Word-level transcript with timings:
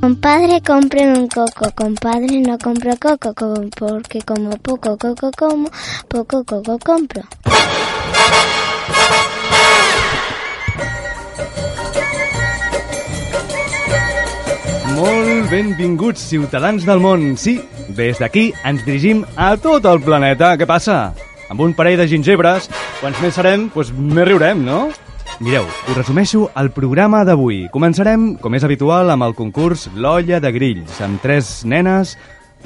Compadre, 0.00 0.60
compre 0.62 1.02
un 1.12 1.26
coco. 1.26 1.72
Compadre, 1.74 2.40
no 2.46 2.56
compro 2.56 2.92
coco, 3.04 3.34
co- 3.34 3.68
porque 3.76 4.20
como 4.22 4.50
poco 4.58 4.96
coco 4.96 5.32
como, 5.36 5.68
poco 6.08 6.44
coco 6.44 6.78
compro. 6.78 7.22
Molt 14.96 15.50
benvinguts, 15.50 16.22
ciutadans 16.30 16.84
del 16.88 17.00
món. 17.02 17.36
Sí, 17.38 17.58
des 17.94 18.18
d'aquí 18.18 18.48
ens 18.66 18.82
dirigim 18.86 19.24
a 19.36 19.52
tot 19.60 19.86
el 19.86 20.00
planeta. 20.02 20.54
Què 20.58 20.66
passa? 20.66 21.12
Amb 21.48 21.62
un 21.64 21.74
parell 21.76 22.00
de 22.00 22.08
gingibres, 22.10 22.66
quants 23.00 23.20
més 23.22 23.36
serem, 23.38 23.68
doncs 23.74 23.92
més 23.94 24.26
riurem, 24.28 24.64
no? 24.66 24.88
Mireu, 25.38 25.62
us 25.62 25.94
resumeixo 25.94 26.48
el 26.58 26.72
programa 26.74 27.20
d'avui. 27.22 27.68
Començarem, 27.70 28.32
com 28.42 28.56
és 28.58 28.64
habitual, 28.66 29.12
amb 29.14 29.22
el 29.22 29.36
concurs 29.38 29.84
L'olla 29.94 30.40
de 30.42 30.50
grills, 30.50 30.96
amb 31.04 31.22
tres 31.22 31.60
nenes 31.62 32.16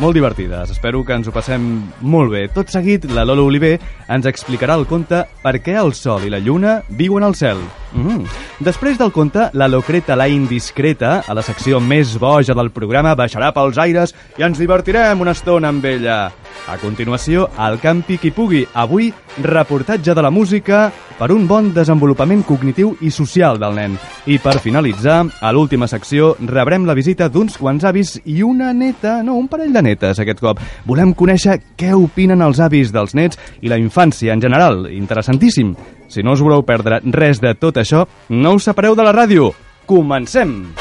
molt 0.02 0.16
divertides. 0.18 0.72
Espero 0.74 1.04
que 1.06 1.14
ens 1.14 1.28
ho 1.30 1.32
passem 1.34 1.62
molt 2.02 2.32
bé. 2.32 2.48
Tot 2.50 2.72
seguit, 2.72 3.04
la 3.14 3.22
Lola 3.24 3.44
Oliver 3.46 3.76
ens 4.10 4.26
explicarà 4.26 4.74
el 4.74 4.88
conte 4.90 5.22
Per 5.42 5.54
què 5.62 5.76
el 5.78 5.94
sol 5.94 6.26
i 6.26 6.32
la 6.32 6.42
lluna 6.42 6.80
viuen 6.98 7.22
al 7.22 7.36
cel. 7.38 7.62
Mm. 7.92 8.26
Després 8.64 8.98
del 8.98 9.12
conte, 9.12 9.48
la 9.58 9.68
Locreta 9.68 10.16
la 10.16 10.28
indiscreta, 10.30 11.20
a 11.26 11.34
la 11.34 11.42
secció 11.46 11.78
més 11.80 12.16
boja 12.18 12.54
del 12.56 12.72
programa, 12.74 13.14
baixarà 13.18 13.52
pels 13.54 13.78
aires 13.78 14.14
i 14.38 14.46
ens 14.46 14.58
divertirem 14.58 15.22
una 15.22 15.36
estona 15.36 15.70
amb 15.70 15.84
ella. 15.86 16.32
A 16.70 16.76
continuació, 16.78 17.48
el 17.58 17.78
Campi 17.82 18.18
qui 18.22 18.30
pugui. 18.30 18.62
Avui, 18.74 19.10
reportatge 19.42 20.14
de 20.14 20.22
la 20.22 20.30
música 20.30 20.90
per 21.18 21.30
un 21.34 21.46
bon 21.46 21.72
desenvolupament 21.74 22.44
cognitiu 22.46 22.94
i 23.00 23.10
social 23.10 23.58
del 23.60 23.74
nen. 23.76 23.96
I 24.26 24.38
per 24.42 24.58
finalitzar, 24.62 25.20
a 25.40 25.52
l'última 25.52 25.88
secció, 25.90 26.32
rebrem 26.40 26.86
la 26.86 26.96
visita 26.98 27.28
d'uns 27.28 27.58
quants 27.58 27.84
avis 27.88 28.16
i 28.24 28.40
una 28.46 28.72
neta, 28.72 29.20
no, 29.22 29.36
un 29.38 29.48
parell 29.50 29.72
de 29.74 29.84
netes 29.92 30.18
aquest 30.18 30.40
cop. 30.42 30.60
Volem 30.88 31.14
conèixer 31.14 31.60
què 31.78 31.92
opinen 31.94 32.42
els 32.42 32.60
avis 32.64 32.92
dels 32.92 33.14
nets 33.14 33.38
i 33.60 33.70
la 33.70 33.78
infància 33.80 34.32
en 34.32 34.42
general. 34.42 34.86
Interessantíssim. 34.90 35.76
Si 36.12 36.24
no 36.24 36.34
us 36.36 36.42
voleu 36.44 36.64
perdre 36.66 37.00
res 37.12 37.40
de 37.40 37.54
tot 37.54 37.78
això, 37.80 38.06
no 38.28 38.56
us 38.58 38.66
separeu 38.68 38.96
de 38.98 39.06
la 39.06 39.14
ràdio. 39.16 39.52
Comencem! 39.88 40.74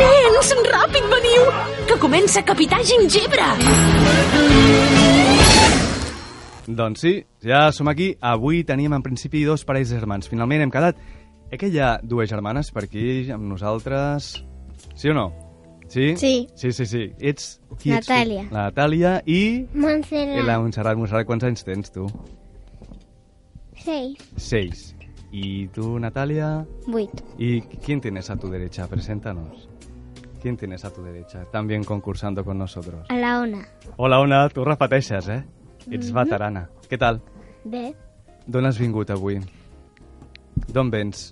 Nens, 0.00 0.54
ràpid, 0.70 1.10
veniu! 1.12 1.44
Que 1.88 1.98
comença 2.00 2.42
Capità 2.44 2.80
Gingebre! 2.84 3.50
Doncs 6.66 7.00
sí, 7.04 7.18
ja 7.44 7.68
som 7.72 7.88
aquí. 7.88 8.14
Avui 8.20 8.64
teníem 8.64 8.96
en 8.96 9.04
principi 9.04 9.44
dos 9.44 9.64
parells 9.68 9.92
de 9.92 10.00
germans. 10.00 10.28
Finalment 10.28 10.64
hem 10.64 10.72
quedat... 10.72 10.96
Eh 11.54 11.56
que 11.56 11.68
hi 11.70 11.76
ha 11.78 12.00
dues 12.02 12.26
germanes 12.26 12.72
per 12.74 12.82
aquí 12.88 13.30
amb 13.30 13.44
nosaltres? 13.46 14.24
Sí 14.98 15.12
o 15.12 15.14
no? 15.14 15.28
Sí? 15.86 16.16
Sí. 16.18 16.48
Sí, 16.58 16.72
sí, 16.72 16.84
sí. 16.84 17.02
Ets... 17.20 17.60
Qui 17.78 17.92
ets 17.94 18.08
tu? 18.08 18.12
Natàlia. 18.12 18.46
La 18.50 18.64
Natàlia 18.64 19.12
i... 19.30 19.42
Montserrat. 19.70 20.40
I 20.40 20.42
la 20.48 20.56
Montserrat. 20.58 20.98
Montserrat, 20.98 21.28
quants 21.28 21.46
anys 21.46 21.62
tens 21.62 21.94
tu? 21.94 22.08
Seis. 23.84 24.18
Seis. 24.34 24.96
¿Y 25.30 25.68
tú, 25.68 26.00
Natalia? 26.00 26.66
Vuit. 26.88 27.22
¿Y 27.38 27.60
quién 27.86 28.00
tienes 28.00 28.30
a 28.30 28.36
tu 28.36 28.50
derecha? 28.50 28.88
Preséntanos. 28.88 29.68
¿Quién 30.42 30.56
tienes 30.56 30.84
a 30.84 30.92
tu 30.92 31.04
derecha? 31.04 31.44
También 31.52 31.84
concursando 31.84 32.44
con 32.44 32.58
nosotros. 32.58 33.06
A 33.10 33.14
la 33.14 33.38
ona. 33.42 33.68
Hola, 33.96 34.18
Ona, 34.18 34.48
tu 34.48 34.64
repeteixes, 34.64 35.28
eh? 35.28 35.44
Ets 35.86 36.10
veterana. 36.10 36.66
Què 36.90 36.98
tal? 36.98 37.22
Bé. 37.62 37.92
D'on 38.48 38.66
has 38.66 38.82
vingut 38.82 39.14
avui? 39.14 39.38
D'on 40.74 40.90
vens? 40.90 41.30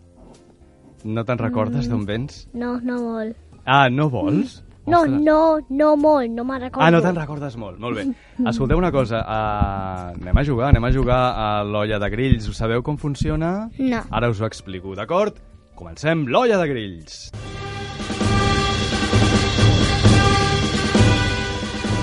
No 1.04 1.24
te'n 1.26 1.38
recordes 1.40 1.88
d'on 1.90 2.04
vens? 2.06 2.44
No, 2.54 2.76
no 2.80 2.98
molt. 3.02 3.36
Ah, 3.64 3.88
no 3.90 4.08
vols? 4.10 4.60
No, 4.86 5.04
Ostres. 5.04 5.20
no, 5.22 5.60
no 5.70 5.92
molt, 5.96 6.30
no 6.34 6.42
me'n 6.44 6.60
recordo. 6.64 6.82
Ah, 6.86 6.90
no 6.90 7.00
te'n 7.04 7.14
recordes 7.14 7.54
molt. 7.56 7.78
Molt 7.78 8.00
bé. 8.00 8.04
Escolteu 8.50 8.78
una 8.80 8.90
cosa. 8.90 9.20
Uh, 9.22 10.16
anem 10.18 10.40
a 10.40 10.44
jugar, 10.46 10.72
anem 10.72 10.84
a 10.88 10.90
jugar 10.94 11.20
a 11.38 11.48
l'olla 11.62 12.00
de 12.02 12.10
grills. 12.10 12.48
Us 12.50 12.58
sabeu 12.58 12.82
com 12.82 12.98
funciona? 12.98 13.68
No. 13.78 14.02
Ara 14.10 14.30
us 14.30 14.40
ho 14.42 14.46
explico, 14.46 14.96
d'acord? 14.98 15.38
Comencem 15.78 16.26
l'olla 16.26 16.58
de 16.58 16.66
grills. 16.70 17.30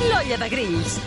L'olla 0.07 0.37
de 0.39 0.49
grills. 0.55 0.99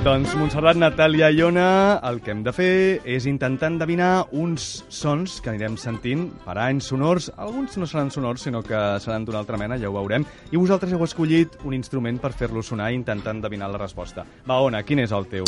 Doncs 0.00 0.32
Montserrat, 0.32 0.78
Natàlia 0.80 1.26
i 1.28 1.42
Ona, 1.44 2.00
el 2.08 2.22
que 2.24 2.30
hem 2.32 2.38
de 2.40 2.54
fer 2.56 3.02
és 3.04 3.26
intentar 3.28 3.68
endevinar 3.68 4.30
uns 4.32 4.78
sons 4.88 5.34
que 5.44 5.50
anirem 5.52 5.74
sentint 5.76 6.22
per 6.40 6.54
anys 6.56 6.86
sonors. 6.88 7.26
Alguns 7.36 7.74
no 7.76 7.84
seran 7.84 8.08
sonors, 8.08 8.46
sinó 8.46 8.62
que 8.64 8.78
seran 9.04 9.26
d'una 9.28 9.42
altra 9.42 9.58
mena, 9.60 9.76
ja 9.76 9.90
ho 9.90 9.92
veurem. 9.92 10.24
I 10.48 10.56
vosaltres 10.56 10.94
heu 10.96 11.04
escollit 11.04 11.58
un 11.68 11.76
instrument 11.76 12.16
per 12.22 12.30
fer-lo 12.32 12.62
sonar 12.64 12.88
i 12.88 12.96
intentar 12.96 13.34
endevinar 13.36 13.68
la 13.68 13.80
resposta. 13.82 14.24
Va, 14.48 14.62
Ona, 14.64 14.80
quin 14.88 15.02
és 15.04 15.12
el 15.12 15.28
teu? 15.28 15.44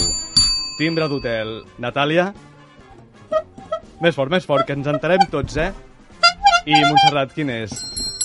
Timbre 0.76 1.08
d'hotel. 1.08 1.54
Natàlia? 1.80 2.26
Més 4.04 4.18
fort, 4.18 4.34
més 4.34 4.44
fort, 4.44 4.66
que 4.68 4.76
ens 4.76 4.90
enterem 4.92 5.24
tots, 5.32 5.56
eh? 5.56 5.70
I 6.68 6.76
Montserrat, 6.90 7.32
quin 7.32 7.54
és? 7.56 7.72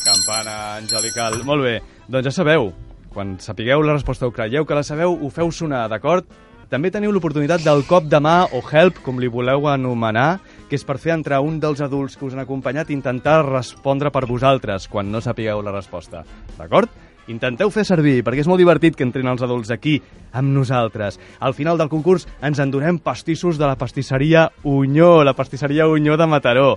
Campana 0.04 0.58
angelical. 0.82 1.40
Molt 1.48 1.64
bé, 1.70 1.78
doncs 2.12 2.28
ja 2.28 2.36
sabeu, 2.42 2.74
quan 3.14 3.38
sapigueu 3.44 3.82
la 3.84 3.96
resposta 3.96 4.28
o 4.28 4.34
creieu 4.34 4.66
que 4.66 4.76
la 4.78 4.84
sabeu, 4.84 5.14
ho 5.14 5.30
feu 5.34 5.52
sonar, 5.52 5.88
d'acord? 5.90 6.28
També 6.68 6.90
teniu 6.92 7.14
l'oportunitat 7.16 7.62
del 7.64 7.86
cop 7.88 8.10
de 8.12 8.20
mà 8.20 8.42
o 8.52 8.60
help, 8.60 8.98
com 9.06 9.22
li 9.24 9.30
voleu 9.32 9.70
anomenar, 9.72 10.42
que 10.68 10.76
és 10.76 10.84
per 10.84 10.98
fer 11.00 11.14
entrar 11.14 11.40
un 11.40 11.62
dels 11.64 11.80
adults 11.80 12.18
que 12.20 12.26
us 12.28 12.36
han 12.36 12.44
acompanyat 12.44 12.90
i 12.92 12.98
intentar 12.98 13.38
respondre 13.48 14.12
per 14.12 14.26
vosaltres 14.28 14.90
quan 14.92 15.08
no 15.08 15.22
sapigueu 15.24 15.64
la 15.64 15.72
resposta. 15.72 16.26
D'acord? 16.58 16.92
Intenteu 17.32 17.72
fer 17.72 17.86
servir, 17.88 18.20
perquè 18.24 18.44
és 18.44 18.50
molt 18.52 18.60
divertit 18.60 18.96
que 18.96 19.04
entrin 19.08 19.28
els 19.32 19.44
adults 19.44 19.72
aquí 19.72 19.96
amb 20.36 20.52
nosaltres. 20.56 21.20
Al 21.40 21.56
final 21.56 21.80
del 21.80 21.92
concurs 21.92 22.28
ens 22.44 22.60
en 22.60 22.72
donem 22.72 23.00
pastissos 23.00 23.60
de 23.60 23.68
la 23.68 23.80
pastisseria 23.80 24.50
Unyó, 24.64 25.24
la 25.24 25.36
pastisseria 25.40 25.88
Unyó 25.88 26.20
de 26.20 26.28
Mataró. 26.28 26.70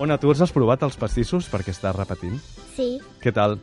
Ona, 0.00 0.20
tu 0.20 0.32
els 0.32 0.44
has 0.44 0.52
provat, 0.52 0.84
els 0.84 1.00
pastissos, 1.00 1.48
perquè 1.48 1.72
estàs 1.72 1.96
repetint? 1.96 2.36
Sí. 2.76 2.98
Què 3.20 3.32
tal? 3.32 3.60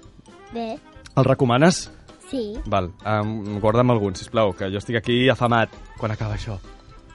Bé. 0.54 0.80
Els 1.14 1.28
recomanes? 1.28 1.90
Sí. 2.30 2.54
Val, 2.70 2.92
um, 3.06 3.60
guarda'm 3.60 3.90
algun, 3.92 4.16
sisplau, 4.16 4.54
que 4.54 4.70
jo 4.70 4.78
estic 4.82 5.00
aquí 5.00 5.24
afamat 5.34 5.74
quan 5.98 6.14
acaba 6.14 6.38
això. 6.38 6.60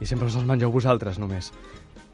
I 0.02 0.06
sempre 0.10 0.26
us 0.26 0.36
els 0.36 0.47
mengeu 0.47 0.72
vosaltres, 0.75 1.20
només. 1.22 1.52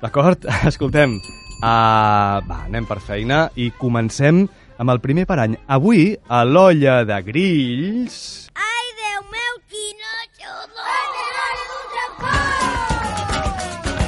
D'acord? 0.02 0.44
Escoltem. 0.70 1.16
Uh, 1.60 2.40
va, 2.48 2.64
anem 2.66 2.86
per 2.88 3.00
feina 3.04 3.46
i 3.56 3.70
comencem 3.76 4.46
amb 4.80 4.92
el 4.92 5.00
primer 5.04 5.26
parany. 5.28 5.56
Avui, 5.68 6.14
a 6.28 6.44
l'olla 6.44 7.02
de 7.08 7.20
grills... 7.24 8.16
Ai, 8.56 8.86
Déu 9.00 9.24
meu, 9.32 9.56
quina 9.68 10.12
xudor! 10.36 11.10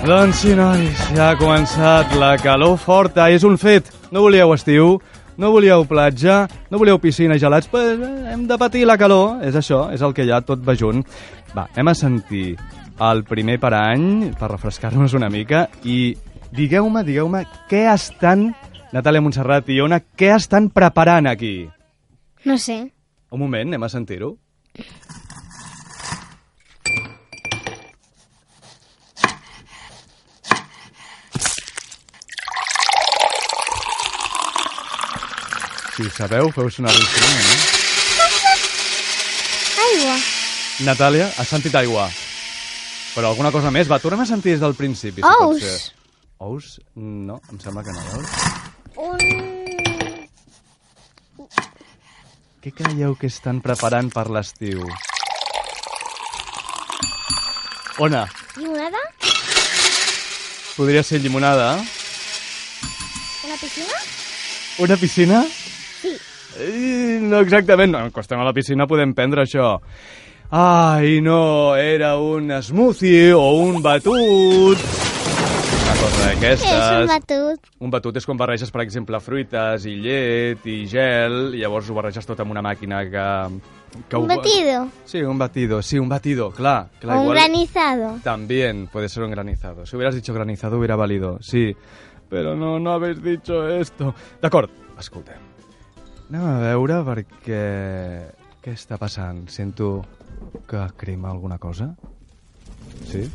Doncs 0.02 0.40
sí, 0.42 0.54
nois, 0.58 1.02
ja 1.14 1.28
ha 1.30 1.38
començat 1.38 2.16
la 2.18 2.34
calor 2.42 2.74
forta. 2.80 3.28
És 3.30 3.44
un 3.46 3.54
fet. 3.60 3.92
No 4.12 4.24
volíeu 4.24 4.50
estiu, 4.56 4.96
no 5.42 5.50
volíeu 5.50 5.82
platja, 5.90 6.46
no 6.70 6.78
volíeu 6.78 7.00
piscina 7.02 7.34
i 7.34 7.40
gelats, 7.42 7.66
pues, 7.66 7.98
eh, 7.98 8.30
hem 8.30 8.46
de 8.46 8.58
patir 8.58 8.84
la 8.86 8.94
calor. 8.96 9.42
És 9.42 9.56
això, 9.58 9.88
és 9.90 10.00
el 10.00 10.14
que 10.14 10.22
hi 10.22 10.30
ha, 10.30 10.40
tot 10.46 10.62
va 10.62 10.76
junt. 10.78 11.02
Va, 11.50 11.66
anem 11.74 11.90
a 11.90 11.94
sentir 11.98 12.54
el 13.02 13.24
primer 13.26 13.58
parany 13.58 14.30
per 14.38 14.52
refrescar-nos 14.52 15.16
una 15.18 15.30
mica 15.32 15.66
i 15.82 16.14
digueu-me, 16.54 17.02
digueu-me, 17.02 17.42
què 17.68 17.88
estan, 17.90 18.52
Natàlia 18.94 19.24
Montserrat 19.24 19.66
i 19.72 19.80
Ona, 19.82 19.98
què 20.14 20.30
estan 20.36 20.70
preparant 20.70 21.26
aquí? 21.26 21.66
No 22.44 22.58
sé. 22.58 22.78
Un 23.32 23.42
moment, 23.42 23.66
anem 23.66 23.82
a 23.82 23.90
sentir-ho. 23.90 24.36
Si 35.92 36.08
sabeu, 36.16 36.48
feu 36.56 36.70
sonar 36.72 36.92
l'instrument, 36.96 37.46
eh? 37.52 37.58
Aigua. 39.82 40.14
Natàlia, 40.86 41.26
has 41.36 41.48
sentit 41.52 41.74
aigua. 41.76 42.06
Però 43.12 43.28
alguna 43.28 43.50
cosa 43.52 43.70
més? 43.74 43.90
Va, 43.92 43.98
tornem 44.00 44.22
a 44.24 44.26
sentir 44.28 44.54
des 44.54 44.62
del 44.62 44.72
principi, 44.78 45.20
si 45.20 45.28
pot 45.28 45.50
Ous. 45.50 45.60
ser. 45.60 45.92
Ous? 46.40 46.80
No, 46.96 47.36
em 47.52 47.60
sembla 47.60 47.84
que 47.84 47.92
no, 47.92 48.00
veus? 48.08 48.28
Un... 48.96 49.18
Què 52.62 52.70
creieu 52.78 53.12
que 53.18 53.28
estan 53.28 53.60
preparant 53.60 54.08
per 54.14 54.30
l'estiu? 54.32 54.86
Ona, 58.00 58.24
Llimonada? 58.56 59.02
podria 60.76 61.02
ser 61.04 61.20
llimonada? 61.20 61.74
Una 63.44 63.56
piscina? 63.60 64.00
Una 64.78 64.96
piscina? 64.96 65.44
Eh, 66.60 67.18
no 67.22 67.40
exactament, 67.40 67.92
no, 67.92 68.10
quan 68.12 68.22
estem 68.22 68.40
a 68.40 68.44
la 68.44 68.52
piscina 68.52 68.86
podem 68.86 69.14
prendre 69.14 69.42
això. 69.46 69.78
Ai, 70.52 71.20
no, 71.24 71.74
era 71.76 72.16
un 72.20 72.50
smoothie 72.62 73.32
o 73.32 73.52
un 73.62 73.80
batut. 73.82 74.76
Una 74.76 75.94
cosa 75.96 76.34
Què 76.36 76.50
és 76.52 76.60
un 76.60 76.68
d'aquestes. 76.68 77.06
batut? 77.08 77.70
Un 77.80 77.90
batut 77.90 78.16
és 78.20 78.26
quan 78.26 78.36
barreges, 78.36 78.70
per 78.70 78.82
exemple, 78.84 79.20
fruites 79.20 79.86
i 79.88 79.94
llet 80.02 80.66
i 80.68 80.82
gel, 80.90 81.54
i 81.54 81.62
llavors 81.62 81.88
ho 81.88 81.94
barreges 81.96 82.26
tot 82.28 82.40
amb 82.44 82.50
una 82.52 82.62
màquina 82.62 83.00
que... 83.08 83.26
que 84.08 84.16
Un 84.16 84.24
ho- 84.24 84.26
batido. 84.28 84.88
Sí, 85.04 85.22
un 85.22 85.38
batido, 85.38 85.80
sí, 85.82 85.98
un 85.98 86.08
batido, 86.08 86.50
clar. 86.50 86.90
clar 87.00 87.16
O 87.16 87.20
un 87.20 87.26
igual- 87.30 87.38
granizado. 87.38 88.18
También 88.22 88.88
puede 88.92 89.08
ser 89.08 89.22
un 89.22 89.30
granizado. 89.30 89.86
Si 89.86 89.96
hubieras 89.96 90.14
dicho 90.14 90.34
granizado 90.34 90.76
hubiera 90.78 90.96
valido, 90.96 91.38
sí. 91.40 91.74
Pero 92.28 92.54
no, 92.56 92.78
no 92.78 92.92
habéis 92.92 93.22
dicho 93.22 93.66
esto. 93.68 94.14
D'acord, 94.40 94.70
escolteu. 94.98 95.36
Anem 96.32 96.46
a 96.48 96.60
veure 96.62 96.94
perquè... 97.04 97.64
Què 98.64 98.72
està 98.72 98.96
passant? 98.96 99.42
Sento 99.52 99.98
que 100.64 100.80
crema 100.96 101.28
alguna 101.28 101.58
cosa? 101.60 101.90
Sí? 103.10 103.26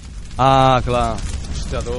Ah, 0.42 0.82
clar. 0.82 1.12
Hòstia, 1.52 1.84
tu. 1.86 1.94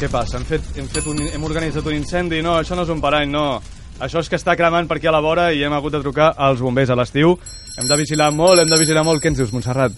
Què 0.00 0.08
passa? 0.08 0.38
Hem, 0.40 0.46
fet, 0.48 0.72
hem, 0.80 0.88
fet 0.88 1.10
un, 1.12 1.20
hem 1.28 1.44
organitzat 1.44 1.92
un 1.92 1.98
incendi? 1.98 2.40
No, 2.40 2.56
això 2.56 2.72
no 2.78 2.88
és 2.88 2.94
un 2.94 3.04
parany, 3.04 3.28
no. 3.28 3.44
Això 4.00 4.24
és 4.24 4.32
que 4.32 4.40
està 4.40 4.56
cremant 4.56 4.88
per 4.88 4.96
aquí 4.96 5.12
a 5.12 5.12
la 5.12 5.20
vora 5.20 5.50
i 5.52 5.60
hem 5.60 5.76
hagut 5.76 5.92
de 5.92 6.00
trucar 6.06 6.30
als 6.48 6.64
bombers 6.64 6.94
a 6.94 6.96
l'estiu. 6.96 7.36
Hem 7.76 7.92
de 7.92 8.00
vigilar 8.00 8.30
molt, 8.32 8.64
hem 8.64 8.72
de 8.72 8.80
vigilar 8.80 9.04
molt. 9.04 9.20
Què 9.20 9.34
ens 9.34 9.44
dius, 9.44 9.52
Montserrat? 9.52 9.92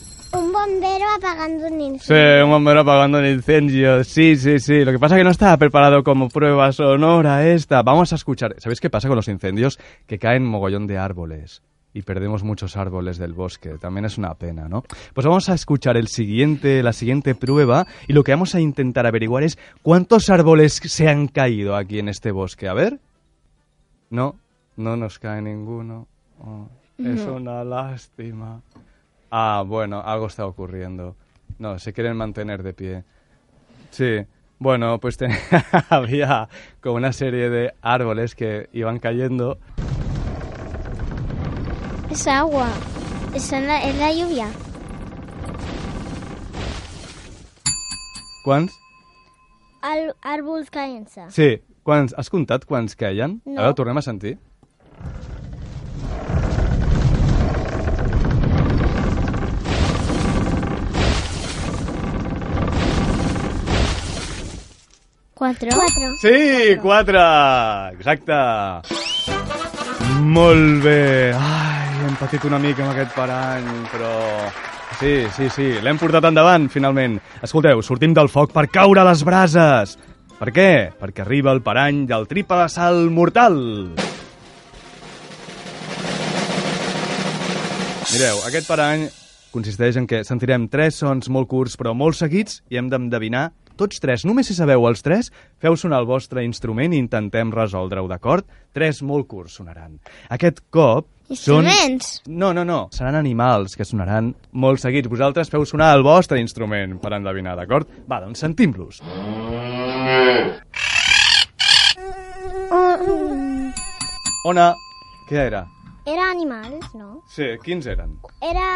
Un 0.48 0.54
bombero 0.54 1.04
apagando 1.14 1.66
un 1.66 1.78
Sí, 1.78 1.84
incendio. 1.84 2.44
un 2.46 2.50
bombero 2.52 2.80
apagando 2.80 3.18
un 3.18 3.26
incendio. 3.26 4.02
Sí, 4.02 4.34
sí, 4.36 4.58
sí. 4.60 4.82
Lo 4.82 4.92
que 4.92 4.98
pasa 4.98 5.14
es 5.14 5.20
que 5.20 5.24
no 5.24 5.30
estaba 5.30 5.54
preparado 5.58 6.02
como 6.02 6.30
prueba 6.30 6.72
sonora 6.72 7.46
esta. 7.46 7.82
Vamos 7.82 8.12
a 8.12 8.16
escuchar. 8.16 8.54
¿Sabéis 8.56 8.80
qué 8.80 8.88
pasa 8.88 9.08
con 9.08 9.16
los 9.16 9.28
incendios? 9.28 9.78
Que 10.06 10.18
caen 10.18 10.46
mogollón 10.46 10.86
de 10.86 10.96
árboles. 10.96 11.62
Y 11.92 12.00
perdemos 12.00 12.44
muchos 12.44 12.78
árboles 12.78 13.18
del 13.18 13.34
bosque. 13.34 13.76
También 13.78 14.06
es 14.06 14.16
una 14.16 14.32
pena, 14.36 14.68
¿no? 14.68 14.84
Pues 15.12 15.26
vamos 15.26 15.50
a 15.50 15.54
escuchar 15.54 15.98
el 15.98 16.08
siguiente, 16.08 16.82
la 16.82 16.94
siguiente 16.94 17.34
prueba. 17.34 17.86
Y 18.06 18.14
lo 18.14 18.24
que 18.24 18.32
vamos 18.32 18.54
a 18.54 18.60
intentar 18.60 19.06
averiguar 19.06 19.42
es 19.42 19.58
cuántos 19.82 20.30
árboles 20.30 20.80
se 20.82 21.08
han 21.08 21.28
caído 21.28 21.76
aquí 21.76 21.98
en 21.98 22.08
este 22.08 22.30
bosque. 22.30 22.68
A 22.68 22.72
ver. 22.74 23.00
No, 24.08 24.36
no 24.76 24.96
nos 24.96 25.18
cae 25.18 25.42
ninguno. 25.42 26.06
Oh, 26.40 26.68
es 26.96 27.20
una 27.20 27.64
lástima. 27.64 28.62
Ah, 29.30 29.64
bueno, 29.66 30.00
algo 30.04 30.26
está 30.26 30.46
ocurriendo. 30.46 31.16
No, 31.58 31.78
se 31.78 31.92
quieren 31.92 32.16
mantener 32.16 32.62
de 32.62 32.72
pie. 32.72 33.04
Sí, 33.90 34.24
bueno, 34.58 34.98
pues 35.00 35.16
te- 35.16 35.28
había 35.90 36.48
como 36.80 36.96
una 36.96 37.12
serie 37.12 37.50
de 37.50 37.74
árboles 37.82 38.34
que 38.34 38.68
iban 38.72 38.98
cayendo. 38.98 39.58
Es 42.10 42.26
agua. 42.26 42.68
Es 43.34 43.52
la, 43.52 43.82
es 43.82 43.96
la 43.98 44.12
lluvia. 44.12 44.48
Quants? 48.44 48.72
Al, 49.82 50.16
árboles 50.22 50.70
caen-se. 50.70 51.30
Sí, 51.30 51.62
quants? 51.82 52.14
Has 52.16 52.30
comptat 52.30 52.64
quants 52.64 52.96
queien? 52.96 53.42
No. 53.44 53.60
A 53.60 53.64
veure, 53.68 53.74
tornem 53.76 53.98
a 53.98 54.02
sentir. 54.02 54.38
Quatre. 65.38 65.70
Quatre. 65.70 66.08
Sí, 66.18 66.76
quatre! 66.82 67.20
Exacte! 67.94 68.38
Molt 70.18 70.82
bé! 70.82 71.30
Ai, 71.30 71.92
hem 72.08 72.16
patit 72.18 72.42
una 72.48 72.58
mica 72.58 72.82
amb 72.82 72.90
aquest 72.90 73.14
parany, 73.14 73.68
però... 73.92 74.10
Sí, 74.98 75.12
sí, 75.36 75.46
sí, 75.54 75.68
l'hem 75.84 76.00
portat 76.00 76.26
endavant, 76.26 76.66
finalment. 76.74 77.20
Escolteu, 77.46 77.84
sortim 77.86 78.16
del 78.18 78.26
foc 78.32 78.50
per 78.50 78.66
caure 78.66 79.04
a 79.04 79.06
les 79.06 79.22
brases! 79.22 79.94
Per 80.40 80.50
què? 80.54 80.70
Perquè 80.98 81.22
arriba 81.22 81.54
el 81.54 81.62
parany 81.62 82.02
del 82.10 82.26
triple 82.26 82.66
salt 82.74 83.06
mortal! 83.14 83.60
Mireu, 88.08 88.42
aquest 88.50 88.66
parany 88.66 89.06
consisteix 89.54 89.96
en 90.00 90.10
que 90.10 90.24
sentirem 90.26 90.66
tres 90.66 90.98
sons 91.02 91.30
molt 91.32 91.46
curts 91.48 91.78
però 91.78 91.94
molt 91.96 92.18
seguits 92.18 92.58
i 92.72 92.78
hem 92.80 92.90
d'endevinar 92.90 93.52
tots 93.78 94.02
tres. 94.02 94.24
Només 94.28 94.50
si 94.50 94.56
sabeu 94.58 94.84
els 94.90 95.04
tres, 95.06 95.30
feu 95.62 95.76
sonar 95.78 96.02
el 96.02 96.08
vostre 96.08 96.44
instrument 96.46 96.92
i 96.94 97.00
intentem 97.02 97.52
resoldre-ho, 97.54 98.08
d'acord? 98.10 98.46
Tres 98.74 99.00
molt 99.06 99.28
curts 99.30 99.60
sonaran. 99.60 99.96
Aquest 100.34 100.64
cop 100.74 101.06
són... 101.28 101.64
Instruments. 101.66 102.22
No, 102.26 102.52
no, 102.56 102.64
no. 102.64 102.80
Seran 102.96 103.18
animals 103.18 103.76
que 103.76 103.84
sonaran 103.84 104.32
molt 104.52 104.80
seguits. 104.80 105.10
Vosaltres 105.12 105.50
feu 105.52 105.66
sonar 105.68 105.92
el 105.96 106.04
vostre 106.06 106.40
instrument 106.40 106.98
per 107.02 107.14
endevinar, 107.18 107.56
d'acord? 107.58 107.88
Va, 108.08 108.20
doncs 108.24 108.40
sentim-los. 108.44 109.02
Ona, 114.48 114.70
què 115.28 115.42
era? 115.50 115.66
Era 116.08 116.30
animals, 116.32 116.86
no? 116.96 117.18
Sí, 117.28 117.50
quins 117.64 117.84
eren? 117.92 118.16
Era... 118.40 118.68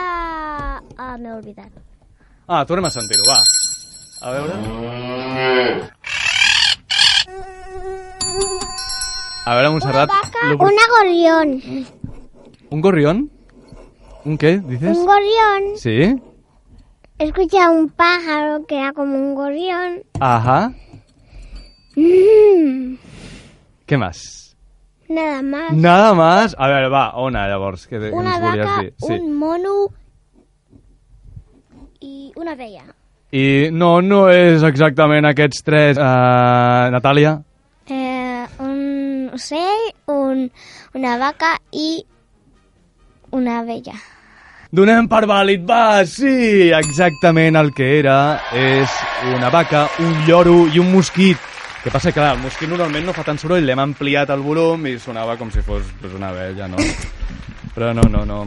Ah, 1.00 1.16
m'he 1.16 1.32
oblidat. 1.32 1.72
Ah, 2.44 2.66
tornem 2.68 2.84
a 2.84 2.92
sentir-ho, 2.92 3.24
va. 3.24 3.40
A 4.22 4.30
veure... 4.30 4.54
A 9.44 9.54
veure, 9.56 9.70
Montserrat... 9.70 10.10
lo- 10.48 10.56
Una 10.56 10.86
gorrión. 10.96 11.62
¿Un 12.70 12.80
gorrión? 12.80 13.30
¿Un 14.24 14.38
qué, 14.38 14.58
dices? 14.60 14.96
Un 14.96 15.04
gorrión. 15.06 15.76
Sí. 15.76 16.14
Escuché 17.18 17.58
a 17.60 17.70
un 17.70 17.88
pájaro 17.90 18.64
que 18.66 18.78
era 18.78 18.92
como 18.92 19.16
un 19.16 19.34
gorrión. 19.34 20.02
Ajá. 20.20 20.72
Mm, 21.96 22.94
Què 23.86 23.98
más? 23.98 24.38
nada 25.08 25.42
más. 25.42 25.72
Nada 25.74 26.14
más. 26.14 26.54
A 26.58 26.68
veure, 26.68 26.88
va, 26.88 27.10
Ona, 27.20 27.46
llavors, 27.48 27.84
què, 27.90 27.98
què 28.00 28.12
Una 28.16 28.38
volies 28.40 28.64
vaca, 28.64 28.80
dir? 28.80 28.94
Sí. 28.96 29.12
un 29.20 29.34
mono 29.36 29.74
i 32.00 32.32
una 32.36 32.54
vella. 32.54 32.86
I 33.32 33.70
no, 33.72 33.94
no 34.04 34.26
és 34.28 34.62
exactament 34.66 35.24
aquests 35.24 35.64
tres. 35.64 35.96
Uh, 35.96 36.92
Natàlia? 36.92 37.38
Eh, 37.88 38.44
un 38.60 39.30
ocell, 39.32 39.86
un, 40.12 40.48
una 40.94 41.14
vaca 41.20 41.54
i 41.72 42.02
una 43.32 43.62
vella. 43.64 43.96
Donem 44.72 45.08
per 45.08 45.26
vàlid, 45.28 45.64
va, 45.68 46.00
sí, 46.08 46.70
exactament 46.72 47.56
el 47.60 47.72
que 47.76 47.88
era 47.98 48.16
és 48.56 48.92
una 49.34 49.50
vaca, 49.52 49.86
un 50.00 50.14
lloro 50.28 50.66
i 50.72 50.80
un 50.80 50.92
mosquit. 50.92 51.40
Què 51.82 51.92
passa? 51.92 52.12
Que 52.12 52.20
clar, 52.20 52.34
el 52.36 52.40
mosquit 52.44 52.70
normalment 52.70 53.08
no 53.08 53.16
fa 53.16 53.24
tant 53.26 53.40
soroll, 53.40 53.64
l'hem 53.68 53.80
ampliat 53.82 54.32
el 54.32 54.44
volum 54.44 54.86
i 54.88 54.94
sonava 55.00 55.36
com 55.40 55.50
si 55.52 55.64
fos 55.64 55.88
pues, 56.00 56.14
una 56.16 56.30
vella, 56.36 56.68
no? 56.72 56.80
Però 57.74 57.92
no, 57.96 58.04
no, 58.12 58.24
no. 58.28 58.44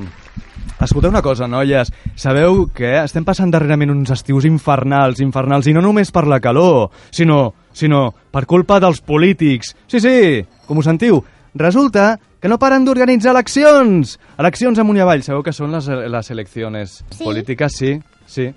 Escolteu 0.82 1.10
una 1.10 1.22
cosa, 1.24 1.48
noies. 1.48 1.91
Sabeu 2.20 2.65
que 2.75 2.89
estem 3.00 3.24
passant 3.24 3.51
darrerament 3.53 3.94
uns 3.94 4.12
estius 4.12 4.46
infernals, 4.46 5.22
infernals, 5.24 5.70
i 5.72 5.74
no 5.74 5.82
només 5.82 6.12
per 6.12 6.25
la 6.27 6.41
calor, 6.44 6.89
sinó, 7.15 7.53
sinó 7.74 8.10
per 8.32 8.46
culpa 8.46 8.79
dels 8.84 9.00
polítics. 9.01 9.75
Sí, 9.88 10.01
sí, 10.03 10.17
com 10.67 10.79
ho 10.79 10.84
sentiu? 10.84 11.22
Resulta 11.55 12.17
que 12.41 12.50
no 12.51 12.60
paren 12.60 12.84
d'organitzar 12.86 13.32
eleccions. 13.32 14.17
Eleccions 14.38 14.77
amunt 14.84 15.00
i 15.00 15.05
avall. 15.05 15.24
Sabeu 15.24 15.41
que 15.41 15.53
són 15.55 15.72
les, 15.72 15.88
les 15.88 16.32
eleccions 16.36 17.00
Sí. 17.10 17.24
polítiques? 17.24 17.74
Sí, 17.79 17.96
sí. 18.27 18.51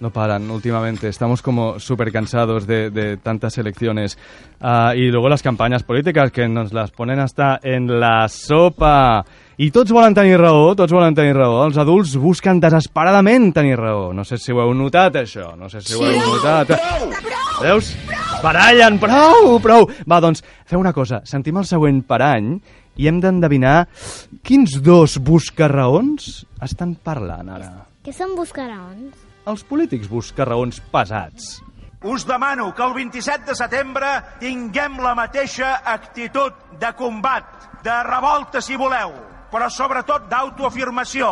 No 0.00 0.10
paran 0.10 0.50
últimamente. 0.50 1.08
Estamos 1.08 1.40
como 1.42 1.78
súper 1.78 2.12
cansados 2.12 2.66
de, 2.66 2.90
de 2.90 3.16
tantas 3.16 3.56
elecciones. 3.58 4.18
Ah, 4.60 4.92
y 4.94 5.10
luego 5.10 5.28
las 5.28 5.42
campañas 5.42 5.82
políticas 5.82 6.30
que 6.30 6.48
nos 6.48 6.72
las 6.72 6.90
ponen 6.90 7.18
hasta 7.20 7.60
en 7.62 8.00
la 8.00 8.28
sopa. 8.28 9.24
I 9.56 9.68
tots 9.70 9.92
volen 9.94 10.16
tenir 10.16 10.34
raó, 10.40 10.72
tots 10.74 10.90
volen 10.90 11.14
tenir 11.14 11.36
raó. 11.36 11.60
Els 11.68 11.76
adults 11.78 12.16
busquen 12.18 12.58
desesperadament 12.58 13.52
tenir 13.54 13.76
raó. 13.78 14.08
No 14.12 14.24
sé 14.26 14.34
si 14.42 14.50
ho 14.50 14.58
heu 14.58 14.72
notat, 14.74 15.20
això. 15.20 15.52
No 15.54 15.68
sé 15.70 15.78
si 15.80 15.94
ho 15.94 16.02
heu 16.02 16.18
notat. 16.18 16.72
Veus? 17.62 17.92
Es 17.94 18.42
barallen, 18.42 18.98
prou, 18.98 19.60
prou. 19.62 19.86
Va, 20.10 20.18
doncs, 20.20 20.42
feu 20.66 20.82
una 20.82 20.92
cosa. 20.92 21.22
Sentim 21.24 21.60
el 21.62 21.68
següent 21.70 22.02
parany 22.02 22.56
i 22.98 23.06
hem 23.06 23.20
d'endevinar 23.22 23.84
quins 24.42 24.80
dos 24.82 25.20
buscarraons 25.22 26.42
estan 26.66 26.96
parlant 26.98 27.54
ara. 27.54 27.70
Què 28.02 28.12
són 28.12 28.34
buscaraons? 28.34 29.14
Els 29.44 29.60
polítics 29.68 30.08
buscarraons 30.08 30.78
pesats. 30.92 31.58
Us 32.04 32.24
demano 32.24 32.70
que 32.76 32.82
el 32.84 32.94
27 32.96 33.44
de 33.48 33.54
setembre 33.56 34.08
tinguem 34.40 34.96
la 35.04 35.14
mateixa 35.16 35.82
actitud 35.84 36.52
de 36.80 36.92
combat, 36.96 37.44
de 37.84 37.96
revolta, 38.08 38.62
si 38.64 38.76
voleu, 38.80 39.12
però 39.52 39.68
sobretot 39.68 40.30
d'autoafirmació. 40.30 41.30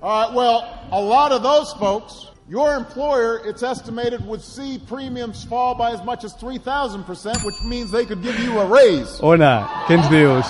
Right, 0.00 0.32
well, 0.32 0.64
a 0.90 1.00
lot 1.00 1.32
of 1.32 1.42
those 1.42 1.72
folks, 1.78 2.32
your 2.48 2.76
employer, 2.76 3.40
it's 3.44 3.62
estimated, 3.62 4.24
would 4.24 4.42
see 4.42 4.78
premiums 4.88 5.44
fall 5.44 5.74
by 5.74 5.92
as 5.92 6.02
much 6.04 6.24
as 6.24 6.34
3,000%, 6.36 7.44
which 7.44 7.60
means 7.68 7.90
they 7.90 8.06
could 8.06 8.22
give 8.22 8.38
you 8.40 8.58
a 8.60 8.66
raise. 8.66 9.20
Ona, 9.20 9.68
què 9.84 9.98
ens 10.00 10.08
dius? 10.08 10.48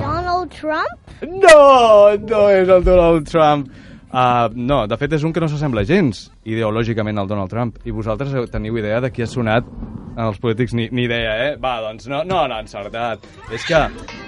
Donald 0.00 0.50
Trump? 0.50 1.00
No, 1.22 2.16
no 2.16 2.48
és 2.48 2.68
el 2.68 2.84
Donald 2.84 3.28
Trump. 3.28 3.68
Uh, 4.14 4.46
no, 4.54 4.84
de 4.86 4.94
fet 4.94 5.16
és 5.16 5.24
un 5.26 5.32
que 5.34 5.40
no 5.42 5.48
s'assembla 5.50 5.82
gens 5.88 6.28
ideològicament 6.46 7.18
al 7.18 7.26
Donald 7.26 7.50
Trump. 7.50 7.80
I 7.82 7.90
vosaltres 7.90 8.30
teniu 8.52 8.76
idea 8.78 9.00
de 9.02 9.08
qui 9.10 9.24
ha 9.24 9.26
sonat 9.26 9.66
en 9.66 10.20
els 10.22 10.36
polítics? 10.38 10.70
Ni, 10.78 10.86
ni 10.94 11.08
idea, 11.08 11.32
eh? 11.48 11.56
Va, 11.58 11.80
doncs 11.82 12.06
no, 12.06 12.20
no, 12.22 12.44
no, 12.46 12.60
encertat. 12.62 13.24
És 13.50 13.64
que, 13.66 13.80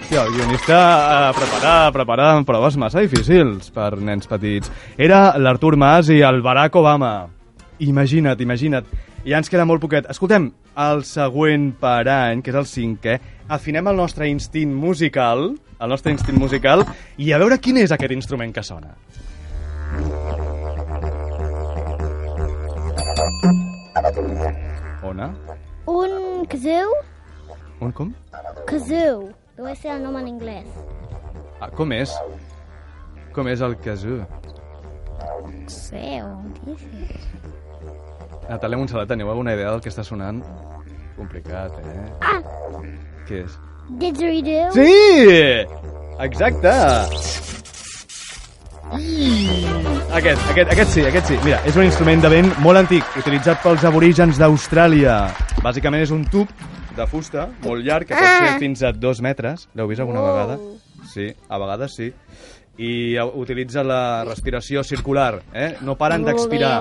tio, 0.09 0.25
el 0.25 0.33
guionista 0.35 0.79
uh, 0.91 1.29
preparar, 1.39 1.77
preparar 1.95 2.31
proves 2.49 2.75
massa 2.83 3.05
difícils 3.05 3.71
per 3.77 3.93
nens 4.01 4.27
petits. 4.27 4.73
Era 4.99 5.37
l'Artur 5.39 5.77
Mas 5.79 6.11
i 6.11 6.19
el 6.27 6.43
Barack 6.43 6.81
Obama. 6.83 7.13
Imagina't, 7.87 8.43
imagina't. 8.43 8.91
Ja 9.23 9.39
ens 9.39 9.53
queda 9.53 9.69
molt 9.71 9.85
poquet. 9.85 10.09
Escoltem, 10.11 10.49
el 10.83 11.05
següent 11.07 11.69
per 11.79 12.09
any, 12.11 12.43
que 12.43 12.51
és 12.51 12.59
el 12.59 12.67
cinquè, 12.67 13.21
afinem 13.55 13.87
el 13.87 14.03
nostre 14.03 14.27
instint 14.27 14.75
musical, 14.75 15.53
el 15.79 15.95
nostre 15.95 16.11
instint 16.11 16.43
musical, 16.43 16.83
i 17.23 17.31
a 17.31 17.39
veure 17.39 17.61
quin 17.63 17.79
és 17.85 17.95
aquest 17.95 18.19
instrument 18.19 18.51
que 18.51 18.67
sona. 18.67 18.97
Ona? 25.03 25.31
Un 25.87 26.47
kazoo? 26.51 26.93
Un 27.81 27.93
com? 27.93 28.13
Kazoo. 28.67 29.31
Deu 29.57 29.75
ser 29.81 29.95
el 29.95 30.03
nom 30.05 30.17
en 30.21 30.27
anglès. 30.35 30.69
Ah, 31.61 31.71
com 31.73 31.93
és? 31.97 32.13
Com 33.33 33.49
és 33.49 33.63
el 33.65 33.77
kazoo? 33.85 34.25
No 35.47 35.69
sé, 35.73 36.03
on 36.23 36.53
dice. 36.67 37.37
Natàlia 38.47 38.79
Montserrat, 38.79 39.09
teniu 39.11 39.31
alguna 39.33 39.55
idea 39.57 39.73
del 39.73 39.81
que 39.83 39.91
està 39.91 40.05
sonant? 40.07 40.43
Complicat, 41.17 41.81
eh? 41.83 42.05
Ah! 42.21 42.39
Què 43.27 43.43
és? 43.47 43.57
Didgeridoo? 44.03 44.71
Sí! 44.77 45.67
Exacte! 46.27 46.75
Aquest, 50.17 50.41
aquest, 50.49 50.71
aquest 50.73 50.93
sí, 50.95 51.03
aquest 51.05 51.27
sí. 51.29 51.37
Mira, 51.45 51.59
és 51.69 51.77
un 51.77 51.85
instrument 51.85 52.23
de 52.25 52.29
vent 52.33 52.47
molt 52.65 52.81
antic, 52.81 53.05
utilitzat 53.21 53.61
pels 53.61 53.83
aborígens 53.85 54.39
d'Austràlia. 54.41 55.17
Bàsicament 55.61 56.01
és 56.07 56.13
un 56.15 56.23
tub 56.33 56.49
de 56.97 57.05
fusta 57.11 57.45
molt 57.67 57.85
llarg, 57.85 58.09
que 58.09 58.17
pot 58.17 58.39
ser 58.41 58.55
fins 58.63 58.81
a 58.81 58.95
dos 58.97 59.21
metres. 59.21 59.67
L'heu 59.77 59.91
vist 59.91 60.01
alguna 60.01 60.23
vegada? 60.25 60.57
Sí, 61.13 61.29
a 61.29 61.61
vegades 61.61 61.99
sí. 62.01 62.09
I 62.81 63.21
utilitza 63.43 63.85
la 63.85 64.01
respiració 64.25 64.81
circular, 64.89 65.43
eh? 65.53 65.69
No 65.85 65.99
paren 66.01 66.25
d'expirar. 66.25 66.73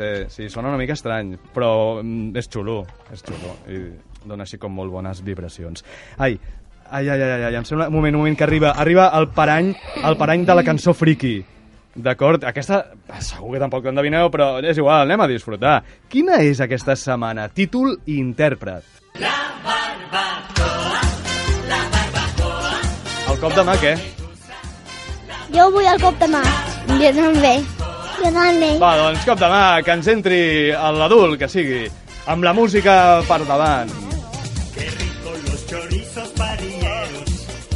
Sí, 0.00 0.10
sí, 0.32 0.48
sona 0.48 0.72
una 0.72 0.80
mica 0.80 0.96
estrany, 0.96 1.36
però 1.52 2.00
mm, 2.00 2.32
és 2.40 2.48
xulo, 2.48 2.80
és 3.12 3.20
xulo, 3.20 3.54
i 3.68 3.84
dona 4.24 4.48
així 4.48 4.56
com 4.56 4.72
molt 4.80 4.96
bones 4.96 5.20
vibracions. 5.28 5.84
Ai, 6.16 6.40
ai, 6.88 7.04
ai, 7.04 7.20
ai, 7.20 7.48
ai, 7.52 7.54
em 7.60 7.68
sembla... 7.68 7.92
Un 7.92 8.00
moment, 8.00 8.16
un 8.16 8.24
moment, 8.24 8.40
que 8.40 8.48
arriba, 8.48 8.72
arriba 8.80 9.12
el 9.20 9.28
parany, 9.28 9.74
el 10.00 10.16
parany 10.16 10.48
de 10.48 10.56
la 10.56 10.64
cançó 10.64 10.96
friki. 10.96 11.42
D'acord? 11.94 12.44
Aquesta, 12.46 12.84
segur 13.18 13.56
que 13.56 13.60
tampoc 13.62 13.84
l'endevineu, 13.88 14.30
però 14.30 14.52
és 14.62 14.78
igual, 14.78 15.02
anem 15.08 15.24
a 15.24 15.28
disfrutar. 15.30 15.80
Quina 16.10 16.38
és 16.46 16.60
aquesta 16.62 16.94
setmana? 16.96 17.48
Títol 17.50 17.96
i 18.06 18.20
intèrpret. 18.22 18.86
El 23.30 23.38
cop 23.42 23.54
de 23.56 23.64
mà, 23.66 23.74
què? 23.82 23.94
Jo 25.50 25.66
vull 25.74 25.88
el 25.90 25.98
cop 26.02 26.18
de 26.20 26.28
mà. 26.30 26.42
Jo 27.00 27.10
també. 27.16 27.54
Jo 28.20 28.30
també. 28.36 28.70
Va, 28.78 28.92
doncs 29.00 29.26
cop 29.26 29.40
de 29.40 29.50
mà, 29.50 29.64
que 29.82 29.96
ens 29.98 30.10
entri 30.12 30.40
l'adult, 30.70 31.38
que 31.40 31.48
sigui, 31.50 31.82
amb 32.30 32.46
la 32.46 32.54
música 32.54 32.94
per 33.26 33.42
davant. 33.48 33.90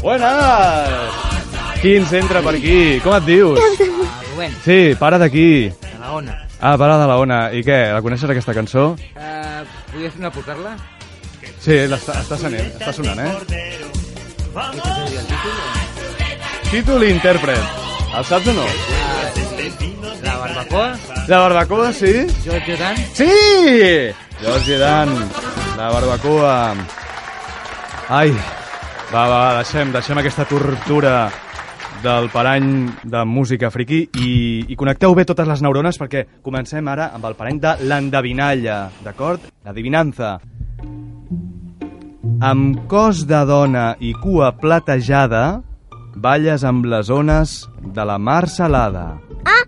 Buenas! 0.04 1.43
Qui 1.84 1.98
ens 2.00 2.14
entra 2.16 2.40
per 2.40 2.54
aquí? 2.56 2.98
Com 3.04 3.12
et 3.12 3.24
dius? 3.28 3.58
Rubén, 4.30 4.54
Sí, 4.64 4.94
para 4.96 5.18
d'aquí. 5.20 5.68
de 5.68 5.98
la 6.00 6.12
ONA. 6.16 6.46
Ah, 6.58 6.78
para 6.78 6.96
de 6.96 7.06
la 7.06 7.18
Ona. 7.18 7.52
I 7.52 7.60
què, 7.60 7.92
la 7.92 8.00
coneixes 8.00 8.30
aquesta 8.32 8.54
cançó? 8.56 8.96
Uh, 9.12 9.66
Podries 9.92 10.16
una 10.16 10.30
posar-la? 10.32 10.78
Sí, 11.60 11.76
està, 11.84 12.16
està, 12.22 12.38
sonant, 12.40 12.72
està 12.80 12.88
sonant, 12.96 13.20
eh? 13.20 13.28
Títol? 16.70 17.04
I 17.04 17.12
intèrpret. 17.18 17.60
El 18.16 18.24
saps 18.32 18.48
o 18.48 18.56
no? 18.56 18.64
La 20.24 20.38
barbacoa? 20.40 20.88
La 21.28 21.44
barbacoa, 21.44 21.92
sí? 21.92 22.16
George 22.48 22.80
Dan? 22.80 22.96
Sí! 23.12 23.30
George 24.40 24.78
Dan, 24.80 25.12
la 25.76 25.92
barbacoa. 25.92 26.58
Ai, 28.08 28.32
va, 29.12 29.28
va, 29.28 29.40
deixem, 29.60 29.92
deixem 29.92 30.24
aquesta 30.24 30.48
tortura 30.48 31.18
del 32.04 32.28
parany 32.28 32.66
de 33.08 33.22
música 33.24 33.70
friqui 33.72 34.02
i, 34.20 34.30
i 34.68 34.76
connecteu 34.76 35.14
bé 35.16 35.24
totes 35.24 35.48
les 35.48 35.62
neurones 35.64 35.96
perquè 36.00 36.24
comencem 36.44 36.88
ara 36.92 37.08
amb 37.16 37.24
el 37.24 37.36
parany 37.38 37.60
de 37.62 37.72
l'endevinalla, 37.88 38.90
d'acord? 39.04 39.46
L'adivinanza. 39.64 40.34
Amb 42.44 42.82
cos 42.90 43.24
de 43.30 43.40
dona 43.48 43.86
i 44.04 44.12
cua 44.20 44.52
platejada, 44.60 45.62
balles 46.14 46.64
amb 46.68 46.84
les 46.92 47.08
ones 47.08 47.62
de 47.80 48.04
la 48.04 48.18
mar 48.18 48.44
salada. 48.52 49.06
Ah! 49.48 49.62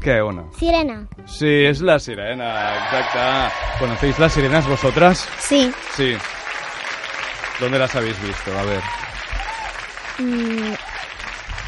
Què, 0.00 0.20
Ona? 0.24 0.46
Sirena. 0.56 1.02
Sí, 1.26 1.50
es 1.68 1.82
la 1.84 1.98
sirena, 1.98 2.48
exacta. 2.78 3.50
¿Conocéis 3.80 4.18
las 4.18 4.32
sirenas 4.32 4.68
vosotras? 4.68 5.28
Sí. 5.40 5.68
Sí. 5.92 6.14
¿Dónde 7.60 7.78
las 7.78 7.94
habéis 7.96 8.16
visto? 8.22 8.56
A 8.56 8.62
ver. 8.64 9.07
Mm, 10.18 10.74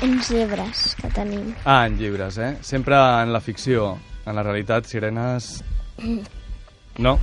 uns 0.03 0.31
llibres 0.31 0.97
que 1.01 1.11
tenim. 1.15 1.53
Ah, 1.65 1.87
en 1.87 1.99
llibres, 1.99 2.39
eh? 2.39 2.57
Sempre 2.61 2.97
en 2.97 3.33
la 3.33 3.41
ficció. 3.41 3.97
En 4.27 4.37
la 4.37 4.43
realitat, 4.43 4.87
sirenes... 4.87 5.63
No. 7.01 7.15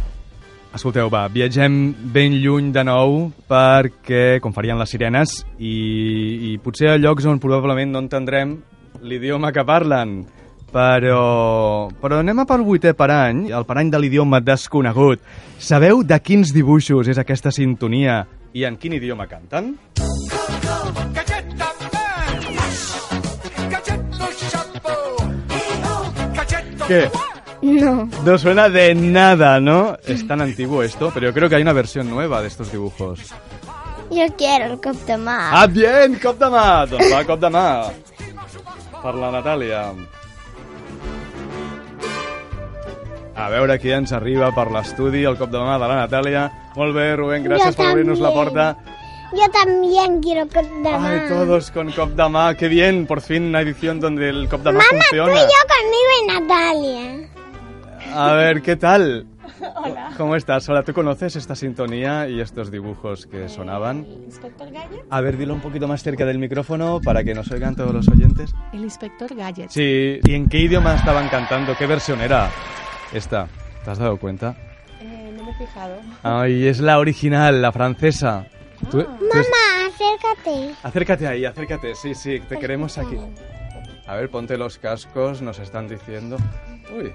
Escolteu, 0.73 1.09
va, 1.11 1.27
viatgem 1.29 1.91
ben 2.13 2.37
lluny 2.41 2.71
de 2.73 2.81
nou 2.87 3.27
perquè, 3.49 4.39
com 4.41 4.55
farien 4.55 4.79
les 4.79 4.89
sirenes, 4.89 5.33
i, 5.59 5.73
i 6.49 6.51
potser 6.63 6.93
a 6.93 6.97
llocs 6.97 7.27
on 7.29 7.37
probablement 7.43 7.91
no 7.93 8.01
entendrem 8.01 8.55
l'idioma 9.03 9.51
que 9.53 9.65
parlen. 9.67 10.23
Però, 10.71 11.91
però 12.01 12.23
anem 12.23 12.41
a 12.41 12.47
pel 12.49 12.65
vuitè 12.65 12.95
parany, 12.97 13.45
el 13.53 13.67
parany 13.69 13.91
de 13.93 14.01
l'idioma 14.01 14.41
desconegut. 14.41 15.21
Sabeu 15.59 16.01
de 16.07 16.17
quins 16.23 16.55
dibuixos 16.55 17.11
és 17.11 17.21
aquesta 17.21 17.53
sintonia 17.53 18.23
i 18.57 18.65
en 18.65 18.77
quin 18.81 18.97
idioma 18.97 19.27
canten? 19.29 19.75
¿Qué? 26.87 27.09
No. 27.61 28.07
No 28.23 28.37
suena 28.37 28.69
de 28.69 28.93
nada, 28.95 29.59
¿no? 29.59 29.97
Es 30.05 30.27
tan 30.27 30.41
antiguo 30.41 30.83
esto, 30.83 31.11
pero 31.13 31.27
yo 31.27 31.33
creo 31.33 31.49
que 31.49 31.55
hay 31.55 31.61
una 31.61 31.73
versión 31.73 32.09
nueva 32.09 32.41
de 32.41 32.47
estos 32.47 32.71
dibujos. 32.71 33.19
Jo 34.09 34.25
quiero 34.37 34.65
el 34.65 34.79
cop 34.79 34.95
de 35.05 35.17
mà. 35.17 35.49
Ah, 35.51 35.67
bien! 35.67 36.17
Cop 36.21 36.39
de 36.39 36.47
mà! 36.47 36.85
Doncs 36.87 37.09
va, 37.11 37.23
cop 37.27 37.41
de 37.41 37.49
mà. 37.51 37.65
Per 39.01 39.13
la 39.15 39.31
Natàlia. 39.35 39.81
A 43.35 43.49
veure 43.51 43.75
qui 43.77 43.91
ens 43.91 44.13
arriba 44.15 44.53
per 44.55 44.69
l'estudi, 44.71 45.25
el 45.27 45.35
cop 45.37 45.51
de 45.51 45.59
mà 45.59 45.75
de 45.81 45.89
la 45.91 45.99
Natàlia. 46.05 46.45
Molt 46.77 46.95
bé, 46.95 47.09
Rubén, 47.19 47.43
gràcies 47.43 47.75
Jo 47.75 47.81
per 47.81 47.91
obrir-nos 47.91 48.23
la 48.23 48.31
porta. 48.31 48.69
Yo 49.33 49.43
también 49.51 50.21
quiero 50.21 50.47
cop 50.47 50.63
de 50.83 50.91
mà. 50.91 51.11
Ay, 51.11 51.19
todos 51.29 51.71
con 51.71 51.91
cop 51.91 52.09
de 52.11 52.29
mà. 52.29 52.55
Qué 52.55 52.67
bien, 52.67 53.05
por 53.05 53.21
fin 53.21 53.43
una 53.43 53.61
edición 53.61 53.99
donde 53.99 54.29
el 54.29 54.47
cop 54.47 54.61
de 54.63 54.71
mà 54.71 54.79
Mamá, 54.79 54.85
funciona. 54.89 55.33
tú 55.33 55.37
y 55.37 55.41
yo 55.41 55.61
conmigo 55.75 56.11
y 56.21 56.27
Natalia. 56.27 57.29
A 58.15 58.33
ver, 58.33 58.61
¿qué 58.61 58.75
tal? 58.77 59.27
Hola. 59.83 60.11
¿Cómo 60.17 60.35
estás? 60.35 60.67
Hola, 60.69 60.83
¿tú 60.83 60.93
conoces 60.93 61.35
esta 61.35 61.55
sintonía 61.55 62.29
y 62.29 62.39
estos 62.39 62.71
dibujos 62.71 63.25
que 63.25 63.49
sonaban? 63.49 64.05
Inspector 64.25 64.71
Gadget. 64.71 65.05
A 65.09 65.19
ver, 65.21 65.35
dilo 65.37 65.53
un 65.53 65.61
poquito 65.61 65.87
más 65.87 66.01
cerca 66.03 66.25
del 66.25 66.37
micrófono 66.39 66.99
para 67.03 67.23
que 67.23 67.33
nos 67.33 67.51
oigan 67.51 67.75
todos 67.75 67.93
los 67.93 68.07
oyentes. 68.07 68.53
El 68.71 68.83
Inspector 68.83 69.35
Gadget. 69.35 69.69
Sí, 69.71 70.19
¿y 70.23 70.33
en 70.35 70.47
qué 70.47 70.59
idioma 70.59 70.95
estaban 70.95 71.27
cantando? 71.29 71.75
¿Qué 71.75 71.85
versión 71.85 72.21
era 72.21 72.49
esta? 73.13 73.47
¿Te 73.83 73.91
has 73.91 73.97
dado 73.97 74.17
cuenta? 74.17 74.55
Eh, 75.01 75.33
no 75.35 75.43
me 75.43 75.51
he 75.51 75.55
fijado. 75.55 75.95
Ay, 76.23 76.67
es 76.67 76.79
la 76.79 76.99
original, 76.99 77.61
la 77.61 77.71
francesa. 77.71 78.45
Tu, 78.79 78.91
tu 78.91 78.99
es- 78.99 79.07
Mamá, 79.07 79.87
acércate. 79.87 80.75
Acércate 80.83 81.27
ahí, 81.27 81.45
acércate. 81.45 81.95
Sí, 81.95 82.13
sí, 82.15 82.39
te 82.47 82.57
queremos 82.57 82.97
aquí. 82.97 83.17
A 84.05 84.15
ver, 84.15 84.29
ponte 84.29 84.57
los 84.57 84.77
cascos, 84.77 85.41
nos 85.41 85.59
están 85.59 85.87
diciendo. 85.87 86.37
Uy, 86.95 87.13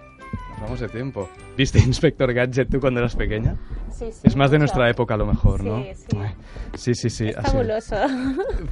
nos 0.51 0.61
vamos 0.61 0.81
de 0.81 0.89
tiempo. 0.89 1.29
¿Viste 1.57 1.79
Inspector 1.87 2.33
Gadget 2.35 2.69
tú 2.71 2.81
cuando 2.81 3.01
eras 3.01 3.17
pequeña? 3.17 3.57
Sí, 3.91 4.07
sí. 4.13 4.21
Es 4.25 4.37
más 4.37 4.51
de 4.51 4.59
nuestra 4.59 4.91
época 4.91 5.15
a 5.15 5.17
lo 5.17 5.27
mejor, 5.27 5.63
¿no? 5.65 5.83
Sí, 5.83 5.93
sí. 5.95 6.17
Sí, 6.75 6.95
sí, 6.95 7.11
sí. 7.11 7.29
ha 7.29 7.41
sido- 7.43 7.53
Fabuloso. 7.53 7.97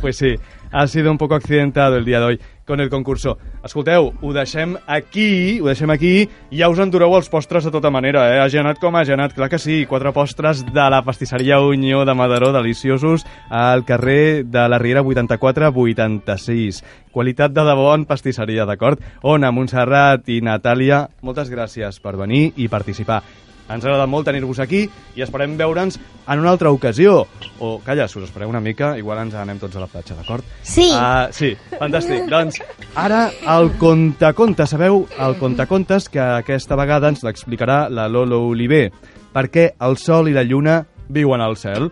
Pues 0.00 0.16
sí, 0.16 0.34
ha 0.72 0.86
sido 0.86 1.10
un 1.10 1.18
poco 1.18 1.34
accidentado 1.34 1.96
el 1.96 2.04
dia 2.04 2.18
d'avui 2.20 2.40
con 2.66 2.80
el 2.80 2.90
concurso. 2.90 3.36
Escolteu, 3.64 4.12
ho 4.20 4.32
deixem 4.32 4.76
aquí, 4.86 5.60
ho 5.60 5.66
deixem 5.66 5.90
aquí, 5.90 6.28
ja 6.54 6.70
us 6.70 6.78
endureu 6.82 7.14
els 7.16 7.28
postres 7.32 7.66
de 7.66 7.72
tota 7.74 7.90
manera, 7.90 8.28
eh? 8.34 8.40
Hagi 8.40 8.60
anat 8.62 8.80
com 8.80 8.96
hagi 8.96 9.12
anat, 9.16 9.34
clar 9.34 9.50
que 9.50 9.58
sí, 9.58 9.84
quatre 9.90 10.12
postres 10.16 10.64
de 10.66 10.86
la 10.92 11.02
pastisseria 11.04 11.60
Unió 11.60 12.04
de 12.04 12.14
Madaró, 12.14 12.52
deliciosos, 12.52 13.26
al 13.50 13.84
carrer 13.84 14.44
de 14.46 14.68
la 14.68 14.78
Riera 14.78 15.02
84-86. 15.02 16.82
Qualitat 17.10 17.52
de 17.52 17.66
debò 17.66 17.92
en 17.94 18.06
pastisseria, 18.06 18.64
d'acord? 18.66 19.02
Ona, 19.22 19.50
Montserrat 19.50 20.28
i 20.30 20.40
Natàlia, 20.40 21.08
moltes 21.22 21.50
gràcies 21.50 22.00
per 22.00 22.16
venir 22.16 22.52
i 22.56 22.68
participar. 22.70 23.22
Ens 23.70 23.84
ha 23.84 23.88
agradat 23.88 24.10
molt 24.10 24.26
tenir-vos 24.26 24.58
aquí 24.62 24.82
i 25.14 25.22
esperem 25.22 25.54
veure'ns 25.58 25.98
en 26.26 26.42
una 26.42 26.50
altra 26.50 26.72
ocasió. 26.74 27.26
O, 27.58 27.78
calla, 27.84 28.08
si 28.08 28.18
us 28.18 28.26
espereu 28.26 28.50
una 28.50 28.60
mica, 28.60 28.96
igual 28.98 29.22
ens 29.22 29.36
anem 29.38 29.60
tots 29.62 29.78
a 29.78 29.84
la 29.84 29.88
platja, 29.90 30.16
d'acord? 30.18 30.44
Sí. 30.66 30.88
Uh, 30.90 31.30
sí, 31.34 31.52
fantàstic. 31.78 32.26
doncs, 32.30 32.58
ara, 32.98 33.28
el 33.54 33.70
contacontes, 33.78 34.74
sabeu? 34.74 35.04
El 35.18 35.38
contacontes 35.38 36.08
que 36.10 36.20
aquesta 36.20 36.78
vegada 36.78 37.12
ens 37.12 37.22
l'explicarà 37.26 37.84
la 37.88 38.08
Lolo 38.10 38.42
Oliver. 38.48 38.88
Perquè 39.30 39.70
el 39.86 39.96
sol 40.02 40.28
i 40.28 40.34
la 40.34 40.42
lluna 40.42 40.80
viuen 41.08 41.40
al 41.40 41.56
cel. 41.56 41.90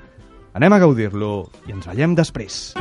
Anem 0.59 0.75
a 0.75 0.81
gaudir-lo 0.83 1.33
i 1.69 1.75
ens 1.77 1.87
veiem 1.87 2.17
després. 2.19 2.75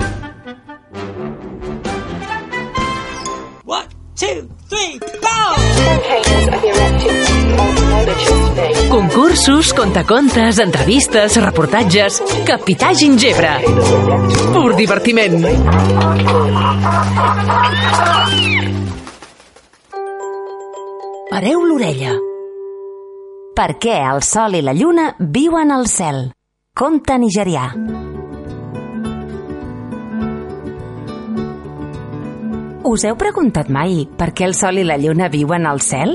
One, 3.68 3.90
two, 4.16 4.48
three, 4.70 5.00
go! 5.00 5.38
Concursos, 8.90 9.74
contacontes, 9.74 10.60
entrevistes, 10.60 11.38
reportatges... 11.44 12.22
Capità 12.46 12.94
Gingebre. 12.94 13.62
Pur 14.54 14.76
divertiment. 14.76 15.44
Pareu 21.30 21.66
l'orella. 21.68 22.16
Per 23.58 23.72
què 23.82 24.00
el 24.08 24.24
sol 24.24 24.58
i 24.58 24.64
la 24.64 24.74
lluna 24.78 25.12
viuen 25.20 25.74
al 25.76 25.88
cel? 25.92 26.30
Conte 26.78 27.18
nigerià. 27.20 27.72
Us 32.88 33.04
heu 33.04 33.18
preguntat 33.20 33.68
mai 33.68 34.06
per 34.16 34.30
què 34.32 34.46
el 34.48 34.54
sol 34.56 34.78
i 34.80 34.84
la 34.88 34.96
lluna 34.96 35.28
viuen 35.28 35.66
al 35.68 35.82
cel? 35.84 36.14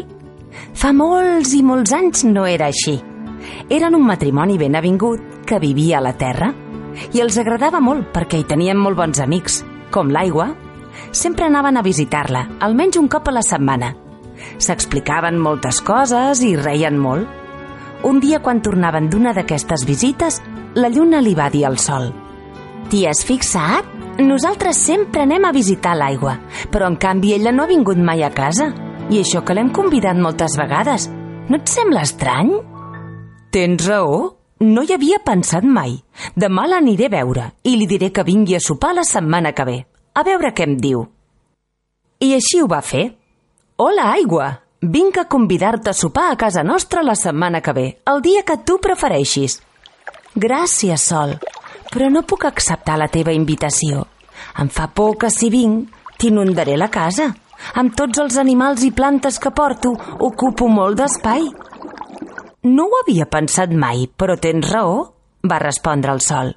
Fa 0.72 0.94
molts 0.96 1.50
i 1.52 1.60
molts 1.60 1.92
anys 1.92 2.22
no 2.24 2.46
era 2.48 2.70
així. 2.70 2.94
Eren 3.68 3.98
un 3.98 4.06
matrimoni 4.06 4.56
ben 4.56 4.78
avingut 4.78 5.44
que 5.44 5.58
vivia 5.60 5.98
a 5.98 6.04
la 6.06 6.14
Terra 6.16 6.48
i 7.12 7.20
els 7.20 7.36
agradava 7.36 7.82
molt 7.84 8.08
perquè 8.16 8.40
hi 8.40 8.48
tenien 8.48 8.80
molt 8.80 8.96
bons 8.96 9.20
amics, 9.20 9.60
com 9.92 10.08
l'aigua. 10.08 10.48
Sempre 11.12 11.44
anaven 11.50 11.76
a 11.76 11.84
visitar-la, 11.84 12.46
almenys 12.64 12.96
un 12.96 13.12
cop 13.12 13.28
a 13.28 13.36
la 13.36 13.44
setmana. 13.44 13.92
S'explicaven 14.56 15.36
moltes 15.36 15.84
coses 15.84 16.40
i 16.40 16.54
reien 16.56 16.96
molt. 16.96 17.28
Un 18.08 18.24
dia, 18.24 18.40
quan 18.40 18.64
tornaven 18.64 19.12
d'una 19.12 19.36
d'aquestes 19.36 19.84
visites, 19.84 20.40
la 20.72 20.88
lluna 20.88 21.20
li 21.20 21.36
va 21.36 21.52
dir 21.52 21.66
al 21.68 21.76
sol 21.76 22.14
T'hi 22.88 23.06
has 23.08 23.22
fixat? 23.28 23.91
Nosaltres 24.18 24.76
sempre 24.76 25.22
anem 25.24 25.46
a 25.48 25.52
visitar 25.56 25.94
l'aigua, 25.96 26.34
però 26.70 26.88
en 26.90 26.98
canvi 27.00 27.32
ella 27.32 27.52
no 27.52 27.64
ha 27.64 27.70
vingut 27.70 27.96
mai 27.96 28.22
a 28.22 28.30
casa. 28.30 28.68
I 29.08 29.22
això 29.22 29.40
que 29.44 29.54
l'hem 29.56 29.70
convidat 29.72 30.18
moltes 30.20 30.56
vegades. 30.60 31.08
No 31.48 31.56
et 31.56 31.72
sembla 31.72 32.04
estrany? 32.04 32.52
Tens 33.52 33.86
raó. 33.88 34.36
No 34.62 34.84
hi 34.84 34.92
havia 34.94 35.18
pensat 35.24 35.64
mai. 35.64 35.96
Demà 36.38 36.68
l'aniré 36.68 37.08
a 37.08 37.14
veure 37.16 37.48
i 37.66 37.72
li 37.76 37.88
diré 37.90 38.12
que 38.12 38.22
vingui 38.22 38.54
a 38.54 38.60
sopar 38.60 38.92
la 38.94 39.02
setmana 39.02 39.52
que 39.56 39.64
ve. 39.66 39.78
A 40.14 40.22
veure 40.22 40.52
què 40.52 40.68
em 40.68 40.76
diu. 40.76 41.06
I 42.20 42.34
així 42.36 42.60
ho 42.62 42.68
va 42.70 42.82
fer. 42.84 43.08
Hola, 43.80 44.12
aigua! 44.12 44.52
Vinc 44.82 45.18
a 45.18 45.24
convidar-te 45.30 45.90
a 45.90 45.96
sopar 45.96 46.28
a 46.30 46.36
casa 46.36 46.62
nostra 46.62 47.02
la 47.02 47.14
setmana 47.14 47.60
que 47.62 47.72
ve, 47.72 47.86
el 48.06 48.20
dia 48.22 48.42
que 48.42 48.58
tu 48.66 48.78
prefereixis. 48.82 49.60
Gràcies, 50.34 51.04
Sol, 51.06 51.36
però 51.92 52.08
no 52.10 52.24
puc 52.24 52.46
acceptar 52.48 52.96
la 52.98 53.10
teva 53.12 53.34
invitació. 53.36 54.06
Em 54.58 54.70
fa 54.72 54.88
por 54.88 55.18
que 55.20 55.30
si 55.30 55.50
vinc, 55.52 55.92
t'inundaré 56.18 56.78
la 56.80 56.90
casa. 56.90 57.28
Amb 57.78 57.94
tots 57.94 58.18
els 58.18 58.38
animals 58.40 58.82
i 58.82 58.90
plantes 58.90 59.38
que 59.38 59.52
porto, 59.54 59.92
ocupo 60.18 60.66
molt 60.68 60.98
d'espai. 60.98 61.46
No 62.66 62.88
ho 62.88 63.00
havia 63.02 63.28
pensat 63.30 63.70
mai, 63.74 64.08
però 64.08 64.38
tens 64.40 64.70
raó, 64.72 64.96
va 65.46 65.58
respondre 65.62 66.12
el 66.14 66.22
Sol. 66.24 66.54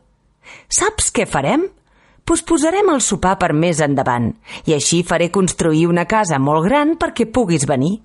Saps 0.70 1.12
què 1.14 1.26
farem? 1.30 1.66
Posposarem 2.26 2.90
el 2.90 3.04
sopar 3.06 3.36
per 3.42 3.52
més 3.54 3.80
endavant 3.86 4.32
i 4.66 4.74
així 4.74 5.04
faré 5.06 5.30
construir 5.34 5.86
una 5.86 6.08
casa 6.10 6.40
molt 6.42 6.66
gran 6.66 6.96
perquè 7.02 7.28
puguis 7.30 7.68
venir. 7.70 8.00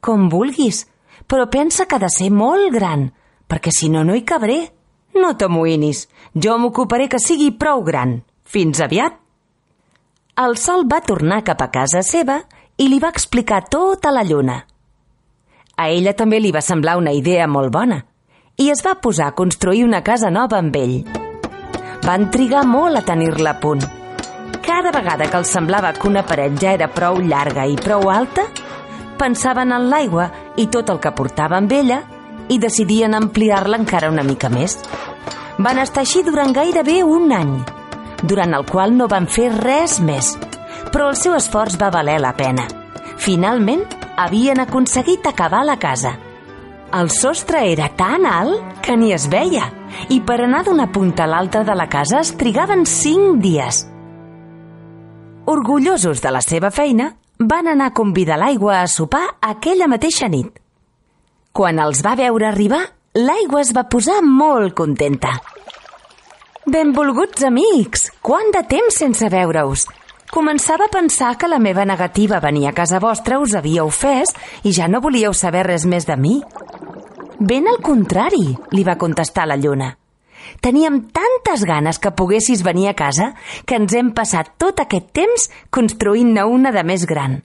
Com 0.00 0.28
vulguis, 0.32 0.82
però 1.28 1.46
pensa 1.48 1.86
que 1.86 1.96
ha 1.96 2.02
de 2.04 2.10
ser 2.12 2.28
molt 2.32 2.68
gran, 2.74 3.08
perquè 3.48 3.72
si 3.72 3.88
no, 3.88 4.04
no 4.04 4.16
hi 4.16 4.24
cabré. 4.28 4.60
No 5.18 5.32
t'amoïnis, 5.34 6.04
jo 6.34 6.56
m'ocuparé 6.58 7.08
que 7.10 7.18
sigui 7.18 7.50
prou 7.50 7.82
gran. 7.86 8.20
Fins 8.44 8.80
aviat. 8.82 9.16
El 10.40 10.56
sol 10.56 10.86
va 10.90 11.00
tornar 11.04 11.42
cap 11.44 11.62
a 11.62 11.70
casa 11.74 12.02
seva 12.06 12.40
i 12.78 12.86
li 12.88 13.00
va 13.02 13.10
explicar 13.12 13.64
tot 13.68 14.06
a 14.06 14.12
la 14.14 14.22
lluna. 14.24 14.60
A 15.76 15.88
ella 15.88 16.14
també 16.16 16.40
li 16.40 16.52
va 16.52 16.62
semblar 16.64 16.96
una 17.00 17.12
idea 17.16 17.48
molt 17.48 17.72
bona 17.72 18.02
i 18.60 18.68
es 18.70 18.82
va 18.84 18.98
posar 19.00 19.30
a 19.30 19.34
construir 19.36 19.84
una 19.84 20.02
casa 20.04 20.30
nova 20.30 20.58
amb 20.60 20.76
ell. 20.76 20.96
Van 22.04 22.28
trigar 22.32 22.64
molt 22.68 23.00
a 23.00 23.04
tenir-la 23.04 23.54
a 23.54 23.60
punt. 23.60 23.84
Cada 24.64 24.92
vegada 24.92 25.28
que 25.30 25.38
els 25.40 25.52
semblava 25.52 25.92
que 25.96 26.08
una 26.08 26.24
paret 26.26 26.56
ja 26.60 26.74
era 26.76 26.90
prou 26.92 27.20
llarga 27.20 27.66
i 27.66 27.76
prou 27.80 28.10
alta, 28.12 28.46
pensaven 29.20 29.72
en 29.72 29.88
l'aigua 29.92 30.30
i 30.56 30.68
tot 30.72 30.92
el 30.92 31.00
que 31.00 31.12
portava 31.16 31.58
amb 31.60 31.72
ella 31.72 32.02
i 32.50 32.58
decidien 32.58 33.14
ampliar-la 33.14 33.78
encara 33.80 34.10
una 34.10 34.24
mica 34.26 34.50
més. 34.52 34.76
Van 35.58 35.78
estar 35.78 36.04
així 36.04 36.24
durant 36.26 36.52
gairebé 36.56 37.00
un 37.06 37.32
any, 37.32 37.54
durant 38.22 38.54
el 38.56 38.66
qual 38.68 38.96
no 38.96 39.08
van 39.08 39.28
fer 39.30 39.50
res 39.54 39.98
més, 40.04 40.34
però 40.90 41.10
el 41.10 41.18
seu 41.20 41.36
esforç 41.38 41.78
va 41.80 41.92
valer 41.94 42.18
la 42.20 42.34
pena. 42.36 42.66
Finalment, 43.20 43.84
havien 44.16 44.60
aconseguit 44.60 45.26
acabar 45.26 45.62
la 45.64 45.78
casa. 45.78 46.16
El 46.96 47.10
sostre 47.14 47.62
era 47.70 47.90
tan 47.94 48.26
alt 48.26 48.80
que 48.82 48.96
ni 48.98 49.12
es 49.14 49.28
veia 49.30 49.68
i 50.10 50.18
per 50.26 50.40
anar 50.42 50.64
d'una 50.66 50.88
punta 50.90 51.24
a 51.24 51.30
l'altra 51.30 51.62
de 51.64 51.76
la 51.78 51.86
casa 51.88 52.20
es 52.24 52.32
trigaven 52.40 52.84
cinc 52.86 53.38
dies. 53.44 53.84
Orgullosos 55.50 56.22
de 56.22 56.32
la 56.34 56.42
seva 56.42 56.70
feina, 56.70 57.14
van 57.40 57.70
anar 57.70 57.90
a 57.90 57.94
convidar 57.96 58.36
l'aigua 58.38 58.80
a 58.80 58.88
sopar 58.88 59.24
aquella 59.40 59.88
mateixa 59.88 60.28
nit. 60.28 60.59
Quan 61.52 61.80
els 61.82 61.98
va 62.06 62.12
veure 62.14 62.46
arribar, 62.46 62.84
l'aigua 63.18 63.64
es 63.64 63.72
va 63.74 63.88
posar 63.90 64.20
molt 64.22 64.70
contenta. 64.78 65.32
Benvolguts 66.70 67.42
amics! 67.42 68.04
Quant 68.22 68.52
de 68.54 68.62
temps 68.70 69.00
sense 69.02 69.26
veure-us! 69.32 69.88
Començava 70.30 70.86
a 70.86 70.92
pensar 70.94 71.32
que 71.36 71.48
la 71.50 71.58
meva 71.58 71.82
negativa 71.84 72.36
a 72.38 72.44
venir 72.44 72.68
a 72.68 72.72
casa 72.72 73.00
vostra 73.02 73.40
us 73.42 73.56
havia 73.58 73.82
ofès 73.82 74.30
i 74.62 74.70
ja 74.70 74.86
no 74.86 75.00
volíeu 75.02 75.34
saber 75.34 75.64
res 75.66 75.88
més 75.90 76.06
de 76.06 76.14
mi. 76.14 76.36
Ben 77.40 77.66
al 77.66 77.80
contrari, 77.82 78.44
li 78.70 78.86
va 78.86 78.94
contestar 79.00 79.48
la 79.50 79.58
lluna. 79.58 79.90
Teníem 80.62 81.00
tantes 81.10 81.66
ganes 81.66 81.98
que 81.98 82.14
poguessis 82.14 82.62
venir 82.62 82.92
a 82.92 82.94
casa 82.94 83.32
que 83.66 83.74
ens 83.80 83.98
hem 83.98 84.14
passat 84.14 84.54
tot 84.54 84.78
aquest 84.78 85.10
temps 85.18 85.50
construint-ne 85.74 86.46
una 86.46 86.70
de 86.70 86.86
més 86.86 87.10
gran. 87.10 87.40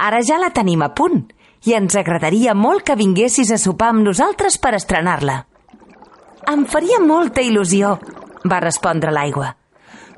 Ara 0.00 0.24
ja 0.24 0.40
la 0.40 0.54
tenim 0.56 0.80
a 0.80 0.94
punt 0.96 1.26
i 1.64 1.74
ens 1.78 1.96
agradaria 1.96 2.54
molt 2.58 2.84
que 2.86 2.98
vinguessis 2.98 3.52
a 3.54 3.58
sopar 3.60 3.92
amb 3.92 4.06
nosaltres 4.06 4.58
per 4.58 4.74
estrenar-la. 4.78 5.42
Em 6.50 6.64
faria 6.66 6.98
molta 7.02 7.42
il·lusió, 7.44 7.96
va 8.50 8.62
respondre 8.64 9.12
l'aigua. 9.14 9.52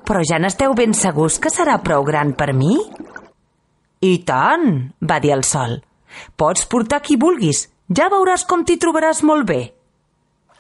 Però 0.05 0.21
ja 0.25 0.39
n'esteu 0.41 0.75
ben 0.77 0.95
segurs 0.97 1.39
que 1.41 1.53
serà 1.53 1.79
prou 1.85 2.05
gran 2.05 2.33
per 2.37 2.53
mi? 2.57 2.79
I 4.05 4.15
tant, 4.25 4.93
va 5.01 5.21
dir 5.21 5.33
el 5.37 5.45
sol. 5.49 5.79
Pots 6.37 6.67
portar 6.71 7.01
qui 7.05 7.17
vulguis, 7.21 7.67
ja 7.89 8.09
veuràs 8.13 8.45
com 8.49 8.65
t'hi 8.65 8.77
trobaràs 8.81 9.23
molt 9.25 9.49
bé. 9.49 9.61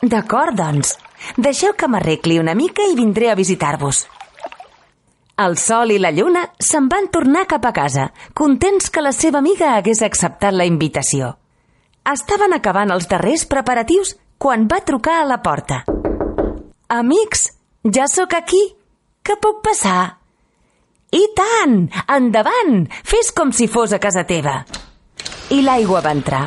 D'acord, 0.04 0.56
doncs. 0.56 0.96
Deixeu 1.36 1.72
que 1.72 1.88
m'arregli 1.88 2.38
una 2.40 2.54
mica 2.54 2.84
i 2.84 2.96
vindré 2.96 3.30
a 3.30 3.36
visitar-vos. 3.38 4.04
El 5.36 5.56
sol 5.58 5.90
i 5.90 5.98
la 5.98 6.12
lluna 6.14 6.44
se'n 6.62 6.86
van 6.86 7.08
tornar 7.10 7.48
cap 7.50 7.64
a 7.66 7.72
casa, 7.74 8.10
contents 8.38 8.86
que 8.90 9.02
la 9.02 9.10
seva 9.12 9.40
amiga 9.42 9.72
hagués 9.74 10.02
acceptat 10.06 10.54
la 10.54 10.66
invitació. 10.68 11.32
Estaven 12.06 12.54
acabant 12.54 12.92
els 12.94 13.08
darrers 13.10 13.42
preparatius 13.50 14.14
quan 14.38 14.68
va 14.70 14.84
trucar 14.86 15.16
a 15.22 15.26
la 15.26 15.40
porta. 15.42 15.82
Amics, 16.88 17.48
Ja 17.84 18.06
sóc 18.08 18.32
aquí. 18.32 18.62
Què 19.24 19.34
puc 19.40 19.58
passar? 19.64 20.16
I 21.12 21.20
tant! 21.36 21.90
Endavant! 22.08 22.86
Fes 23.04 23.28
com 23.36 23.52
si 23.52 23.66
fos 23.68 23.92
a 23.92 23.98
casa 24.00 24.24
teva. 24.24 24.62
I 25.52 25.60
l'aigua 25.60 26.00
va 26.00 26.14
entrar. 26.16 26.46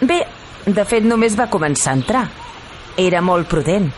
Bé, 0.00 0.20
de 0.66 0.84
fet 0.86 1.02
només 1.02 1.34
va 1.38 1.48
començar 1.50 1.90
a 1.90 1.98
entrar. 1.98 2.24
Era 2.96 3.20
molt 3.20 3.50
prudent. 3.50 3.90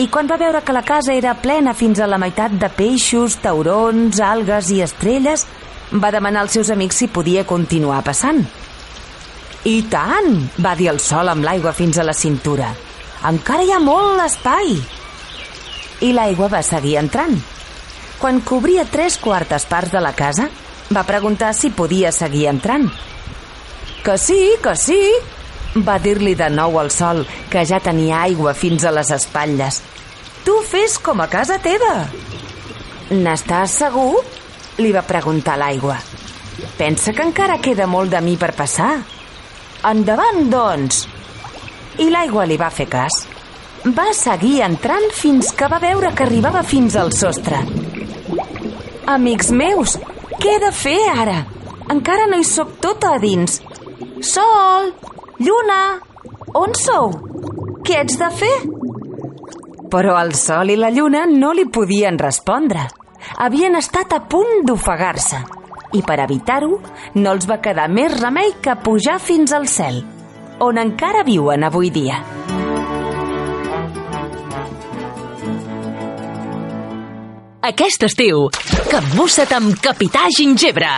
I 0.00 0.06
quan 0.08 0.28
va 0.30 0.38
veure 0.40 0.62
que 0.64 0.72
la 0.72 0.84
casa 0.86 1.12
era 1.12 1.34
plena 1.36 1.74
fins 1.76 2.00
a 2.00 2.08
la 2.08 2.16
meitat 2.20 2.54
de 2.56 2.70
peixos, 2.72 3.36
taurons, 3.44 4.22
algues 4.24 4.70
i 4.72 4.80
estrelles, 4.80 5.44
va 5.92 6.10
demanar 6.14 6.46
als 6.46 6.56
seus 6.56 6.70
amics 6.72 7.02
si 7.02 7.08
podia 7.12 7.44
continuar 7.44 8.00
passant. 8.06 8.40
I 9.68 9.82
tant! 9.92 10.48
va 10.64 10.72
dir 10.74 10.88
el 10.90 10.98
sol 11.00 11.28
amb 11.28 11.44
l'aigua 11.44 11.74
fins 11.76 12.00
a 12.00 12.06
la 12.08 12.16
cintura. 12.16 12.72
Encara 13.28 13.62
hi 13.62 13.70
ha 13.70 13.82
molt 13.84 14.24
espai! 14.24 14.72
I 16.02 16.10
l'aigua 16.16 16.48
va 16.50 16.64
seguir 16.66 16.96
entrant. 16.98 17.36
Quan 18.18 18.40
cobria 18.40 18.86
tres 18.88 19.18
quartes 19.20 19.68
parts 19.68 19.92
de 19.92 20.00
la 20.00 20.14
casa, 20.16 20.48
va 20.90 21.04
preguntar 21.06 21.52
si 21.54 21.70
podia 21.70 22.10
seguir 22.12 22.48
entrant. 22.50 22.88
Que 24.02 24.16
sí, 24.18 24.40
que 24.62 24.74
sí, 24.74 24.98
va 25.74 25.98
dir-li 25.98 26.34
de 26.36 26.48
nou 26.52 26.78
al 26.78 26.90
sol, 26.92 27.24
que 27.50 27.64
ja 27.64 27.80
tenia 27.80 28.22
aigua 28.26 28.52
fins 28.54 28.84
a 28.84 28.92
les 28.92 29.10
espatlles. 29.14 29.80
Tu 30.44 30.54
fes 30.68 30.98
com 30.98 31.20
a 31.22 31.28
casa 31.30 31.58
teva. 31.62 32.06
N'estàs 33.12 33.78
segur? 33.82 34.22
Li 34.80 34.92
va 34.92 35.04
preguntar 35.06 35.58
l'aigua. 35.60 35.96
Pensa 36.78 37.12
que 37.12 37.24
encara 37.24 37.60
queda 37.62 37.86
molt 37.86 38.12
de 38.12 38.20
mi 38.20 38.36
per 38.36 38.52
passar. 38.56 38.92
Endavant, 39.88 40.44
doncs. 40.50 41.06
I 42.00 42.08
l'aigua 42.10 42.46
li 42.48 42.58
va 42.60 42.70
fer 42.70 42.88
cas. 42.90 43.22
Va 43.82 44.12
seguir 44.14 44.60
entrant 44.64 45.08
fins 45.16 45.50
que 45.56 45.68
va 45.68 45.80
veure 45.82 46.12
que 46.14 46.24
arribava 46.26 46.62
fins 46.62 46.96
al 46.96 47.12
sostre. 47.16 47.58
Amics 49.10 49.50
meus, 49.50 49.96
què 50.38 50.56
he 50.56 50.60
de 50.62 50.70
fer 50.72 50.98
ara? 51.10 51.40
Encara 51.90 52.28
no 52.30 52.38
hi 52.38 52.46
sóc 52.46 52.78
tota 52.80 53.16
a 53.16 53.22
dins. 53.22 53.58
Sol! 54.22 54.92
Lluna! 55.42 55.98
On 56.54 56.74
sou? 56.76 57.10
Què 57.82 58.02
ets 58.04 58.18
de 58.20 58.28
fer? 58.36 58.52
Però 59.90 60.14
el 60.20 60.34
sol 60.38 60.70
i 60.70 60.76
la 60.78 60.90
lluna 60.94 61.24
no 61.30 61.50
li 61.56 61.64
podien 61.72 62.18
respondre. 62.20 62.84
Havien 63.42 63.74
estat 63.78 64.12
a 64.14 64.20
punt 64.34 64.62
d'ofegar-se. 64.68 65.40
I 65.98 66.02
per 66.06 66.18
evitar-ho, 66.24 66.78
no 67.18 67.32
els 67.34 67.48
va 67.50 67.58
quedar 67.64 67.88
més 67.90 68.14
remei 68.20 68.54
que 68.62 68.76
pujar 68.84 69.18
fins 69.20 69.52
al 69.56 69.66
cel, 69.68 69.98
on 70.64 70.78
encara 70.80 71.24
viuen 71.26 71.66
avui 71.66 71.90
dia. 71.90 72.22
Aquest 77.72 78.06
estiu, 78.08 78.46
capbussa't 78.90 79.58
amb 79.58 79.74
Capità 79.82 80.28
Gingebre. 80.38 80.92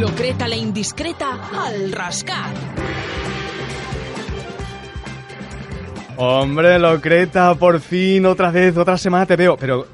Locreta 0.00 0.46
la 0.46 0.56
indiscreta 0.56 1.48
al 1.52 1.90
rascat. 1.90 2.54
Hombre, 6.16 6.78
Locreta, 6.78 7.54
por 7.54 7.80
fin, 7.80 8.26
otra 8.26 8.50
vez, 8.50 8.76
otra 8.76 8.98
semana 8.98 9.24
te 9.24 9.36
veo. 9.36 9.56
Pero 9.56 9.86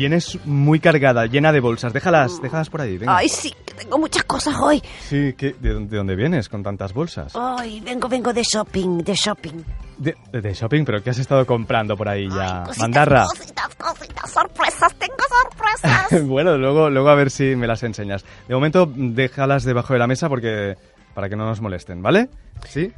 vienes 0.00 0.38
muy 0.46 0.80
cargada, 0.80 1.26
llena 1.26 1.52
de 1.52 1.60
bolsas. 1.60 1.92
Déjalas, 1.92 2.40
déjalas 2.40 2.70
por 2.70 2.80
ahí, 2.80 2.96
venga. 2.96 3.14
Ay, 3.18 3.28
sí, 3.28 3.52
que 3.66 3.74
tengo 3.74 3.98
muchas 3.98 4.24
cosas 4.24 4.54
hoy. 4.58 4.82
Sí, 5.00 5.34
¿qué? 5.36 5.54
¿De, 5.60 5.74
dónde- 5.74 5.90
de 5.90 5.96
dónde 5.98 6.16
vienes 6.16 6.48
con 6.48 6.62
tantas 6.62 6.94
bolsas? 6.94 7.34
Ay, 7.36 7.80
vengo, 7.80 8.08
vengo 8.08 8.32
de 8.32 8.42
shopping, 8.42 8.98
de 9.04 9.12
shopping. 9.14 9.62
De, 9.98 10.16
de 10.32 10.54
shopping, 10.54 10.84
pero 10.86 11.02
¿qué 11.02 11.10
has 11.10 11.18
estado 11.18 11.44
comprando 11.44 11.94
por 11.98 12.08
ahí 12.08 12.26
ya? 12.30 12.62
Cositas, 12.64 12.78
Mandarra. 12.78 13.24
Cositas, 13.26 13.74
cositas, 13.76 14.32
sorpresas, 14.32 14.94
tengo 14.94 15.16
sorpresas. 15.42 16.26
bueno, 16.26 16.56
luego, 16.56 16.88
luego 16.88 17.10
a 17.10 17.14
ver 17.14 17.30
si 17.30 17.54
me 17.54 17.66
las 17.66 17.82
enseñas. 17.82 18.24
De 18.48 18.54
momento, 18.54 18.90
déjalas 18.94 19.64
debajo 19.64 19.92
de 19.92 19.98
la 19.98 20.06
mesa 20.06 20.30
porque 20.30 20.76
para 21.14 21.28
que 21.28 21.36
no 21.36 21.44
nos 21.44 21.60
molesten, 21.60 22.02
¿vale? 22.02 22.30
¿Sí? 22.66 22.90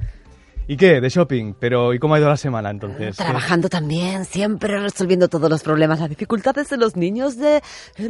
¿Y 0.69 0.77
qué? 0.77 1.01
De 1.01 1.09
shopping. 1.09 1.55
Pero 1.59 1.93
¿y 1.93 1.99
cómo 1.99 2.15
ha 2.15 2.19
ido 2.19 2.29
la 2.29 2.37
semana 2.37 2.71
entonces? 2.71 3.17
Trabajando 3.17 3.69
también, 3.69 4.25
siempre 4.25 4.79
resolviendo 4.79 5.29
todos 5.29 5.51
los 5.51 5.63
problemas, 5.63 6.01
las 6.01 6.09
dificultades 6.09 6.69
de 6.71 6.77
los 6.77 6.97
niños 6.97 7.37
del 7.37 7.61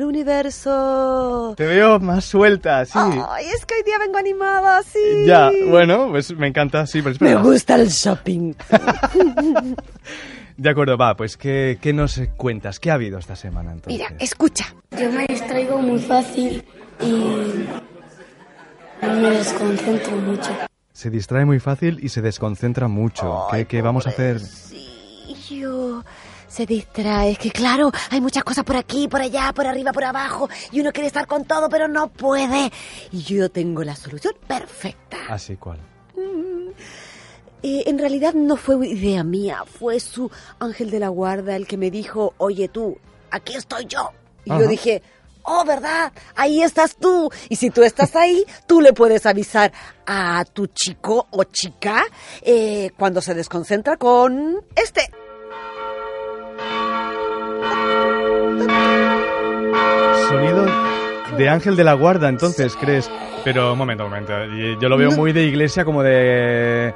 universo. 0.04 1.54
Te 1.56 1.66
veo 1.66 1.98
más 2.00 2.24
suelta, 2.24 2.84
sí. 2.84 2.92
Ay, 2.94 3.46
es 3.54 3.64
que 3.66 3.74
hoy 3.74 3.82
día 3.84 3.98
vengo 3.98 4.18
animada, 4.18 4.82
sí. 4.82 4.98
Ya, 5.26 5.50
bueno, 5.68 6.08
pues 6.10 6.34
me 6.36 6.46
encanta, 6.48 6.86
sí, 6.86 6.98
pero 7.02 7.16
Me 7.20 7.30
espera. 7.30 7.42
gusta 7.42 7.74
el 7.76 7.88
shopping. 7.88 8.54
De 10.56 10.68
acuerdo, 10.68 10.96
va, 10.98 11.16
pues 11.16 11.36
¿qué, 11.38 11.78
qué 11.80 11.92
nos 11.92 12.20
cuentas? 12.36 12.78
¿Qué 12.78 12.90
ha 12.90 12.94
habido 12.94 13.18
esta 13.18 13.34
semana 13.34 13.72
entonces? 13.72 13.98
Mira, 13.98 14.14
escucha. 14.20 14.66
Yo 15.00 15.10
me 15.10 15.26
distraigo 15.26 15.78
muy 15.78 15.98
fácil 15.98 16.62
y 17.00 17.10
me 19.06 19.30
desconcentro 19.30 20.16
mucho. 20.18 20.50
Se 20.92 21.11
distrae 21.11 21.44
muy 21.44 21.59
fácil 21.59 21.98
y 22.02 22.11
se 22.11 22.20
desconcentra 22.22 22.88
mucho. 22.88 23.46
¿Qué, 23.50 23.66
qué 23.66 23.83
vamos 23.83 24.07
a 24.07 24.11
hacer? 24.11 24.40
Yo 25.48 26.05
se 26.46 26.66
distrae, 26.66 27.31
es 27.33 27.38
que 27.38 27.50
claro, 27.50 27.90
hay 28.11 28.20
muchas 28.20 28.44
cosas 28.44 28.64
por 28.64 28.76
aquí, 28.76 29.09
por 29.09 29.22
allá, 29.22 29.52
por 29.55 29.66
arriba, 29.66 29.92
por 29.92 30.05
abajo, 30.05 30.50
y 30.70 30.81
uno 30.81 30.92
quiere 30.92 31.07
estar 31.07 31.26
con 31.26 31.46
todo, 31.46 31.70
pero 31.70 31.88
no 31.88 32.09
puede. 32.09 32.70
Y 33.11 33.22
yo 33.22 33.50
tengo 33.50 33.83
la 33.85 33.96
solución 33.96 34.35
perfecta. 34.46 35.16
Así 35.31 35.57
cuál. 35.57 35.78
Eh, 37.62 37.85
en 37.87 37.98
realidad 37.98 38.35
no 38.35 38.57
fue 38.57 38.87
idea 38.87 39.24
mía, 39.24 39.64
fue 39.66 39.98
su 40.00 40.31
ángel 40.59 40.90
de 40.90 40.98
la 40.98 41.09
guarda 41.09 41.57
el 41.57 41.66
que 41.66 41.76
me 41.76 41.90
dijo, 41.90 42.35
oye 42.38 42.68
tú, 42.68 42.98
aquí 43.31 43.55
estoy 43.55 43.87
yo. 43.87 44.11
Y 44.44 44.50
Ajá. 44.50 44.61
yo 44.61 44.68
dije, 44.68 45.02
oh, 45.44 45.64
¿verdad? 45.64 46.12
Ahí 46.37 46.62
estás 46.62 46.96
tú. 46.96 47.31
Y 47.48 47.57
si 47.57 47.70
tú 47.70 47.83
estás 47.83 48.16
ahí, 48.16 48.44
tú 48.66 48.81
le 48.81 48.92
puedes 48.92 49.26
avisar 49.26 49.72
a 50.07 50.44
tu 50.44 50.66
chico 50.66 51.26
o 51.31 51.44
chica 51.44 52.05
eh, 52.42 52.90
cuando 52.96 53.20
se 53.20 53.35
desconcentra 53.35 53.96
con 53.96 54.64
este. 54.74 55.02
Sonido 60.28 60.92
de 61.37 61.48
ángel 61.48 61.76
de 61.76 61.85
la 61.85 61.94
guarda, 61.94 62.28
entonces, 62.28 62.76
¿crees? 62.76 63.11
Pero, 63.44 63.72
un 63.72 63.78
momento, 63.78 64.05
un 64.05 64.11
momento. 64.11 64.33
Yo 64.81 64.88
lo 64.88 64.96
veo 64.96 65.11
muy 65.12 65.33
de 65.33 65.44
iglesia, 65.44 65.85
como 65.85 66.02
de... 66.02 66.94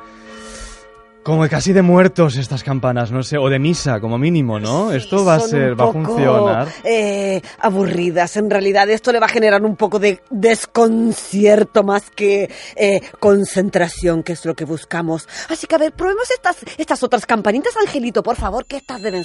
Como 1.26 1.48
casi 1.48 1.72
de 1.72 1.82
muertos 1.82 2.36
estas 2.36 2.62
campanas, 2.62 3.10
no 3.10 3.24
sé, 3.24 3.36
o 3.36 3.48
de 3.48 3.58
misa, 3.58 3.98
como 3.98 4.16
mínimo, 4.16 4.60
¿no? 4.60 4.92
Esto 4.92 5.24
va 5.24 5.34
a 5.34 5.40
ser, 5.40 5.72
un 5.72 5.80
va 5.80 5.84
a 5.88 5.92
funcionar. 5.92 6.68
eh, 6.84 7.42
aburridas. 7.58 8.36
En 8.36 8.48
realidad 8.48 8.88
esto 8.90 9.10
le 9.10 9.18
va 9.18 9.26
a 9.26 9.30
generar 9.30 9.64
un 9.64 9.74
poco 9.74 9.98
de 9.98 10.22
desconcierto 10.30 11.82
más 11.82 12.10
que 12.10 12.48
eh, 12.76 13.00
concentración, 13.18 14.22
que 14.22 14.34
es 14.34 14.44
lo 14.44 14.54
que 14.54 14.64
buscamos. 14.64 15.28
Así 15.48 15.66
que 15.66 15.74
a 15.74 15.78
ver, 15.78 15.92
probemos 15.94 16.30
estas, 16.30 16.58
estas 16.78 17.02
otras 17.02 17.26
campanitas, 17.26 17.76
Angelito, 17.76 18.22
por 18.22 18.36
favor, 18.36 18.64
que 18.64 18.76
estas 18.76 19.02
deben... 19.02 19.24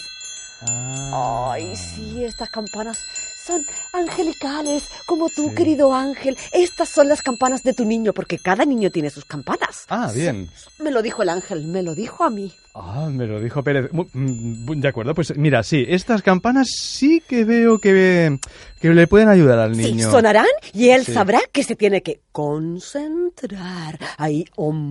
Ah. 0.70 1.52
Ay, 1.54 1.76
sí, 1.76 2.24
estas 2.24 2.50
campanas 2.50 3.00
son 3.46 3.64
angelicales, 3.94 4.84
como 5.08 5.28
tú, 5.30 5.54
querido 5.56 5.94
ángel. 5.96 6.38
Estas 6.54 6.90
son 6.90 7.08
las 7.10 7.24
campanas 7.24 7.64
de 7.64 7.74
tu 7.74 7.84
niño, 7.86 8.14
porque 8.14 8.38
cada 8.38 8.64
niño 8.66 8.92
tiene 8.92 9.10
sus 9.10 9.26
campanas. 9.26 9.86
Ah, 9.90 10.12
bien. 10.14 10.48
Me 10.80 10.92
lo 10.92 11.02
dijo 11.02 11.24
el 11.24 11.30
ángel, 11.30 11.66
me 11.66 11.82
lo 11.82 11.96
dijo 11.96 12.24
a 12.24 12.30
mí. 12.30 12.54
Ah, 12.76 13.10
me 13.12 13.26
lo 13.26 13.42
dijo 13.42 13.64
Pérez. 13.64 13.90
Mm, 13.92 14.80
De 14.80 14.88
acuerdo, 14.88 15.16
pues 15.16 15.36
mira, 15.36 15.64
sí, 15.64 15.84
estas 15.90 16.22
campanas 16.22 16.68
sí 16.80 17.22
que 17.28 17.44
veo 17.44 17.80
que, 17.80 18.38
que 18.80 18.90
le 18.90 19.08
pueden 19.08 19.28
ayudar 19.28 19.58
al 19.60 19.76
Sí, 19.76 19.82
niño. 19.82 20.10
sonarán 20.12 20.46
y 20.74 20.90
él 20.90 21.04
Sí. 21.06 21.14
sabrá 21.14 21.42
que 21.52 21.64
se 21.64 21.76
tiene 21.76 22.02
que 22.04 22.22
concentrar. 22.32 24.00
Ahí, 24.18 24.46
om. 24.56 24.82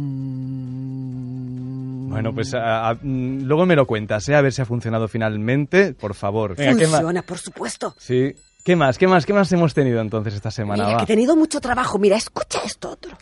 Bueno, 2.11 2.35
pues 2.35 2.53
a- 2.55 2.89
a- 2.91 2.95
mm, 2.95 3.43
luego 3.45 3.67
me 3.67 3.77
lo 3.77 3.87
cuentas, 3.87 4.29
¿eh? 4.29 4.35
A 4.35 4.41
ver 4.43 4.53
si 4.53 4.61
ha 4.63 4.65
funcionado 4.65 5.09
finalmente, 5.09 5.95
por 5.95 6.15
favor. 6.15 6.57
Venga, 6.57 6.73
¿qué 6.77 6.87
más? 6.87 6.91
Funciona, 7.01 7.23
por 7.23 7.39
supuesto. 7.39 7.95
Sí. 7.99 8.35
¿Qué 8.65 8.77
más? 8.77 8.99
¿Qué 8.99 9.07
más? 9.09 9.25
¿Qué 9.25 9.33
más 9.33 9.51
hemos 9.53 9.73
tenido 9.75 10.01
entonces 10.01 10.35
esta 10.35 10.51
semana? 10.51 10.85
Mira, 10.85 10.97
Va. 10.97 10.99
que 10.99 11.05
he 11.13 11.17
tenido 11.17 11.35
mucho 11.37 11.61
trabajo. 11.61 11.99
Mira, 11.99 12.17
escucha 12.17 12.61
esto 12.65 12.91
otro. 12.91 13.13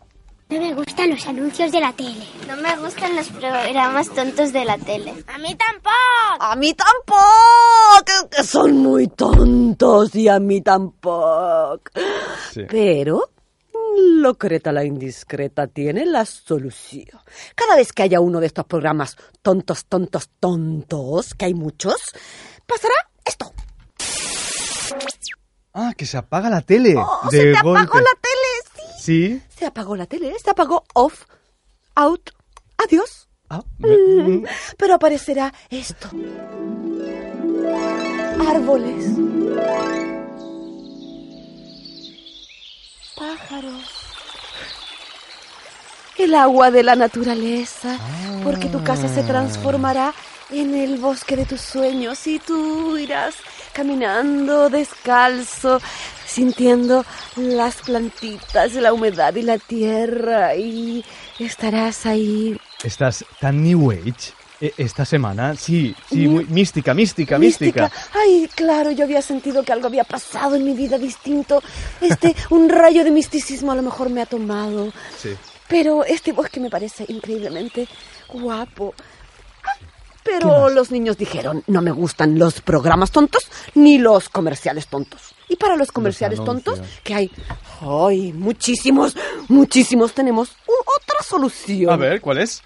No 0.51 0.59
me 0.59 0.73
gustan 0.75 1.11
los 1.11 1.27
anuncios 1.27 1.71
de 1.71 1.79
la 1.81 1.93
tele. 1.93 2.25
No 2.49 2.57
me 2.57 2.75
gustan 2.79 3.15
los 3.15 3.29
programas 3.29 4.09
tontos 4.09 4.51
de 4.53 4.65
la 4.65 4.79
tele. 4.79 5.13
A 5.27 5.37
mí 5.39 5.55
tampoco. 5.55 6.41
A 6.41 6.57
mí 6.57 6.73
tampoco, 6.75 8.05
que- 8.07 8.37
que 8.37 8.43
son 8.45 8.79
muy 8.79 9.09
tontos 9.09 10.15
y 10.15 10.27
a 10.29 10.41
mí 10.41 10.63
tampoco. 10.63 11.83
Sí. 12.53 12.63
Pero 12.69 13.29
Locreta 13.97 14.73
la 14.73 14.85
indiscreta 14.85 15.67
tiene 15.67 16.05
la 16.07 16.25
solución. 16.25 17.21
Cada 17.55 17.77
vez 17.77 17.93
que 17.93 18.03
haya 18.03 18.21
uno 18.21 18.41
de 18.41 18.47
estos 18.47 18.65
programas 18.67 19.17
tontos, 19.43 19.87
tontos, 19.87 20.29
tontos, 20.41 21.35
que 21.35 21.47
hay 21.47 21.55
muchos, 21.55 21.97
pasará 22.67 22.95
esto. 23.25 23.53
Ah, 25.75 25.93
que 25.97 26.07
se 26.07 26.17
apaga 26.17 26.49
la 26.51 26.61
tele. 26.63 26.95
Oh, 26.97 27.29
de 27.31 27.37
se 27.39 27.53
te 27.53 27.63
golpe. 27.63 27.81
apagó 27.83 27.99
la 28.01 28.11
tele, 28.21 28.97
sí. 28.97 29.03
Sí. 29.03 29.43
Se 29.57 29.67
apagó 29.67 29.97
la 29.97 30.07
tele, 30.07 30.35
se 30.43 30.51
apagó 30.51 30.85
off, 30.95 31.25
out, 31.95 32.31
adiós. 32.77 33.29
Ah, 33.51 33.63
Mm, 33.79 34.45
Pero 34.77 34.95
aparecerá 34.95 35.53
esto. 35.71 36.11
Árboles. 38.47 39.07
Pájaros. 43.19 43.83
El 46.17 46.35
agua 46.35 46.71
de 46.71 46.83
la 46.83 46.97
naturaleza. 46.97 47.99
Porque 48.45 48.69
tu 48.69 48.83
casa 48.85 49.09
se 49.09 49.23
transformará 49.23 50.15
en 50.51 50.75
el 50.75 50.99
bosque 50.99 51.37
de 51.37 51.45
tus 51.45 51.61
sueños 51.61 52.27
y 52.27 52.39
tú 52.39 52.97
irás 52.97 53.35
caminando 53.73 54.71
descalzo, 54.71 55.81
sintiendo 56.27 57.05
las 57.37 57.77
plantitas, 57.83 58.73
la 58.75 58.93
humedad 58.93 59.35
y 59.35 59.43
la 59.43 59.59
tierra 59.59 60.55
y 60.55 61.05
estarás 61.39 62.07
ahí 62.07 62.59
Estás 62.85 63.25
tan 63.41 63.63
New 63.63 63.91
Age 63.91 64.33
esta 64.61 65.05
semana. 65.05 65.55
Sí, 65.55 65.95
sí, 66.09 66.27
muy 66.27 66.45
mística, 66.47 66.95
mística, 66.95 67.39
mística. 67.39 67.91
Ay, 68.13 68.49
claro, 68.55 68.91
yo 68.91 69.05
había 69.05 69.23
sentido 69.23 69.63
que 69.63 69.73
algo 69.73 69.87
había 69.87 70.05
pasado 70.05 70.57
en 70.57 70.65
mi 70.65 70.75
vida 70.75 70.99
distinto. 70.99 71.63
Este, 72.01 72.35
un 72.51 72.69
rayo 72.69 73.05
de 73.05 73.11
misticismo 73.11 73.73
a 73.73 73.75
lo 73.75 73.83
mejor 73.83 74.11
me 74.11 74.23
ha 74.23 74.27
tomado. 74.27 74.93
Sí. 75.17 75.31
Pero 75.69 76.05
este 76.05 76.33
bosque 76.33 76.61
me 76.61 76.71
parece 76.71 77.05
increíblemente 77.09 77.87
guapo. 78.33 78.95
Ah, 79.65 79.87
Pero 80.25 80.71
los 80.71 80.91
niños 80.91 81.19
dijeron, 81.19 81.63
no 81.67 81.83
me 81.83 81.91
gustan 81.91 82.39
los 82.39 82.61
programas 82.61 83.11
tontos 83.11 83.49
ni 83.75 83.99
los 83.99 84.29
comerciales 84.29 84.87
tontos. 84.89 85.35
Y 85.49 85.57
para 85.57 85.77
los 85.77 85.93
comerciales 85.93 86.43
tontos, 86.45 86.75
anuncios. 86.75 87.01
que 87.05 87.15
hay, 87.15 87.31
ay, 87.81 88.33
muchísimos, 88.33 89.17
muchísimos, 89.49 90.13
tenemos 90.13 90.51
otra 90.67 91.23
solución. 91.23 91.93
A 91.93 91.97
ver, 91.97 92.21
¿cuál 92.21 92.39
es? 92.39 92.63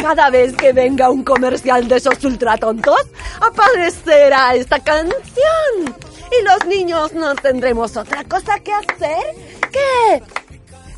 Cada 0.00 0.30
vez 0.30 0.54
que 0.54 0.72
venga 0.72 1.10
un 1.10 1.24
comercial 1.24 1.88
de 1.88 1.96
esos 1.96 2.22
ultra 2.24 2.58
tontos, 2.58 3.00
aparecerá 3.40 4.54
esta 4.54 4.78
canción. 4.78 5.94
Y 6.30 6.44
los 6.44 6.66
niños 6.66 7.12
no 7.14 7.34
tendremos 7.34 7.96
otra 7.96 8.22
cosa 8.24 8.58
que 8.60 8.72
hacer 8.72 9.24
que... 9.72 10.22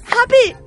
¡Happy! 0.09 0.66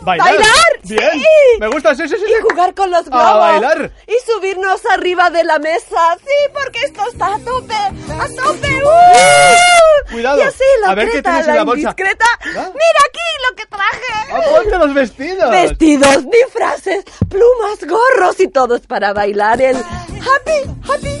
¿Bailar? 0.00 0.36
Bien. 0.84 1.10
¡Sí! 1.12 1.24
Me 1.60 1.68
gusta, 1.68 1.94
sí, 1.94 2.08
sí, 2.08 2.14
sí. 2.16 2.24
Y 2.26 2.42
jugar 2.42 2.74
con 2.74 2.90
los 2.90 3.04
globos. 3.06 3.26
A 3.26 3.34
bailar. 3.36 3.92
Y 4.06 4.14
subirnos 4.30 4.80
arriba 4.86 5.28
de 5.30 5.44
la 5.44 5.58
mesa. 5.58 6.16
Sí, 6.18 6.52
porque 6.54 6.78
esto 6.84 7.02
está 7.10 7.34
a 7.34 7.38
tope. 7.40 7.74
¡A 7.74 8.26
tope! 8.42 8.68
¡Uh! 8.84 10.12
Cuidado. 10.12 10.38
Y 10.38 10.42
así, 10.42 10.64
la 10.82 10.90
A 10.90 10.94
ver 10.94 11.10
qué 11.10 11.22
tienes 11.22 11.48
en 11.48 11.56
la 11.56 11.64
bolsa. 11.64 11.80
indiscreta. 11.90 12.24
¿Ah? 12.40 12.70
Mira 12.72 13.00
aquí 13.06 13.28
lo 13.50 13.56
que 13.56 13.66
traje. 13.66 14.32
¡Ah, 14.32 14.40
ponte 14.54 14.78
los 14.78 14.94
vestidos! 14.94 15.50
Vestidos, 15.50 16.30
disfraces, 16.30 17.04
plumas, 17.28 17.78
gorros 17.86 18.40
y 18.40 18.48
todo 18.48 18.76
es 18.76 18.86
para 18.86 19.12
bailar 19.12 19.60
el 19.60 19.76
Happy, 19.76 20.70
Happy. 20.90 21.18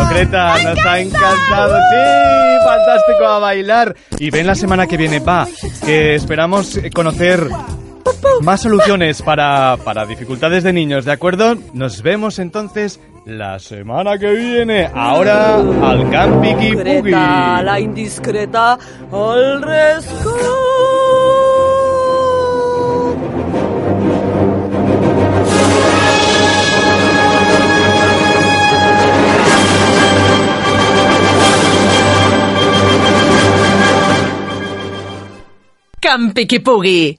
Locreta, 0.00 0.54
nos 0.62 0.86
ha 0.86 1.00
encantado. 1.00 1.76
Sí, 1.76 2.64
fantástico 2.64 3.24
a 3.26 3.38
bailar. 3.38 3.96
Y 4.18 4.30
ven 4.30 4.46
la 4.46 4.54
semana 4.54 4.86
que 4.86 4.96
viene, 4.96 5.20
va, 5.20 5.46
que 5.84 6.14
esperamos 6.14 6.78
conocer 6.94 7.48
más 8.40 8.60
soluciones 8.60 9.22
para, 9.22 9.76
para 9.84 10.04
dificultades 10.06 10.64
de 10.64 10.72
niños, 10.72 11.04
¿de 11.04 11.12
acuerdo? 11.12 11.56
Nos 11.72 12.02
vemos 12.02 12.38
entonces 12.38 13.00
la 13.24 13.58
semana 13.58 14.18
que 14.18 14.30
viene. 14.30 14.88
Ahora 14.94 15.56
al 15.56 16.10
Campiki 16.10 16.70
Discreta, 16.70 17.00
Pugi. 17.00 17.10
la 17.64 17.80
indiscreta, 17.80 18.78
al 19.12 19.62
rescate. 19.62 21.15
Campi 36.06 36.44
qui 36.46 36.60
pugui. 36.62 37.18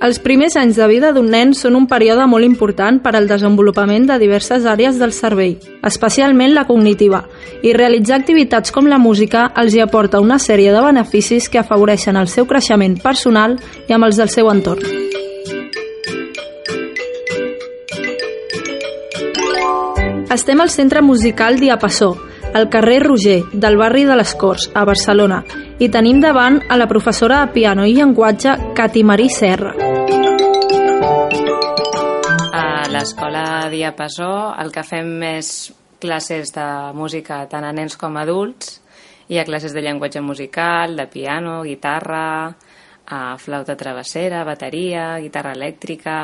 Els 0.00 0.20
primers 0.20 0.58
anys 0.60 0.76
de 0.76 0.84
vida 0.90 1.14
d'un 1.16 1.30
nen 1.32 1.54
són 1.56 1.78
un 1.78 1.86
període 1.88 2.26
molt 2.28 2.44
important 2.44 3.00
per 3.00 3.14
al 3.16 3.24
desenvolupament 3.24 4.04
de 4.10 4.18
diverses 4.20 4.68
àrees 4.68 5.00
del 5.00 5.16
cervell, 5.16 5.56
especialment 5.88 6.52
la 6.52 6.66
cognitiva, 6.68 7.22
i 7.64 7.72
realitzar 7.72 8.20
activitats 8.20 8.76
com 8.76 8.92
la 8.92 9.00
música 9.00 9.48
els 9.56 9.72
hi 9.72 9.80
aporta 9.80 10.20
una 10.20 10.36
sèrie 10.36 10.76
de 10.76 10.84
beneficis 10.84 11.48
que 11.48 11.64
afavoreixen 11.64 12.20
el 12.20 12.28
seu 12.28 12.44
creixement 12.44 13.00
personal 13.00 13.56
i 13.88 13.96
amb 13.96 14.10
els 14.10 14.20
del 14.20 14.28
seu 14.28 14.52
entorn. 14.52 15.09
Estem 20.30 20.60
al 20.60 20.70
Centre 20.70 21.02
Musical 21.02 21.58
Diapasó, 21.58 22.16
al 22.54 22.68
carrer 22.70 23.02
Roger, 23.02 23.42
del 23.52 23.76
barri 23.76 24.04
de 24.04 24.14
les 24.14 24.36
Corts, 24.38 24.68
a 24.78 24.84
Barcelona, 24.86 25.40
i 25.82 25.88
tenim 25.90 26.20
davant 26.22 26.60
a 26.70 26.76
la 26.78 26.86
professora 26.86 27.40
de 27.40 27.48
piano 27.56 27.82
i 27.82 27.96
llenguatge 27.96 28.52
Cati 28.78 29.02
Marí 29.02 29.26
Serra. 29.26 29.72
A 32.54 32.86
l'escola 32.92 33.66
Diapasó 33.72 34.30
el 34.62 34.70
que 34.70 34.86
fem 34.86 35.10
és 35.32 35.50
classes 35.98 36.54
de 36.54 36.68
música 36.94 37.40
tant 37.50 37.66
a 37.66 37.74
nens 37.74 37.98
com 37.98 38.14
a 38.14 38.22
adults. 38.22 38.78
Hi 39.26 39.42
ha 39.42 39.46
classes 39.50 39.74
de 39.74 39.82
llenguatge 39.82 40.22
musical, 40.22 40.94
de 40.94 41.08
piano, 41.10 41.64
guitarra, 41.66 42.54
flauta 43.42 43.74
travessera, 43.74 44.46
bateria, 44.46 45.16
guitarra 45.18 45.58
elèctrica 45.58 46.20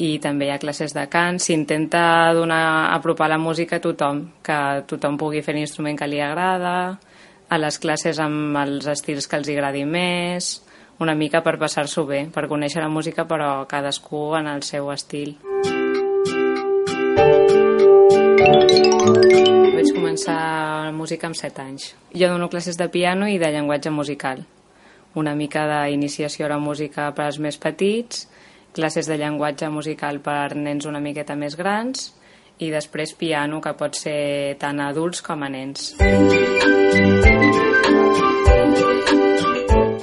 i 0.00 0.16
també 0.22 0.48
hi 0.48 0.54
ha 0.54 0.60
classes 0.62 0.94
de 0.96 1.04
cant. 1.12 1.38
S'intenta 1.42 2.32
donar, 2.36 2.92
apropar 2.94 3.28
la 3.28 3.38
música 3.38 3.76
a 3.76 3.84
tothom, 3.84 4.24
que 4.42 4.58
tothom 4.88 5.18
pugui 5.20 5.42
fer 5.44 5.54
l'instrument 5.56 5.98
que 5.98 6.08
li 6.08 6.20
agrada, 6.24 6.74
a 7.50 7.58
les 7.58 7.78
classes 7.82 8.20
amb 8.22 8.56
els 8.62 8.86
estils 8.88 9.28
que 9.28 9.36
els 9.36 9.50
agradi 9.52 9.84
més, 9.84 10.60
una 11.00 11.16
mica 11.16 11.42
per 11.44 11.56
passar-s'ho 11.60 12.06
bé, 12.08 12.26
per 12.32 12.46
conèixer 12.48 12.82
la 12.82 12.92
música 12.92 13.26
però 13.28 13.66
cadascú 13.68 14.36
en 14.38 14.48
el 14.48 14.62
seu 14.64 14.90
estil. 14.92 15.34
Vaig 19.74 19.92
començar 19.96 20.40
la 20.86 20.92
música 20.96 21.28
amb 21.28 21.36
7 21.36 21.64
anys. 21.64 21.94
Jo 22.14 22.32
dono 22.32 22.48
classes 22.52 22.76
de 22.80 22.88
piano 22.88 23.28
i 23.28 23.38
de 23.40 23.52
llenguatge 23.52 23.90
musical. 23.90 24.44
Una 25.14 25.34
mica 25.34 25.66
d'iniciació 25.66 26.46
a 26.46 26.54
la 26.54 26.60
música 26.62 27.10
per 27.16 27.26
als 27.26 27.40
més 27.42 27.58
petits, 27.58 28.28
classes 28.72 29.08
de 29.10 29.18
llenguatge 29.18 29.68
musical 29.70 30.20
per 30.24 30.54
nens 30.56 30.86
una 30.86 31.00
miqueta 31.02 31.36
més 31.36 31.56
grans 31.58 32.10
i 32.60 32.70
després 32.70 33.14
piano, 33.16 33.60
que 33.60 33.72
pot 33.74 33.96
ser 33.96 34.56
tant 34.60 34.80
a 34.80 34.90
adults 34.92 35.22
com 35.24 35.42
a 35.42 35.48
nens. 35.48 35.94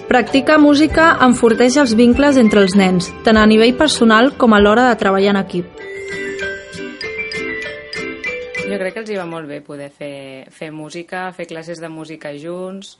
Practicar 0.07 0.57
música 0.57 1.11
enforteix 1.21 1.77
els 1.77 1.93
vincles 1.99 2.39
entre 2.41 2.63
els 2.65 2.73
nens, 2.79 3.11
tant 3.25 3.37
a 3.37 3.45
nivell 3.45 3.75
personal 3.77 4.31
com 4.39 4.55
a 4.55 4.61
l'hora 4.63 4.87
de 4.89 4.97
treballar 4.97 5.35
en 5.35 5.43
equip. 5.43 5.86
Jo 8.77 8.83
crec 8.83 8.93
que 8.93 9.01
els 9.01 9.09
hi 9.09 9.15
va 9.17 9.23
molt 9.25 9.47
bé 9.49 9.55
poder 9.65 9.87
fer, 9.89 10.45
fer 10.53 10.67
música, 10.69 11.23
fer 11.33 11.47
classes 11.49 11.79
de 11.81 11.87
música 11.89 12.29
junts, 12.37 12.91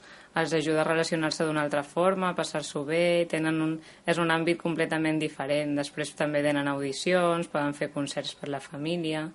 els 0.42 0.56
ajuda 0.58 0.80
a 0.82 0.86
relacionar-se 0.88 1.46
d'una 1.46 1.62
altra 1.68 1.84
forma, 1.86 2.32
a 2.32 2.38
passar-s'ho 2.40 2.82
bé, 2.88 3.28
tenen 3.30 3.62
un, 3.62 3.76
és 4.10 4.18
un 4.18 4.34
àmbit 4.34 4.58
completament 4.58 5.22
diferent. 5.22 5.76
Després 5.78 6.16
també 6.18 6.42
tenen 6.42 6.66
audicions, 6.72 7.46
poden 7.54 7.78
fer 7.78 7.92
concerts 7.94 8.34
per 8.40 8.50
la 8.50 8.64
família. 8.64 9.28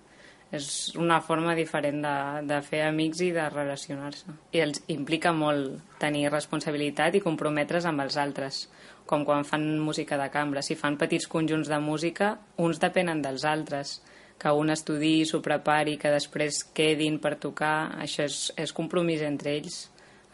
És 0.50 0.66
una 0.98 1.20
forma 1.22 1.54
diferent 1.54 2.02
de, 2.02 2.16
de 2.50 2.58
fer 2.66 2.82
amics 2.88 3.22
i 3.22 3.30
de 3.38 3.46
relacionar-se. 3.46 4.34
I 4.50 4.66
els 4.66 4.82
implica 4.90 5.30
molt 5.30 5.94
tenir 6.02 6.26
responsabilitat 6.26 7.14
i 7.14 7.22
comprometre's 7.22 7.86
amb 7.86 8.02
els 8.02 8.18
altres, 8.18 8.64
com 9.06 9.22
quan 9.22 9.46
fan 9.46 9.76
música 9.78 10.18
de 10.18 10.26
cambra. 10.34 10.66
Si 10.66 10.74
fan 10.74 10.98
petits 10.98 11.30
conjunts 11.30 11.70
de 11.70 11.78
música, 11.78 12.34
uns 12.58 12.82
depenen 12.82 13.22
dels 13.22 13.46
altres 13.46 14.00
que 14.42 14.50
un 14.50 14.74
estudi, 14.74 15.22
s'ho 15.22 15.38
prepari, 15.42 15.94
que 16.02 16.10
després 16.10 16.64
quedin 16.74 17.20
per 17.22 17.36
tocar, 17.38 17.92
això 18.02 18.26
és, 18.26 18.38
és 18.58 18.74
compromís 18.74 19.22
entre 19.22 19.54
ells, 19.54 19.84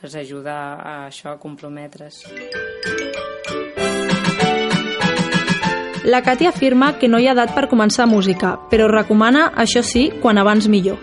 els 0.01 0.15
ajuda 0.17 0.55
a 0.81 0.95
això, 1.11 1.35
a 1.35 1.39
comprometre's. 1.43 2.23
La 6.09 6.23
Cati 6.25 6.47
afirma 6.49 6.95
que 6.97 7.09
no 7.11 7.19
hi 7.21 7.27
ha 7.29 7.35
edat 7.37 7.53
per 7.53 7.67
començar 7.69 8.07
música, 8.09 8.55
però 8.71 8.87
recomana, 8.89 9.51
això 9.61 9.83
sí, 9.85 10.09
quan 10.23 10.41
abans 10.41 10.71
millor. 10.73 10.97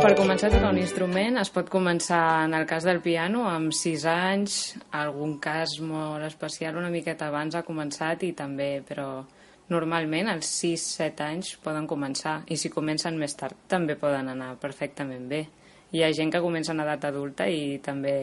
Per 0.00 0.14
començar 0.16 0.48
a 0.48 0.54
tocar 0.54 0.70
un 0.70 0.78
instrument 0.80 1.36
es 1.42 1.50
pot 1.52 1.68
començar, 1.68 2.46
en 2.46 2.54
el 2.56 2.64
cas 2.64 2.86
del 2.88 3.02
piano, 3.04 3.44
amb 3.50 3.74
6 3.74 4.04
anys, 4.08 4.60
algun 4.96 5.36
cas 5.42 5.76
molt 5.82 6.24
especial 6.24 6.78
una 6.80 6.92
miqueta 6.94 7.28
abans 7.28 7.58
ha 7.58 7.66
començat 7.66 8.22
i 8.24 8.32
també, 8.38 8.78
però 8.86 9.26
normalment 9.72 10.30
als 10.30 10.50
6-7 10.62 11.26
anys 11.26 11.52
poden 11.62 11.88
començar 11.90 12.40
i 12.46 12.58
si 12.60 12.70
comencen 12.70 13.18
més 13.18 13.34
tard 13.38 13.66
també 13.68 13.98
poden 13.98 14.30
anar 14.32 14.54
perfectament 14.62 15.28
bé. 15.28 15.44
Hi 15.92 16.02
ha 16.02 16.12
gent 16.14 16.32
que 16.34 16.42
comença 16.42 16.74
en 16.74 16.82
edat 16.82 17.06
adulta 17.08 17.46
i 17.50 17.78
també 17.82 18.16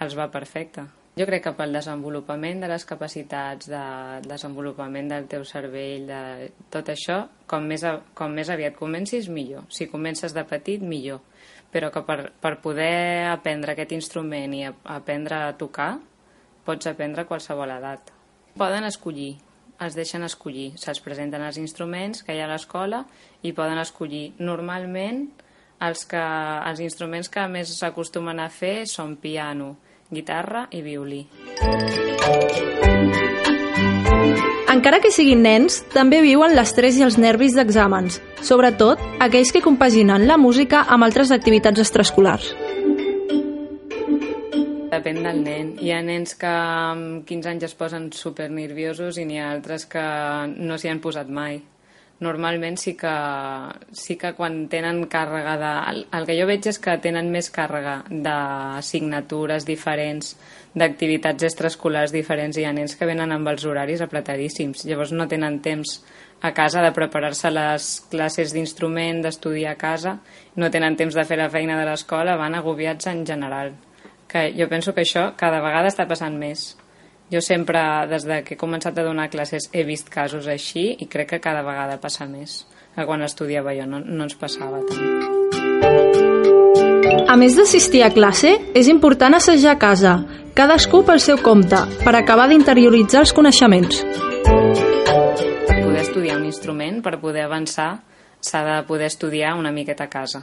els 0.00 0.16
va 0.16 0.30
perfecte. 0.32 0.84
Jo 1.14 1.28
crec 1.28 1.44
que 1.44 1.52
pel 1.54 1.76
desenvolupament 1.76 2.64
de 2.64 2.68
les 2.72 2.84
capacitats, 2.84 3.68
de 3.70 3.82
desenvolupament 4.26 5.12
del 5.12 5.28
teu 5.30 5.44
cervell, 5.46 6.08
de 6.08 6.48
tot 6.74 6.90
això, 6.90 7.20
com 7.46 7.68
més, 7.70 7.84
com 8.18 8.34
més 8.34 8.50
aviat 8.50 8.74
comencis, 8.74 9.28
millor. 9.30 9.68
Si 9.70 9.86
comences 9.92 10.34
de 10.34 10.42
petit, 10.50 10.82
millor. 10.82 11.22
Però 11.70 11.92
que 11.94 12.02
per, 12.06 12.18
per 12.42 12.56
poder 12.62 13.30
aprendre 13.30 13.76
aquest 13.76 13.94
instrument 13.94 14.58
i 14.58 14.64
a, 14.66 14.74
aprendre 14.96 15.38
a 15.38 15.54
tocar, 15.58 15.92
pots 16.66 16.90
aprendre 16.90 17.22
a 17.22 17.30
qualsevol 17.30 17.70
edat. 17.76 18.10
Poden 18.58 18.90
escollir, 18.90 19.36
es 19.82 19.96
deixen 19.96 20.22
escollir. 20.26 20.72
Se'ls 20.78 21.02
presenten 21.04 21.42
els 21.42 21.58
instruments 21.58 22.22
que 22.22 22.34
hi 22.34 22.42
ha 22.42 22.48
a 22.48 22.52
l'escola 22.52 23.04
i 23.42 23.52
poden 23.52 23.80
escollir. 23.82 24.32
Normalment, 24.38 25.26
els, 25.84 26.04
que, 26.08 26.20
els 26.20 26.80
instruments 26.84 27.30
que 27.30 27.46
més 27.50 27.72
s'acostumen 27.78 28.40
a 28.40 28.50
fer 28.52 28.84
són 28.90 29.16
piano, 29.20 29.74
guitarra 30.10 30.68
i 30.70 30.82
violí. 30.84 31.24
Encara 34.74 34.98
que 34.98 35.12
siguin 35.14 35.44
nens, 35.44 35.82
també 35.94 36.18
viuen 36.24 36.56
l'estrès 36.56 36.96
i 36.98 37.04
els 37.06 37.18
nervis 37.20 37.54
d'exàmens, 37.54 38.18
sobretot 38.42 38.98
aquells 39.22 39.54
que 39.54 39.62
compaginen 39.62 40.26
la 40.26 40.38
música 40.40 40.82
amb 40.90 41.06
altres 41.06 41.30
activitats 41.30 41.84
extraescolars. 41.84 42.50
Depèn 44.94 45.24
del 45.24 45.40
nen. 45.42 45.70
Hi 45.82 45.90
ha 45.90 46.00
nens 46.06 46.36
que 46.38 46.46
amb 46.48 47.24
15 47.26 47.50
anys 47.50 47.64
es 47.66 47.72
posen 47.78 48.10
super 48.14 48.46
nerviosos 48.52 49.16
i 49.18 49.24
n'hi 49.26 49.40
ha 49.42 49.50
altres 49.50 49.88
que 49.90 50.02
no 50.54 50.76
s'hi 50.78 50.90
han 50.92 51.00
posat 51.02 51.30
mai. 51.38 51.56
Normalment 52.22 52.76
sí 52.78 52.92
que, 52.94 53.12
sí 53.98 54.14
que 54.20 54.30
quan 54.38 54.60
tenen 54.70 55.00
càrrega 55.10 55.54
de... 55.58 55.70
El, 56.14 56.26
que 56.28 56.36
jo 56.38 56.46
veig 56.46 56.68
és 56.70 56.78
que 56.78 56.94
tenen 57.02 57.32
més 57.34 57.50
càrrega 57.52 57.96
d'assignatures 58.08 59.66
diferents, 59.66 60.36
d'activitats 60.78 61.48
extraescolars 61.48 62.14
diferents. 62.14 62.60
Hi 62.60 62.68
ha 62.68 62.74
nens 62.76 62.94
que 62.94 63.08
venen 63.10 63.34
amb 63.34 63.50
els 63.50 63.66
horaris 63.66 64.04
apretadíssims. 64.04 64.84
Llavors 64.86 65.14
no 65.16 65.26
tenen 65.32 65.58
temps 65.64 65.96
a 66.46 66.52
casa 66.54 66.84
de 66.86 66.92
preparar-se 66.94 67.50
les 67.50 67.88
classes 68.12 68.54
d'instrument, 68.54 69.24
d'estudiar 69.26 69.74
a 69.74 69.80
casa, 69.80 70.20
no 70.54 70.70
tenen 70.70 70.94
temps 71.00 71.18
de 71.18 71.26
fer 71.26 71.40
la 71.40 71.50
feina 71.50 71.80
de 71.80 71.88
l'escola, 71.90 72.38
van 72.38 72.54
agobiats 72.60 73.10
en 73.10 73.26
general 73.26 73.74
que 74.34 74.50
jo 74.58 74.66
penso 74.66 74.90
que 74.90 75.06
això 75.06 75.28
cada 75.38 75.60
vegada 75.62 75.86
està 75.86 76.08
passant 76.10 76.34
més. 76.34 76.74
Jo 77.30 77.38
sempre, 77.40 77.78
des 78.10 78.24
de 78.26 78.40
que 78.42 78.56
he 78.56 78.58
començat 78.58 78.98
a 78.98 79.04
donar 79.06 79.28
classes, 79.30 79.68
he 79.70 79.84
vist 79.86 80.10
casos 80.10 80.48
així 80.50 80.88
i 80.98 81.06
crec 81.06 81.28
que 81.36 81.38
cada 81.44 81.62
vegada 81.62 82.00
passa 82.02 82.26
més. 82.26 82.66
Que 82.96 83.06
quan 83.06 83.22
estudiava 83.22 83.70
jo 83.78 83.86
no, 83.86 84.00
no 84.02 84.26
ens 84.26 84.34
passava 84.34 84.80
tant. 84.88 85.06
A 87.30 87.36
més 87.38 87.54
d'assistir 87.54 88.02
a 88.02 88.10
classe, 88.14 88.56
és 88.74 88.90
important 88.90 89.38
assajar 89.38 89.76
a 89.76 89.78
casa, 89.78 90.16
cadascú 90.58 91.04
pel 91.06 91.22
seu 91.22 91.38
compte, 91.38 91.78
per 92.02 92.14
acabar 92.18 92.48
d'interioritzar 92.50 93.22
els 93.22 93.34
coneixements. 93.34 94.02
Poder 95.70 96.02
estudiar 96.02 96.40
un 96.40 96.50
instrument, 96.50 97.02
per 97.06 97.20
poder 97.22 97.46
avançar, 97.46 98.02
s'ha 98.42 98.66
de 98.66 98.82
poder 98.90 99.06
estudiar 99.12 99.54
una 99.58 99.70
miqueta 99.70 100.10
a 100.10 100.10
casa. 100.10 100.42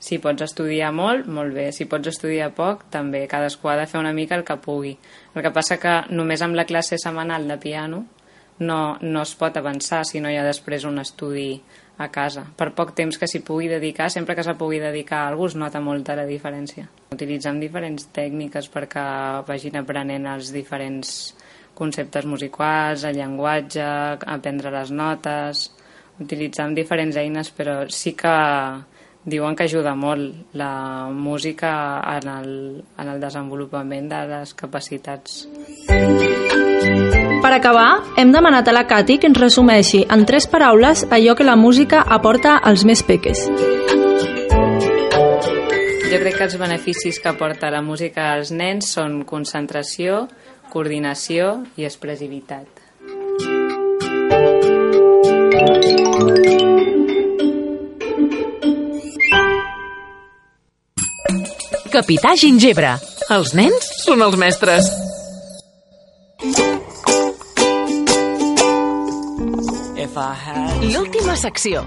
Si 0.00 0.16
pots 0.18 0.46
estudiar 0.46 0.94
molt, 0.96 1.26
molt 1.28 1.52
bé. 1.52 1.66
Si 1.76 1.84
pots 1.84 2.08
estudiar 2.08 2.50
poc, 2.56 2.86
també. 2.92 3.26
Cadascú 3.28 3.68
ha 3.68 3.76
de 3.76 3.86
fer 3.86 4.00
una 4.00 4.14
mica 4.16 4.38
el 4.38 4.46
que 4.48 4.56
pugui. 4.56 4.94
El 5.34 5.44
que 5.44 5.52
passa 5.52 5.76
que 5.80 5.98
només 6.10 6.40
amb 6.42 6.56
la 6.56 6.64
classe 6.64 6.96
setmanal 6.98 7.46
de 7.48 7.58
piano 7.60 8.06
no, 8.64 8.80
no 9.00 9.22
es 9.22 9.34
pot 9.36 9.56
avançar 9.60 10.02
si 10.08 10.20
no 10.24 10.32
hi 10.32 10.38
ha 10.40 10.46
després 10.46 10.86
un 10.88 10.98
estudi 11.02 11.52
a 12.00 12.08
casa. 12.08 12.46
Per 12.56 12.70
poc 12.76 12.94
temps 12.96 13.18
que 13.20 13.28
s'hi 13.28 13.42
pugui 13.44 13.68
dedicar, 13.68 14.08
sempre 14.12 14.34
que 14.36 14.44
se 14.44 14.56
pugui 14.56 14.80
dedicar 14.80 15.24
a 15.24 15.28
algú 15.32 15.50
es 15.50 15.56
nota 15.56 15.82
molta 15.84 16.16
la 16.16 16.24
diferència. 16.28 16.86
Utilitzem 17.12 17.60
diferents 17.60 18.08
tècniques 18.16 18.70
perquè 18.72 19.04
vagin 19.48 19.76
aprenent 19.80 20.28
els 20.32 20.52
diferents 20.54 21.34
conceptes 21.76 22.24
musicals, 22.28 23.04
el 23.04 23.20
llenguatge, 23.20 23.84
aprendre 24.38 24.72
les 24.78 24.96
notes... 24.96 25.68
Utilitzem 26.20 26.74
diferents 26.76 27.16
eines, 27.16 27.48
però 27.56 27.86
sí 27.88 28.10
que 28.12 28.32
diuen 29.24 29.56
que 29.56 29.64
ajuda 29.64 29.94
molt 29.94 30.54
la 30.56 31.08
música 31.12 32.00
en 32.16 32.28
el, 32.28 32.50
en 32.98 33.08
el 33.08 33.20
desenvolupament 33.20 34.08
de 34.08 34.20
les 34.30 34.54
capacitats. 34.54 35.46
Per 37.40 37.52
acabar, 37.52 38.00
hem 38.20 38.32
demanat 38.32 38.68
a 38.68 38.74
la 38.76 38.86
Cati 38.88 39.18
que 39.20 39.28
ens 39.28 39.40
resumeixi 39.40 40.02
en 40.08 40.24
tres 40.28 40.48
paraules 40.48 41.06
allò 41.10 41.36
que 41.36 41.44
la 41.44 41.56
música 41.56 42.02
aporta 42.04 42.56
als 42.56 42.84
més 42.88 43.04
peques. 43.04 43.46
Jo 46.10 46.18
crec 46.18 46.36
que 46.36 46.46
els 46.48 46.58
beneficis 46.58 47.20
que 47.22 47.30
aporta 47.30 47.70
la 47.70 47.84
música 47.86 48.32
als 48.34 48.50
nens 48.50 48.90
són 48.96 49.22
concentració, 49.28 50.26
coordinació 50.72 51.60
i 51.76 51.86
expressivitat. 51.86 52.79
Capità 62.00 62.30
Gingebre. 62.32 62.94
Els 63.28 63.50
nens 63.52 63.88
són 64.06 64.22
els 64.24 64.32
mestres. 64.40 64.86
L'última 70.94 71.36
secció. 71.36 71.82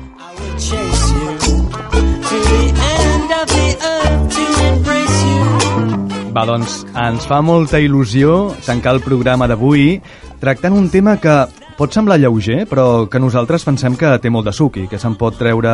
Va, 6.29 6.45
doncs, 6.45 6.83
ens 6.93 7.25
fa 7.25 7.41
molta 7.41 7.81
il·lusió 7.81 8.53
tancar 8.67 8.93
el 8.99 9.01
programa 9.01 9.49
d'avui 9.49 9.95
tractant 10.43 10.77
un 10.77 10.91
tema 10.93 11.17
que 11.17 11.39
pot 11.79 11.89
semblar 11.89 12.21
lleuger, 12.21 12.67
però 12.69 13.07
que 13.09 13.17
nosaltres 13.17 13.65
pensem 13.65 13.97
que 13.97 14.13
té 14.21 14.29
molt 14.29 14.45
de 14.45 14.53
suc 14.53 14.77
i 14.77 14.85
que 14.91 15.01
se'n 15.01 15.17
pot 15.17 15.41
treure 15.41 15.73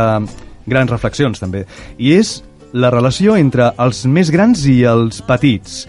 grans 0.70 0.96
reflexions, 0.96 1.44
també. 1.44 1.66
I 2.00 2.16
és 2.22 2.38
la 2.74 2.92
relació 2.94 3.36
entre 3.38 3.72
els 3.82 4.04
més 4.06 4.30
grans 4.32 4.66
i 4.70 4.84
els 4.86 5.24
petits. 5.26 5.86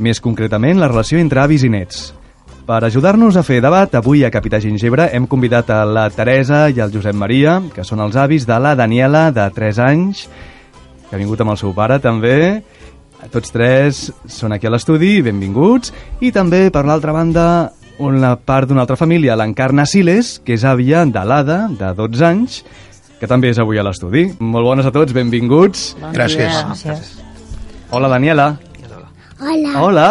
Més 0.00 0.20
concretament, 0.20 0.80
la 0.80 0.88
relació 0.88 1.20
entre 1.20 1.42
avis 1.44 1.64
i 1.66 1.70
nets. 1.70 2.12
Per 2.64 2.80
ajudar-nos 2.80 3.36
a 3.36 3.42
fer 3.44 3.60
debat, 3.60 3.92
avui 3.94 4.24
a 4.24 4.30
Capità 4.32 4.56
Gingebre 4.56 5.10
hem 5.12 5.26
convidat 5.28 5.68
a 5.70 5.82
la 5.84 6.08
Teresa 6.08 6.64
i 6.72 6.80
el 6.80 6.94
Josep 6.94 7.14
Maria, 7.14 7.58
que 7.74 7.84
són 7.84 8.00
els 8.00 8.16
avis 8.16 8.46
de 8.48 8.56
la 8.56 8.72
Daniela, 8.74 9.28
de 9.36 9.44
3 9.52 9.80
anys, 9.84 10.24
que 11.10 11.12
ha 11.12 11.20
vingut 11.20 11.44
amb 11.44 11.52
el 11.52 11.60
seu 11.60 11.74
pare 11.76 12.00
també. 12.00 12.62
Tots 13.32 13.52
tres 13.52 14.00
són 14.28 14.52
aquí 14.52 14.68
a 14.68 14.72
l'estudi, 14.72 15.20
benvinguts. 15.24 15.92
I 16.20 16.32
també, 16.32 16.66
per 16.72 16.84
l'altra 16.88 17.12
banda, 17.12 17.44
una 17.98 18.34
part 18.36 18.68
d'una 18.68 18.82
altra 18.82 18.98
família, 19.00 19.36
l'Encarna 19.36 19.86
Siles, 19.86 20.38
que 20.44 20.56
és 20.56 20.64
àvia 20.64 21.04
de 21.04 21.22
l'Ada, 21.24 21.68
de 21.70 21.92
12 21.96 22.26
anys, 22.26 22.58
que 23.20 23.26
també 23.30 23.50
és 23.52 23.58
avui 23.62 23.78
a 23.78 23.84
l'estudi. 23.86 24.26
Molt 24.40 24.66
bones 24.66 24.86
a 24.86 24.92
tots, 24.94 25.12
benvinguts. 25.16 25.94
Bon 26.00 26.12
Gràcies. 26.14 26.52
Gràcies. 26.64 27.14
Hola, 27.90 28.08
Daniela. 28.08 28.54
Hola. 29.44 29.72
Hola, 29.80 30.08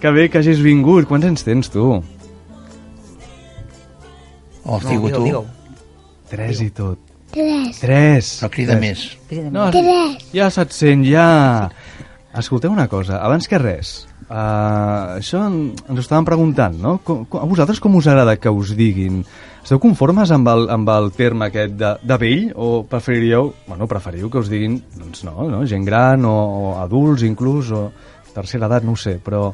que 0.00 0.10
bé 0.10 0.28
que 0.30 0.38
hagis 0.40 0.58
vingut. 0.64 1.06
Quants 1.06 1.26
anys 1.28 1.44
tens, 1.46 1.68
tu? 1.70 2.02
Oh, 4.64 4.80
digue 4.82 5.12
tu. 5.12 5.24
Digue 5.24 5.42
Tres 6.28 6.60
i 6.64 6.70
tot. 6.74 6.98
Tres. 7.30 7.78
Tres. 7.78 8.30
Però 8.40 8.50
crida 8.50 8.76
més. 8.80 9.04
No, 9.52 9.68
Tres. 9.74 10.24
ja 10.34 10.48
se't 10.50 10.72
sent, 10.74 11.04
ja... 11.06 11.68
Escolteu 12.36 12.72
una 12.74 12.84
cosa, 12.88 13.16
abans 13.24 13.46
que 13.48 13.56
res, 13.56 13.90
uh, 14.28 15.16
això 15.16 15.38
en- 15.46 15.70
ens 15.88 15.94
ho 15.96 16.02
estàvem 16.02 16.26
preguntant, 16.28 16.74
no? 16.76 16.98
Com, 17.00 17.22
com, 17.24 17.40
a 17.40 17.46
vosaltres 17.48 17.80
com 17.80 17.94
us 17.96 18.06
agrada 18.12 18.34
que 18.36 18.50
us 18.52 18.74
diguin? 18.76 19.22
Esteu 19.66 19.80
conformes 19.82 20.30
amb 20.30 20.46
el, 20.46 20.68
amb 20.70 20.90
el 20.94 21.08
terme 21.16 21.48
aquest 21.48 21.72
de, 21.74 21.88
de 22.06 22.16
vell 22.22 22.52
o 22.54 22.84
preferiríeu, 22.86 23.48
bueno, 23.66 23.88
preferiu 23.90 24.28
que 24.30 24.38
us 24.38 24.46
diguin, 24.46 24.76
doncs 24.94 25.24
no, 25.26 25.48
no 25.50 25.64
gent 25.66 25.82
gran 25.82 26.22
o, 26.22 26.34
o 26.36 26.68
adults 26.78 27.24
inclús 27.26 27.72
o 27.74 27.80
tercera 28.30 28.68
edat, 28.68 28.86
no 28.86 28.94
ho 28.94 29.00
sé, 29.00 29.16
però 29.18 29.48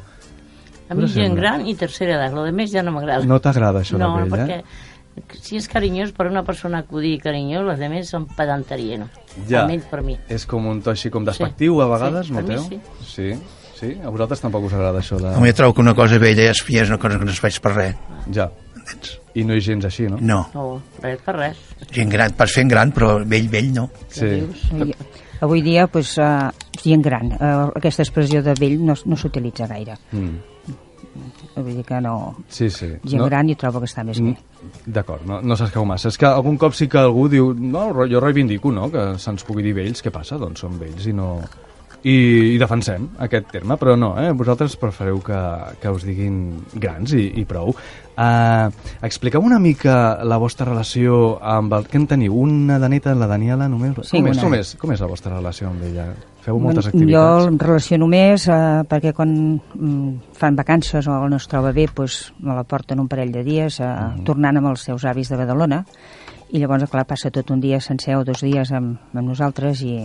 A 0.85 0.93
mi 0.93 1.07
gent 1.09 1.33
gran 1.33 1.65
i 1.65 1.73
tercera 1.73 2.19
edat, 2.19 2.35
lo 2.37 2.43
de 2.45 2.51
més 2.53 2.69
ja 2.69 2.83
no 2.85 2.93
m'agrada. 2.93 3.25
no 3.25 3.39
t'agrada 3.41 3.81
això 3.81 3.97
no, 3.97 4.11
de 4.13 4.27
vell, 4.27 4.35
perquè 4.35 4.59
eh? 4.61 5.33
si 5.41 5.57
és 5.57 5.65
carinyós 5.71 6.13
per 6.13 6.27
una 6.29 6.45
persona 6.45 6.83
que 6.85 6.93
ho 6.93 7.01
digui 7.01 7.17
carinyós, 7.23 7.65
les 7.71 7.81
demés 7.81 8.13
són 8.13 8.29
pedanteria, 8.37 8.99
no? 9.01 9.09
Ja. 9.49 9.63
Almenys 9.63 9.89
per 9.89 10.03
mi. 10.05 10.19
És 10.29 10.45
com 10.45 10.69
un 10.69 10.85
to 10.85 10.93
així 10.93 11.09
com 11.09 11.25
despectiu 11.25 11.81
a 11.81 11.89
vegades, 11.89 12.29
Sí, 12.29 12.37
mi 12.37 12.43
noteu? 12.43 12.67
sí. 12.69 12.81
sí. 13.01 13.33
Sí? 13.83 13.97
A 14.05 14.11
vosaltres 14.13 14.39
tampoc 14.39 14.69
us 14.69 14.73
agrada 14.77 15.01
això 15.01 15.17
de... 15.19 15.33
Home, 15.35 15.49
jo 15.49 15.57
trobo 15.57 15.73
que 15.75 15.81
una 15.81 15.95
cosa 15.97 16.21
vella 16.21 16.45
és, 16.53 16.61
ja 16.69 16.85
és 16.85 16.91
una 16.93 17.01
cosa 17.01 17.17
que 17.19 17.25
no 17.25 17.33
es 17.33 17.41
faig 17.41 17.57
per 17.59 17.73
res. 17.73 17.97
Ja. 18.31 18.45
I 19.33 19.43
no 19.47 19.55
hi 19.57 19.61
gens 19.65 19.85
així, 19.89 20.05
no? 20.11 20.19
No. 20.21 20.39
No, 20.53 20.65
res 21.01 21.21
per 21.25 21.35
res. 21.39 21.61
Gent 21.91 22.11
gran, 22.13 22.35
pas 22.37 22.51
fent 22.53 22.69
gran, 22.69 22.91
però 22.93 23.15
vell, 23.25 23.49
vell 23.49 23.71
no. 23.73 23.87
Sí. 24.13 24.29
Dius, 24.29 24.93
Avui 25.43 25.59
dia, 25.65 25.87
pues, 25.91 26.13
uh, 26.21 26.51
gent 26.79 27.01
gran, 27.03 27.33
uh, 27.35 27.71
aquesta 27.75 28.05
expressió 28.05 28.39
de 28.45 28.53
vell 28.55 28.77
no, 28.85 28.95
no 29.05 29.17
s'utilitza 29.19 29.67
gaire. 29.67 29.97
Mm. 30.11 30.77
Vull 31.55 31.75
dir 31.75 31.83
que 31.85 31.99
no... 32.01 32.13
Sí, 32.49 32.69
sí. 32.71 32.87
Gent 33.03 33.19
No- 33.21 33.27
gran 33.27 33.49
i 33.51 33.55
trobo 33.59 33.81
que 33.83 33.89
està 33.89 34.05
més 34.07 34.21
bé. 34.23 34.33
D'acord, 34.85 35.25
no, 35.27 35.41
no 35.43 35.57
s'escau 35.59 35.85
massa. 35.85 36.09
És 36.13 36.17
que 36.17 36.29
algun 36.29 36.55
cop 36.61 36.73
sí 36.77 36.87
que 36.89 37.01
algú 37.01 37.27
diu 37.29 37.51
no, 37.53 37.89
jo 38.09 38.21
reivindico 38.23 38.71
no, 38.71 38.87
que 38.93 39.03
se'ns 39.21 39.43
pugui 39.45 39.65
dir 39.65 39.75
vells, 39.77 40.01
què 40.01 40.13
passa? 40.15 40.39
Doncs 40.41 40.63
són 40.65 40.79
vells 40.79 41.09
i 41.09 41.13
no... 41.13 41.35
I, 42.03 42.13
i 42.53 42.57
defensem 42.59 43.05
aquest 43.23 43.45
terme, 43.53 43.77
però 43.79 43.93
no, 43.95 44.09
eh? 44.19 44.33
vosaltres 44.35 44.75
prefereu 44.75 45.21
que, 45.23 45.37
que 45.79 45.91
us 45.93 46.03
diguin 46.03 46.65
grans 46.75 47.13
i, 47.15 47.29
i 47.39 47.45
prou. 47.47 47.71
Uh, 48.13 48.67
expliqueu 49.01 49.41
una 49.41 49.57
mica 49.57 50.19
la 50.27 50.35
vostra 50.37 50.67
relació 50.67 51.37
amb 51.39 51.71
el... 51.73 51.87
Què 51.89 51.97
en 52.01 52.07
teniu? 52.11 52.35
Una 52.43 52.75
de 52.77 52.89
neta, 52.91 53.15
la 53.15 53.25
Daniela, 53.31 53.69
només? 53.71 53.95
Sí, 54.05 54.19
com, 54.19 54.27
és, 54.33 54.41
com, 54.43 54.53
és, 54.59 54.73
com 54.81 54.91
és 54.93 55.01
la 55.01 55.07
vostra 55.09 55.31
relació 55.37 55.69
amb 55.71 55.87
ella? 55.87 56.09
Feu 56.43 56.59
moltes 56.59 56.89
Jo 56.89 56.91
activitats? 56.91 57.47
em 57.47 57.57
relaciono 57.63 58.07
més 58.11 58.49
eh, 58.51 58.59
perquè 58.91 59.13
quan 59.15 59.31
mm, 59.55 60.35
fan 60.35 60.57
vacances 60.59 61.07
o 61.07 61.21
no 61.31 61.39
es 61.39 61.47
troba 61.47 61.71
bé 61.71 61.87
doncs 61.95 62.33
me 62.43 62.51
la 62.57 62.65
porten 62.67 62.99
un 62.99 63.07
parell 63.07 63.31
de 63.31 63.45
dies 63.47 63.79
eh, 63.79 63.87
Mhm. 63.87 64.25
tornant 64.27 64.59
amb 64.59 64.67
els 64.73 64.83
seus 64.83 65.05
avis 65.07 65.29
de 65.31 65.37
Badalona 65.39 65.85
i 66.51 66.59
llavors, 66.59 66.83
clar, 66.91 67.05
passa 67.07 67.31
tot 67.31 67.49
un 67.49 67.61
dia 67.63 67.79
sencer 67.81 68.17
o 68.19 68.25
dos 68.27 68.43
dies 68.43 68.69
amb, 68.75 68.99
amb 69.15 69.25
nosaltres 69.31 69.81
i 69.87 70.03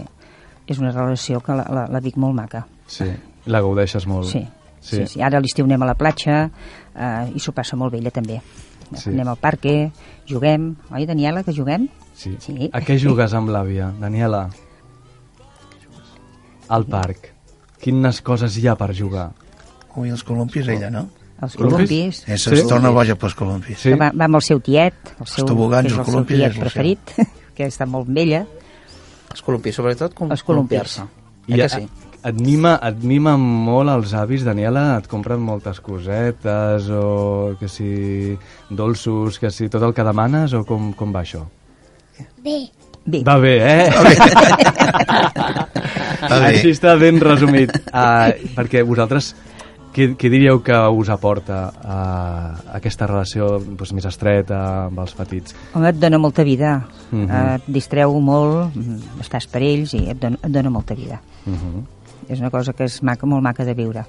és 0.74 0.80
una 0.82 0.92
relació 0.92 1.40
que 1.44 1.56
la, 1.56 1.64
la, 1.72 1.86
la 1.90 2.00
dic 2.04 2.18
molt 2.20 2.36
maca. 2.36 2.64
Sí, 2.90 3.08
la 3.48 3.60
gaudeixes 3.64 4.06
molt. 4.10 4.28
Sí, 4.30 4.42
sí, 4.80 5.04
sí. 5.08 5.22
Ara 5.24 5.40
a 5.40 5.44
l'estiu 5.44 5.68
anem 5.68 5.84
a 5.84 5.90
la 5.90 5.96
platja 5.98 6.42
eh, 6.44 7.28
i 7.34 7.42
s'ho 7.42 7.54
passa 7.56 7.78
molt 7.80 7.94
bé 7.94 8.02
ella 8.02 8.12
també. 8.14 8.40
Sí. 8.94 9.10
Anem 9.12 9.28
al 9.28 9.40
parque, 9.40 9.90
juguem. 10.28 10.70
Oi, 10.90 11.04
Daniela, 11.08 11.42
que 11.44 11.52
juguem? 11.56 11.88
Sí. 12.16 12.34
Sí. 12.42 12.70
A 12.72 12.80
què 12.84 12.98
jugues 13.00 13.34
amb 13.36 13.52
l'àvia, 13.52 13.90
Daniela? 14.00 14.46
Al 16.68 16.84
parc. 16.88 17.32
Quines 17.80 18.20
coses 18.26 18.56
hi 18.58 18.66
ha 18.68 18.74
per 18.76 18.90
jugar? 18.96 19.30
Ui, 19.96 20.10
els 20.12 20.24
columpis, 20.26 20.68
ella, 20.68 20.90
no? 20.92 21.06
Els 21.42 21.54
columpis. 21.56 22.24
És, 22.26 22.46
es 22.50 22.64
torna 22.66 22.90
boja 22.94 23.14
pels 23.18 23.36
columpis. 23.38 23.84
Que 23.86 23.94
Va, 23.98 24.10
va 24.10 24.26
amb 24.26 24.40
el 24.40 24.44
seu 24.44 24.60
tiet, 24.64 25.14
el 25.20 25.28
seu, 25.30 25.46
tobogans, 25.46 25.86
que 25.86 25.92
és 25.92 25.94
els 25.94 26.00
el 26.00 26.04
seu 26.04 26.12
columpis, 26.12 26.40
tiet 26.40 26.56
el 26.56 26.64
preferit, 26.64 27.14
que 27.56 27.68
està 27.70 27.86
molt 27.86 28.10
amb 28.10 28.57
ella. 29.28 29.36
Els 29.36 29.44
columpis, 29.44 29.76
sobretot, 29.76 30.14
com 30.14 30.28
columpis. 30.44 30.98
Eh 30.98 31.54
I 31.54 31.62
que 31.62 31.68
sí? 31.68 31.88
et 32.28 32.40
mima, 32.42 32.74
et 32.84 33.04
mima 33.06 33.36
molt 33.38 33.90
els 33.92 34.12
avis, 34.18 34.42
Daniela? 34.44 34.98
Et 34.98 35.06
compren 35.08 35.40
moltes 35.40 35.80
cosetes 35.80 36.88
o 36.90 37.54
que 37.60 37.68
si 37.70 38.36
dolços, 38.70 39.38
que 39.38 39.50
si 39.54 39.68
tot 39.72 39.82
el 39.86 39.94
que 39.94 40.04
demanes 40.04 40.52
o 40.58 40.64
com, 40.68 40.92
com 40.98 41.14
va 41.14 41.22
això? 41.24 41.44
Bé. 42.44 42.68
Bé. 43.08 43.22
Va 43.24 43.38
bé, 43.40 43.54
eh? 43.64 43.88
Va 43.94 44.02
bé. 44.04 44.16
Així 46.50 46.74
està 46.74 46.92
ben 47.00 47.16
resumit. 47.22 47.72
Uh, 47.88 48.34
perquè 48.56 48.82
vosaltres, 48.84 49.30
què, 49.98 50.06
què 50.20 50.30
diríeu 50.30 50.62
que 50.64 50.78
us 50.94 51.10
aporta 51.10 51.58
uh, 51.74 52.72
aquesta 52.78 53.08
relació 53.10 53.50
doncs, 53.58 53.92
més 53.96 54.06
estreta 54.08 54.60
amb 54.86 55.02
els 55.02 55.14
petits? 55.18 55.56
Home, 55.74 55.90
et 55.90 55.98
dona 56.00 56.20
molta 56.22 56.46
vida. 56.46 56.78
Mhm. 57.10 57.26
eh, 57.26 57.54
et 57.58 57.68
distreu 57.78 58.14
molt, 58.20 58.76
estàs 59.22 59.48
per 59.50 59.62
ells 59.64 59.94
i 59.98 60.04
et 60.12 60.20
dona, 60.20 60.38
et 60.42 60.52
dona 60.54 60.70
molta 60.70 60.94
vida. 60.94 61.20
Uh 61.46 61.52
-huh. 61.52 61.84
És 62.28 62.40
una 62.40 62.50
cosa 62.50 62.72
que 62.72 62.84
és 62.84 63.02
maca, 63.02 63.26
molt 63.26 63.42
maca 63.42 63.64
de 63.64 63.74
viure. 63.74 64.04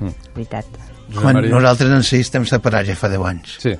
Mm. 0.00 0.14
Veritat. 0.34 0.66
Quan 1.14 1.50
nosaltres 1.50 1.90
en 1.90 2.02
si 2.02 2.20
estem 2.20 2.46
separats 2.46 2.88
ja 2.88 2.96
fa 2.96 3.08
10 3.08 3.26
anys. 3.26 3.56
Sí. 3.58 3.74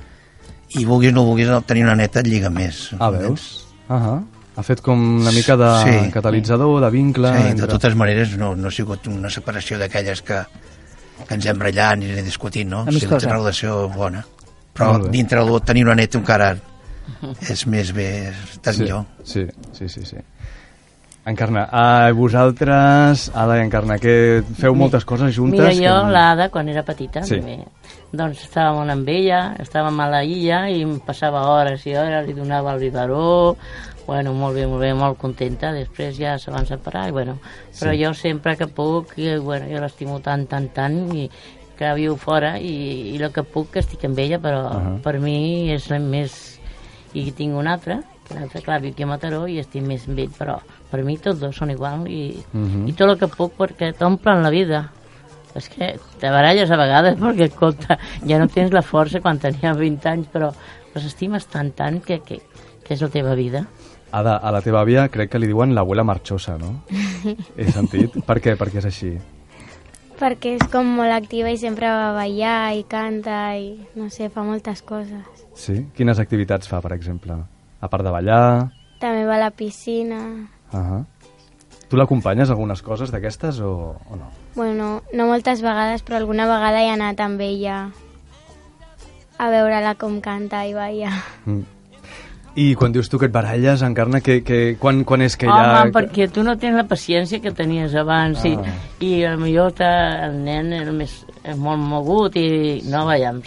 I 0.79 0.85
vulguis 0.85 1.11
o 1.11 1.15
no 1.15 1.23
vulguis 1.25 1.47
tenir 1.65 1.83
una 1.83 1.95
neta 1.95 2.19
et 2.19 2.27
lliga 2.27 2.49
més. 2.49 2.91
Ah, 2.99 3.09
veus? 3.09 3.65
Uh 3.89 3.95
-huh. 3.95 4.23
Ha 4.55 4.63
fet 4.63 4.81
com 4.81 5.01
una 5.21 5.31
mica 5.31 5.57
de 5.57 5.83
Sí. 5.83 6.11
catalitzador, 6.11 6.81
de 6.81 6.89
vincle... 6.89 7.27
Sí, 7.27 7.43
de 7.43 7.49
entre- 7.49 7.67
totes 7.67 7.95
maneres 7.95 8.37
no, 8.37 8.55
no 8.55 8.67
ha 8.67 8.71
sigut 8.71 9.07
una 9.07 9.29
separació 9.29 9.77
d'aquelles 9.77 10.21
que, 10.21 10.33
que 10.33 10.74
ens 11.29 11.45
hem 11.45 11.61
ratllat 11.61 11.97
ni 11.99 12.11
anem 12.11 12.25
discutint, 12.25 12.69
no? 12.69 12.83
Ha 12.85 12.91
sigut 12.91 13.03
Amistosa. 13.11 13.27
una 13.27 13.37
relació 13.37 13.89
bona. 13.89 14.23
Però 14.75 14.97
dintre 15.09 15.43
de 15.47 15.59
tenir 15.63 15.85
una 15.85 15.95
neta 15.95 16.17
encara 16.19 16.53
és 17.53 17.65
més 17.67 17.91
bé, 17.95 18.09
estàs 18.53 18.75
sí, 18.75 18.83
millor. 18.83 19.05
Sí, 19.23 19.45
sí, 19.73 19.87
sí, 19.89 20.03
sí. 20.05 20.17
Encarna, 21.25 21.63
a 21.73 22.11
vosaltres, 22.13 23.31
Ada 23.33 23.55
i 23.57 23.63
Encarna, 23.65 23.95
que 23.97 24.43
feu 24.59 24.75
moltes 24.77 25.05
coses 25.09 25.33
juntes... 25.33 25.57
Mira, 25.57 25.71
jo, 25.73 25.93
com- 26.03 26.11
l'Ada, 26.13 26.49
quan 26.53 26.69
era 26.69 26.83
petita, 26.85 27.23
Sí. 27.25 27.39
també, 27.39 27.55
doncs 28.13 28.43
estàvem 28.45 28.91
amb 28.93 29.09
ella, 29.09 29.39
estàvem 29.63 29.97
a 30.03 30.07
la 30.11 30.19
illa 30.23 30.59
i 30.69 30.83
em 30.85 30.99
passava 31.01 31.41
hores 31.49 31.81
i 31.89 31.95
hores, 31.97 32.27
li 32.27 32.35
donava 32.37 32.75
el 32.75 32.83
biberó, 32.83 33.55
bueno, 34.07 34.33
molt 34.33 34.55
bé, 34.55 34.67
molt 34.67 34.81
bé, 34.81 34.93
molt 34.93 35.17
contenta, 35.17 35.71
després 35.73 36.17
ja 36.17 36.37
se 36.39 36.51
van 36.51 36.65
separar, 36.65 37.07
i 37.09 37.11
bueno, 37.11 37.39
però 37.79 37.91
Sí. 37.91 38.03
jo 38.03 38.13
sempre 38.13 38.55
que 38.57 38.67
puc, 38.67 39.13
i, 39.17 39.35
bueno, 39.37 39.65
jo 39.71 39.79
l'estimo 39.81 40.19
tant, 40.21 40.45
tant, 40.47 40.69
tant, 40.73 40.97
i 41.15 41.29
que 41.77 41.93
viu 41.95 42.15
fora, 42.15 42.57
i, 42.59 43.15
i 43.15 43.21
el 43.21 43.31
que 43.33 43.43
puc 43.43 43.71
que 43.73 43.79
estic 43.79 44.05
amb 44.05 44.17
ella, 44.19 44.37
però 44.39 44.61
Ahà. 44.69 44.97
per 45.03 45.19
mi 45.19 45.71
és 45.73 45.89
la 45.89 45.99
més... 45.99 46.59
I 47.15 47.31
tinc 47.31 47.55
un 47.55 47.67
altre, 47.67 48.01
que 48.27 48.33
l'altre, 48.35 48.61
clar, 48.61 48.81
viu 48.81 48.91
aquí 48.91 49.03
a 49.03 49.07
Mataró 49.07 49.45
i 49.47 49.57
estic 49.59 49.81
més 49.87 50.05
amb 50.07 50.19
ell, 50.19 50.31
però 50.37 50.57
per 50.91 51.01
mi 51.03 51.17
tots 51.17 51.39
dos 51.39 51.55
són 51.55 51.71
igual, 51.71 52.07
i, 52.11 52.43
Mhm. 52.51 52.87
i 52.89 52.93
tot 52.93 53.09
el 53.09 53.17
que 53.17 53.27
puc 53.27 53.53
perquè 53.57 53.93
t'omplen 53.95 54.43
la 54.43 54.49
vida. 54.49 54.91
És 55.55 55.69
que 55.69 55.97
te 56.19 56.29
baralles 56.29 56.69
a 56.69 56.75
vegades 56.75 57.15
perquè, 57.17 57.47
escolta, 57.47 57.97
ja 58.27 58.37
no 58.37 58.47
tens 58.47 58.73
la 58.73 58.81
força 58.81 59.21
quan 59.21 59.39
tenies 59.39 59.77
20 59.77 60.05
anys, 60.09 60.27
però 60.27 60.51
les 60.93 61.05
estimes 61.05 61.45
tant, 61.47 61.71
tant, 61.73 62.01
que, 62.03 62.19
que, 62.19 62.41
que 62.83 62.93
és 62.93 63.01
la 63.01 63.07
teva 63.07 63.33
vida. 63.35 63.65
Ada, 64.15 64.37
a 64.39 64.51
la 64.55 64.61
teva 64.63 64.79
àvia 64.85 65.09
crec 65.11 65.33
que 65.33 65.39
li 65.41 65.49
diuen 65.49 65.73
l'abuela 65.75 66.05
marxosa, 66.07 66.55
no? 66.55 66.85
He 67.59 67.65
sentit. 67.67 68.13
Per 68.23 68.37
què? 68.39 68.53
Perquè 68.55 68.79
és 68.79 68.87
així. 68.87 69.09
Perquè 70.15 70.53
és 70.55 70.69
com 70.71 70.87
molt 70.95 71.11
activa 71.11 71.51
i 71.51 71.57
sempre 71.59 71.89
va 71.91 72.13
ballar 72.15 72.71
i 72.77 72.85
canta 72.87 73.39
i, 73.59 73.73
no 73.99 74.07
sé, 74.13 74.29
fa 74.31 74.45
moltes 74.47 74.85
coses. 74.87 75.43
Sí? 75.59 75.81
Quines 75.97 76.21
activitats 76.23 76.71
fa, 76.71 76.79
per 76.79 76.93
exemple? 76.95 77.35
A 77.83 77.91
part 77.91 78.07
de 78.07 78.15
ballar... 78.15 78.39
També 79.03 79.25
va 79.27 79.35
a 79.35 79.43
la 79.43 79.51
piscina. 79.51 80.21
Uh 80.71 80.79
-huh. 80.79 81.03
Tu 81.89 81.97
l'acompanyes 81.97 82.49
a 82.49 82.53
algunes 82.53 82.81
coses 82.81 83.11
d'aquestes 83.11 83.59
o, 83.59 83.99
o 84.09 84.15
no? 84.15 84.31
Bueno, 84.55 85.03
no 85.13 85.27
moltes 85.27 85.61
vegades, 85.61 86.03
però 86.05 86.15
alguna 86.15 86.47
vegada 86.47 86.81
he 86.81 86.89
anat 86.89 87.19
amb 87.19 87.41
ella 87.41 87.91
a 89.37 89.49
veure-la 89.49 89.95
com 89.95 90.21
canta 90.21 90.65
i 90.65 90.73
balla. 90.73 91.11
Mm. 91.45 91.74
I 92.55 92.73
quan 92.79 92.93
dius 92.95 93.09
tu 93.11 93.19
que 93.19 93.27
et 93.27 93.33
baralles, 93.35 93.81
Encarna, 93.83 94.21
que, 94.23 94.39
que, 94.43 94.77
quan, 94.79 95.03
quan 95.03 95.21
és 95.25 95.35
que 95.35 95.47
Home, 95.47 95.59
ja... 95.59 95.91
perquè 95.91 96.29
tu 96.31 96.43
no 96.43 96.55
tens 96.57 96.77
la 96.77 96.85
paciència 96.87 97.41
que 97.43 97.51
tenies 97.51 97.95
abans 97.99 98.45
Ah. 98.45 98.47
i, 98.47 98.55
i 99.03 99.23
a 99.27 99.35
millor 99.35 99.73
està, 99.73 99.89
el 100.29 100.37
nen 100.45 100.71
és, 100.73 100.91
més, 100.95 101.15
és 101.43 101.57
molt 101.59 101.79
mogut 101.83 102.35
i 102.39 102.81
no 102.87 103.05
veiem 103.09 103.41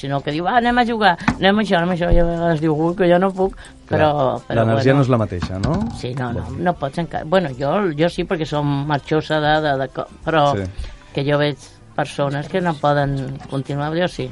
sinó 0.00 0.20
que 0.22 0.32
diu, 0.32 0.46
ah, 0.48 0.56
anem 0.56 0.78
a 0.78 0.84
jugar, 0.86 1.16
anem 1.36 1.58
a 1.58 1.62
això, 1.62 1.76
anem 1.76 1.90
a 1.90 1.96
això, 1.98 2.10
i 2.14 2.20
a 2.22 2.24
vegades 2.24 2.60
diu, 2.62 2.72
ui, 2.74 2.94
que 2.96 3.08
jo 3.10 3.18
no 3.20 3.32
puc, 3.34 3.56
però... 3.88 4.38
però 4.46 4.62
L'energia 4.62 4.94
bueno, 4.94 5.00
no 5.00 5.04
és 5.04 5.10
la 5.12 5.18
mateixa, 5.20 5.58
no? 5.58 5.74
Sí, 5.98 6.14
no, 6.14 6.30
no, 6.32 6.46
no 6.56 6.74
pots 6.78 7.02
encara... 7.02 7.26
Bueno, 7.28 7.50
jo, 7.58 7.74
jo 7.98 8.08
sí, 8.08 8.24
perquè 8.24 8.46
som 8.48 8.70
marxosa 8.88 9.40
de, 9.44 9.56
de, 9.66 9.74
de... 9.82 10.06
Però 10.24 10.46
Sí. 10.56 10.64
que 11.12 11.26
jo 11.26 11.36
veig 11.42 11.58
persones 11.96 12.48
que 12.48 12.62
no 12.64 12.72
poden 12.78 13.36
continuar, 13.50 13.92
jo 13.98 14.08
sí. 14.08 14.30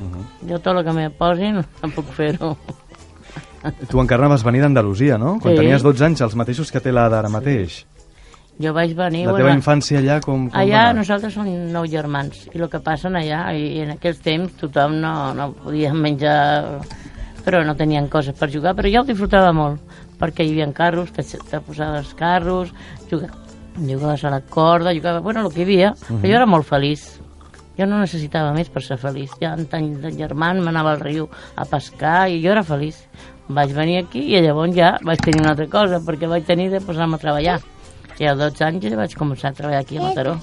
Uh 0.00 0.04
-huh. 0.10 0.50
Jo 0.50 0.58
tot 0.58 0.76
el 0.76 0.84
que 0.84 0.92
me 0.92 1.08
posin 1.10 1.54
no 1.56 1.88
puc 1.94 2.12
fer-ho. 2.12 2.56
Tu, 3.90 4.00
Encarna, 4.00 4.28
vas 4.28 4.44
venir 4.44 4.60
d'Andalusia, 4.62 5.18
no? 5.18 5.38
Quan 5.42 5.54
Sí. 5.54 5.60
tenies 5.62 5.82
12 5.82 6.04
anys, 6.04 6.20
els 6.26 6.34
mateixos 6.38 6.70
que 6.72 6.80
té 6.80 6.92
l'Ada 6.92 7.18
ara 7.20 7.28
mateix. 7.32 7.84
Jo 8.58 8.72
vaig 8.72 8.94
venir... 8.96 9.26
La 9.28 9.34
teva 9.36 9.52
infància 9.52 9.98
allà 10.00 10.20
com, 10.24 10.46
com 10.48 10.54
va 10.54 10.62
Allà 10.62 10.86
anar? 10.88 10.94
nosaltres 11.02 11.34
som 11.34 11.44
nou 11.72 11.84
germans 11.86 12.46
i 12.54 12.58
el 12.58 12.70
que 12.72 12.80
passa 12.80 13.08
allà, 13.10 13.50
i 13.52 13.82
en 13.84 13.90
aquells 13.98 14.22
temps 14.24 14.54
tothom 14.56 14.94
no, 15.02 15.34
no 15.36 15.50
podia 15.52 15.92
menjar 15.92 16.80
però 17.44 17.60
no 17.66 17.76
tenien 17.76 18.08
coses 18.08 18.34
per 18.34 18.48
jugar, 18.50 18.72
però 18.74 18.88
jo 18.90 19.02
ho 19.02 19.06
disfrutava 19.06 19.52
molt 19.52 19.78
perquè 20.18 20.42
hi 20.46 20.54
havia 20.54 20.70
carros, 20.72 21.12
te, 21.12 21.22
te 21.22 21.60
posaves 21.60 22.14
carros, 22.16 22.72
juga, 23.10 23.28
jugaves 23.76 24.24
a 24.24 24.30
la 24.32 24.40
corda, 24.40 24.94
jugava, 24.96 25.20
bueno, 25.20 25.44
el 25.44 25.52
que 25.52 25.60
hi 25.60 25.66
havia, 25.68 25.92
Mhm. 26.08 26.22
però 26.22 26.30
jo 26.32 26.36
era 26.40 26.46
molt 26.46 26.64
feliç. 26.66 27.04
Jo 27.76 27.84
no 27.84 27.98
necessitava 28.00 28.54
més 28.56 28.70
per 28.72 28.80
ser 28.82 28.96
feliç. 28.96 29.30
Ja 29.38 29.52
en 29.52 29.66
tant 29.68 30.00
de 30.00 30.10
germans 30.16 30.64
m'anava 30.64 30.94
al 30.96 31.00
riu 31.04 31.28
a 31.54 31.66
pescar 31.68 32.30
i 32.32 32.40
jo 32.42 32.50
era 32.56 32.62
feliç. 32.64 32.96
Vaig 33.48 33.72
venir 33.76 34.00
aquí 34.02 34.24
i 34.34 34.40
llavors 34.42 34.74
ja 34.74 34.96
vaig 35.06 35.20
tenir 35.22 35.40
una 35.44 35.52
altra 35.54 35.68
cosa 35.70 36.00
perquè 36.02 36.26
vaig 36.30 36.44
tenir 36.48 36.70
de 36.72 36.80
posar-me 36.82 37.14
a 37.18 37.22
treballar. 37.22 37.60
I 38.18 38.26
a 38.30 38.34
12 38.34 38.64
anys 38.64 38.86
ja 38.88 38.96
vaig 38.98 39.14
començar 39.14 39.52
a 39.52 39.56
treballar 39.58 39.82
aquí 39.84 39.98
a 39.98 40.02
Mataró. 40.06 40.36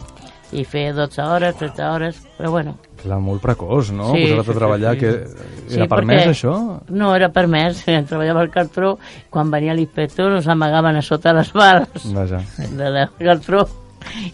I 0.54 0.62
feia 0.70 0.94
12 0.94 1.22
hores, 1.26 1.56
13 1.58 1.84
hores, 1.90 2.18
però 2.38 2.52
bueno. 2.54 2.76
Clar, 3.02 3.18
molt 3.20 3.42
precoç, 3.42 3.90
no? 3.92 4.12
Sí, 4.14 4.28
Posar-te 4.30 4.46
sí, 4.46 4.52
a 4.52 4.58
treballar, 4.60 4.92
sí, 4.94 5.00
que 5.00 5.12
sí. 5.12 5.76
era 5.80 5.86
Sí, 5.88 5.90
permès, 5.90 6.28
això? 6.30 6.54
No, 6.94 7.16
era 7.18 7.32
permès. 7.34 7.82
Treballava 8.12 8.44
al 8.46 8.52
cartró. 8.54 8.92
Quan 9.34 9.50
venia 9.52 9.74
l'inspector 9.74 10.36
ens 10.38 10.48
amagaven 10.48 11.02
a 11.02 11.02
sota 11.02 11.34
les 11.34 11.50
bales 11.58 12.06
Vaja. 12.14 12.44
de 12.70 12.92
la 12.94 13.08
cartró 13.18 13.66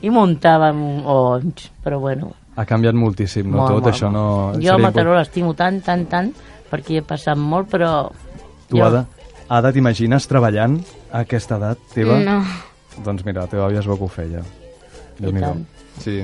i 0.03 0.11
muntàvem 0.11 0.83
ons. 1.07 1.69
Però 1.85 2.01
bueno, 2.03 2.33
Ha 2.59 2.65
canviat 2.67 2.93
moltíssim, 2.99 3.47
no? 3.47 3.61
molt, 3.61 3.69
Tot 3.71 3.83
molt, 3.85 3.93
això 3.93 4.09
no... 4.11 4.23
Jo 4.59 4.75
Mataró 4.83 5.13
l'estimo 5.15 5.53
tant, 5.55 5.79
tant, 5.85 6.03
tant, 6.11 6.33
perquè 6.67 6.97
hi 6.97 6.99
he 6.99 7.05
passat 7.07 7.39
molt, 7.39 7.69
però... 7.71 8.09
Tu, 8.69 8.77
jo- 8.77 8.85
Ada, 8.85 9.05
Ada 9.49 9.71
t'imagines 9.73 10.27
treballant 10.29 10.79
a 11.11 11.23
aquesta 11.25 11.57
edat 11.57 11.79
teva? 11.93 12.19
No. 12.21 12.39
Doncs 13.03 13.23
mira, 13.25 13.41
la 13.41 13.47
teva 13.47 13.65
àvia 13.67 13.79
es 13.79 13.87
veu 13.87 13.97
que 13.97 14.03
ho 14.03 14.07
feia. 14.11 14.41
Déu-n'hi-do. 15.19 15.45
tant. 15.45 15.65
Sí. 16.03 16.19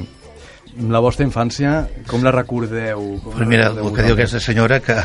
La 0.92 1.00
vostra 1.00 1.24
infància, 1.26 1.88
com 2.08 2.22
la 2.24 2.32
recordeu? 2.36 3.20
Com 3.24 3.34
Però 3.34 3.48
mira, 3.48 3.70
la 3.72 3.82
el 3.82 3.94
que 3.96 4.04
diu 4.04 4.14
aquesta 4.18 4.40
senyora 4.44 4.80
que 4.84 4.96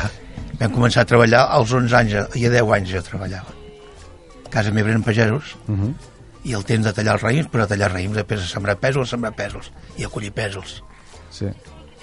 vam 0.59 0.71
començar 0.75 1.01
a 1.05 1.09
treballar 1.09 1.45
als 1.49 1.71
11 1.73 1.95
anys 1.95 2.13
i 2.37 2.45
a 2.45 2.49
10 2.51 2.71
anys 2.77 2.89
ja 2.91 3.01
treballava. 3.01 3.53
A 4.45 4.49
casa 4.51 4.71
meva 4.75 4.89
eren 4.91 5.01
pagesos 5.03 5.55
Uh 5.67 5.75
-huh. 5.77 5.93
i 6.43 6.53
el 6.53 6.63
temps 6.65 6.85
de 6.85 6.93
tallar 6.93 7.13
els 7.13 7.23
raïms, 7.23 7.49
però 7.49 7.67
tallar 7.67 7.91
raïms, 7.93 8.13
després 8.15 8.41
a 8.41 8.47
sembrar 8.47 8.77
pèsols, 8.79 9.03
a 9.07 9.11
sembrar 9.15 9.33
pèsols 9.35 9.71
i 9.97 10.03
a 10.03 10.09
collir 10.09 10.31
pèsols. 10.33 10.81
Sí. 11.31 11.45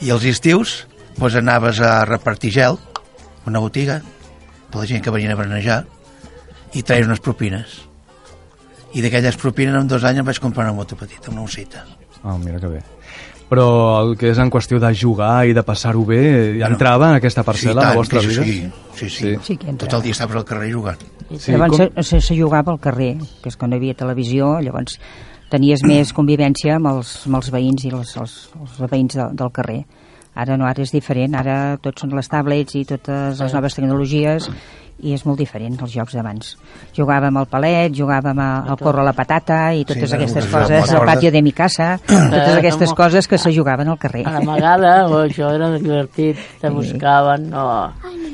I 0.00 0.10
els 0.10 0.24
estius 0.24 0.86
doncs 1.18 1.34
anaves 1.34 1.80
a 1.80 2.04
repartir 2.04 2.50
gel 2.50 2.78
a 3.44 3.48
una 3.50 3.58
botiga 3.60 4.00
per 4.70 4.82
la 4.82 4.88
gent 4.90 5.04
que 5.04 5.14
venien 5.14 5.32
a 5.32 5.38
berenejar 5.38 5.82
i 6.76 6.82
traies 6.82 7.08
unes 7.08 7.22
propines. 7.24 7.80
I 8.96 9.04
d'aquelles 9.04 9.36
propines 9.40 9.76
en 9.76 9.88
dos 9.88 10.04
anys 10.04 10.22
em 10.22 10.28
vaig 10.28 10.40
comprar 10.40 10.68
una 10.68 10.76
moto 10.76 10.96
petita, 10.96 11.30
una 11.32 11.44
usita. 11.44 11.84
Ah, 12.22 12.36
mira 12.40 12.60
que 12.60 12.70
bé. 12.78 12.80
Però 13.48 13.66
el 14.02 14.14
que 14.20 14.28
és 14.34 14.38
en 14.42 14.50
qüestió 14.52 14.76
de 14.80 14.90
jugar 14.92 15.46
i 15.48 15.54
de 15.56 15.64
passar-ho 15.64 16.02
bé, 16.04 16.20
ja 16.60 16.68
entrava 16.68 17.08
en 17.08 17.16
aquesta 17.16 17.44
parcel·la 17.46 17.72
sí, 17.72 17.72
a 17.72 17.80
la 17.80 17.86
tant, 17.86 17.96
vostra 17.96 18.20
sí, 18.20 18.28
vida? 18.28 18.44
Sí, 18.44 18.58
sí, 18.98 19.08
sí. 19.08 19.30
Sí 19.46 19.56
que 19.56 19.70
entrava. 19.72 19.88
Tot 19.88 19.96
el 20.00 20.04
dia 20.04 20.16
estaves 20.16 20.36
al 20.36 20.44
carrer 20.48 20.68
jugant. 20.74 21.04
Sí, 21.30 21.54
llavors 21.54 21.80
com... 21.80 22.02
se, 22.04 22.20
se 22.24 22.36
jugava 22.36 22.74
al 22.74 22.80
carrer, 22.84 23.14
que 23.40 23.48
és 23.48 23.56
que 23.56 23.68
no 23.68 23.76
hi 23.76 23.80
havia 23.80 23.96
televisió, 23.96 24.50
llavors 24.64 24.98
tenies 25.48 25.84
més 25.88 26.12
convivència 26.16 26.76
amb 26.76 26.90
els, 26.92 27.14
amb 27.28 27.40
els 27.40 27.48
veïns 27.54 27.88
i 27.88 27.94
els, 27.96 28.12
els, 28.20 28.36
els 28.60 28.82
veïns 28.92 29.16
de, 29.16 29.30
del 29.40 29.52
carrer. 29.56 29.80
Ara 30.38 30.54
no, 30.56 30.68
ara 30.70 30.84
és 30.84 30.92
diferent, 30.94 31.34
ara 31.34 31.76
tots 31.82 32.04
són 32.04 32.12
les 32.14 32.28
tablets 32.30 32.76
i 32.78 32.84
totes 32.86 33.40
les 33.42 33.54
noves 33.56 33.74
tecnologies 33.74 34.46
i 35.02 35.12
és 35.14 35.22
molt 35.26 35.38
diferent 35.38 35.76
els 35.82 35.92
jocs 35.94 36.14
d'abans. 36.14 36.52
Jugàvem 36.94 37.36
al 37.38 37.46
palet, 37.50 37.92
jugàvem 37.94 38.38
al 38.42 38.76
corro 38.80 39.02
a 39.02 39.06
la 39.06 39.12
patata 39.14 39.58
i 39.78 39.84
totes 39.86 40.10
Sí, 40.10 40.16
aquestes 40.16 40.46
no, 40.48 40.52
coses, 40.58 40.90
al 40.94 41.04
patio 41.06 41.30
de 41.34 41.42
mi 41.42 41.52
casa, 41.54 41.92
totes 42.06 42.56
aquestes 42.58 42.94
coses 42.98 43.28
que 43.30 43.38
se 43.38 43.52
jugaven 43.54 43.88
al 43.92 43.98
carrer. 43.98 44.24
A 44.26 44.36
l'amagada, 44.38 44.92
o 45.06 45.20
això 45.24 45.52
era 45.54 45.70
divertit, 45.76 46.38
te 46.62 46.70
buscaven, 46.74 47.46
no. 47.50 47.66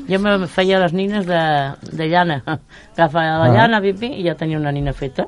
Jo 0.09 0.19
me 0.21 0.35
feia 0.49 0.79
les 0.81 0.93
nines 0.93 1.25
de, 1.29 1.41
de 1.91 2.09
llana, 2.09 2.39
agafava 2.97 3.39
la 3.45 3.49
Ah. 3.49 3.53
llana, 3.59 3.81
pipi, 3.81 4.09
i 4.21 4.25
ja 4.25 4.33
tenia 4.37 4.57
una 4.61 4.71
nina 4.73 4.93
feta, 4.93 5.25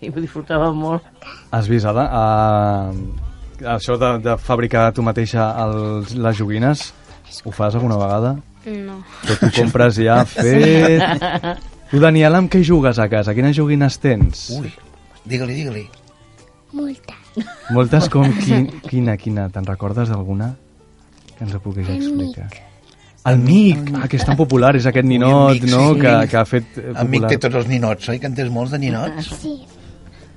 i 0.00 0.08
ho 0.08 0.20
disfrutava 0.20 0.72
molt. 0.72 1.04
Has 1.52 1.68
vist, 1.68 1.84
Ada? 1.88 2.08
Uh, 2.08 3.27
això 3.64 3.96
de, 4.00 4.12
de 4.24 4.36
fabricar 4.38 4.90
tu 4.94 5.02
mateixa 5.06 5.48
els, 5.64 6.14
les 6.14 6.36
joguines, 6.38 6.92
ho 7.44 7.52
fas 7.54 7.74
alguna 7.78 7.96
vegada? 8.00 8.36
No. 8.68 8.98
Que 9.24 9.36
tu 9.40 9.50
compres 9.60 9.98
ja 10.02 10.20
fet... 10.28 11.02
Tu, 11.88 12.00
Daniel, 12.02 12.34
amb 12.36 12.50
què 12.52 12.60
jugues 12.66 12.98
a 13.00 13.06
casa? 13.08 13.32
Quines 13.36 13.56
joguines 13.56 13.96
tens? 14.02 14.48
Ui, 14.58 14.68
digue-li, 15.24 15.54
digue-li. 15.62 15.84
Multa. 16.76 17.16
Moltes 17.72 18.10
com... 18.12 18.28
Qui, 18.42 18.64
quina, 18.84 19.16
quina? 19.16 19.46
Te'n 19.52 19.64
recordes 19.68 20.10
d'alguna? 20.12 20.50
Que 21.38 21.46
ens 21.46 21.54
ho 21.56 21.62
puguis 21.64 21.88
El 21.88 22.02
explicar. 22.02 22.50
El 23.28 23.40
Mic, 23.42 23.88
ah, 23.98 24.06
que 24.08 24.16
és 24.16 24.24
tan 24.24 24.36
popular, 24.38 24.74
és 24.78 24.86
aquest 24.88 25.04
ninot, 25.08 25.50
Ui, 25.52 25.58
el 25.58 25.64
Mic, 25.64 25.72
no?, 25.72 25.82
sí. 25.94 26.00
que, 26.04 26.12
que 26.30 26.36
ha 26.38 26.44
fet 26.48 26.78
eh, 26.80 26.84
En 26.92 27.08
Mic 27.10 27.22
popular. 27.24 27.30
té 27.32 27.40
tots 27.46 27.58
els 27.60 27.66
ninots, 27.68 28.08
oi? 28.12 28.20
Que 28.22 28.28
en 28.30 28.36
tens 28.38 28.52
molts 28.52 28.72
de 28.72 28.80
ninots? 28.84 29.28
Sí. 29.42 29.54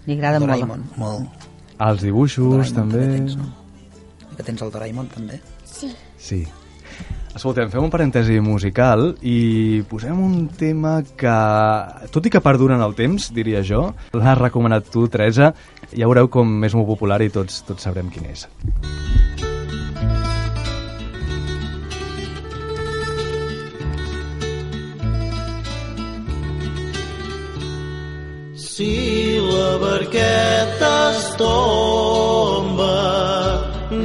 Li 0.08 0.18
agrada 0.18 0.40
molt. 0.44 0.98
Molt. 1.00 1.46
Els 1.82 2.02
dibuixos, 2.06 2.74
també. 2.76 3.06
I 4.32 4.36
que 4.38 4.46
tens 4.46 4.62
el 4.62 4.74
Doraemon, 4.74 5.08
també. 5.14 5.40
Sí. 5.66 5.90
Sí. 6.22 6.42
Escoltem, 7.32 7.70
fem 7.72 7.86
un 7.86 7.92
parèntesi 7.94 8.42
musical 8.44 9.14
i 9.24 9.82
posem 9.88 10.20
un 10.20 10.50
tema 10.60 10.98
que, 11.18 11.36
tot 12.12 12.28
i 12.28 12.34
que 12.34 12.42
perdura 12.44 12.76
en 12.76 12.84
el 12.84 12.96
temps, 12.98 13.30
diria 13.32 13.64
jo, 13.64 13.86
l'has 14.14 14.38
recomanat 14.38 14.92
tu, 14.92 15.08
Teresa, 15.08 15.54
ja 15.96 16.10
veureu 16.12 16.28
com 16.34 16.60
és 16.68 16.76
molt 16.76 16.90
popular 16.92 17.22
i 17.24 17.32
tots, 17.32 17.64
tots 17.68 17.88
sabrem 17.88 18.12
quin 18.12 18.28
és. 18.34 18.46
Si 28.60 29.21
la 29.62 29.78
barqueta 29.78 30.94
es 31.16 31.26
tomba, 31.42 32.98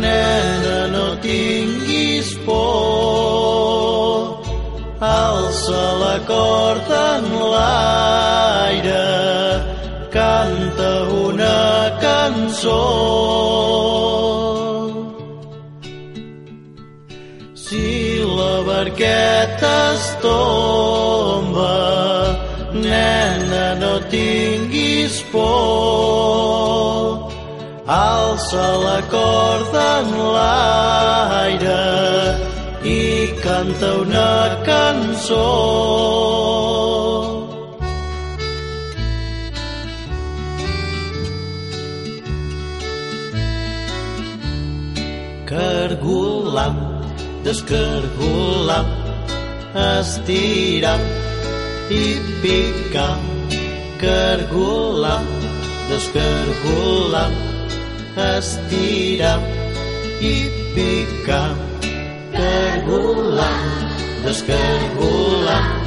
nena, 0.03 0.79
no 0.95 1.07
tinguis 1.25 2.29
por. 2.47 4.25
Alça 5.01 5.85
la 6.03 6.17
corda 6.31 7.03
en 7.19 7.27
l'aire, 7.53 9.09
canta 10.17 10.91
una 11.27 11.59
cançó. 12.05 12.85
Si 17.65 17.89
la 18.39 18.55
barqueta 18.71 19.75
es 19.97 20.05
tomba, 20.25 21.77
nena, 22.87 23.67
no 23.83 23.95
tinguis 24.15 24.66
por. 25.37 27.27
Alça 27.87 28.67
la 28.85 29.01
corda 29.13 29.87
en 30.01 30.09
l'aire 30.35 31.85
i 32.83 33.31
canta 33.45 33.91
una 34.03 34.33
cançó. 34.67 35.47
Cargolam, 45.53 46.77
descargolam, 47.45 48.91
estiram 50.01 51.01
i 52.03 52.05
picam. 52.43 53.36
Cargolam, 53.99 55.25
descargolam, 55.89 57.33
estiram 58.15 59.43
i 60.21 60.37
picam. 60.75 61.57
Cargolam, 62.35 63.65
descargolam, 64.23 65.81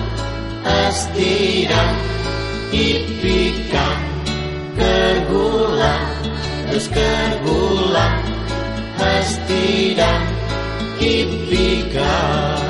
estiram 0.65 1.95
i 2.73 2.87
picam. 3.21 4.01
Cargolam, 4.79 6.01
descargolam, 6.71 8.15
estiram 9.13 10.23
i 10.99 11.13
picam. 11.45 12.68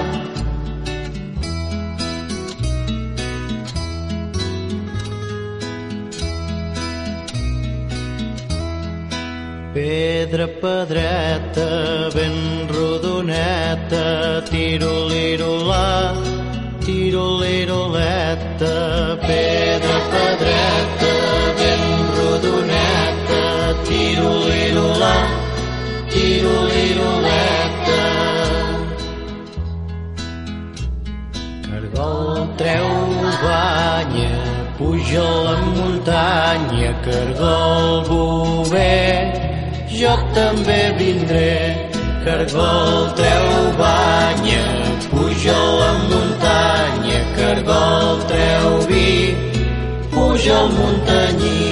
Pedra, 10.19 10.47
pedreta, 10.49 12.09
ben 12.13 12.67
rodoneta, 12.67 14.43
tiro-liro-la, 14.49 16.13
tiro-liro-leta. 16.83 19.17
Pedra, 19.25 19.97
pedreta, 20.11 21.13
ben 21.55 21.83
rodoneta, 22.17 23.43
tiro-liro-la, 23.87 25.17
tiro-liro-leta. 26.09 28.03
Cargol 31.63 32.27
treu 32.57 32.91
banya, 33.41 34.35
puja 34.77 35.23
a 35.23 35.25
la 35.45 35.55
muntanya, 35.61 36.91
cargol 37.05 38.03
bover, 38.03 39.38
jo 39.99 40.15
també 40.33 40.79
vindré. 40.97 41.75
Cargol 42.23 43.09
treu 43.19 43.47
banya, 43.79 44.65
puja 45.11 45.55
a 45.55 45.71
la 45.79 45.91
muntanya, 46.09 47.19
cargol 47.35 48.21
treu 48.31 48.77
vi, 48.87 49.11
puja 50.13 50.57
al 50.59 50.69
muntanyí. 50.77 51.67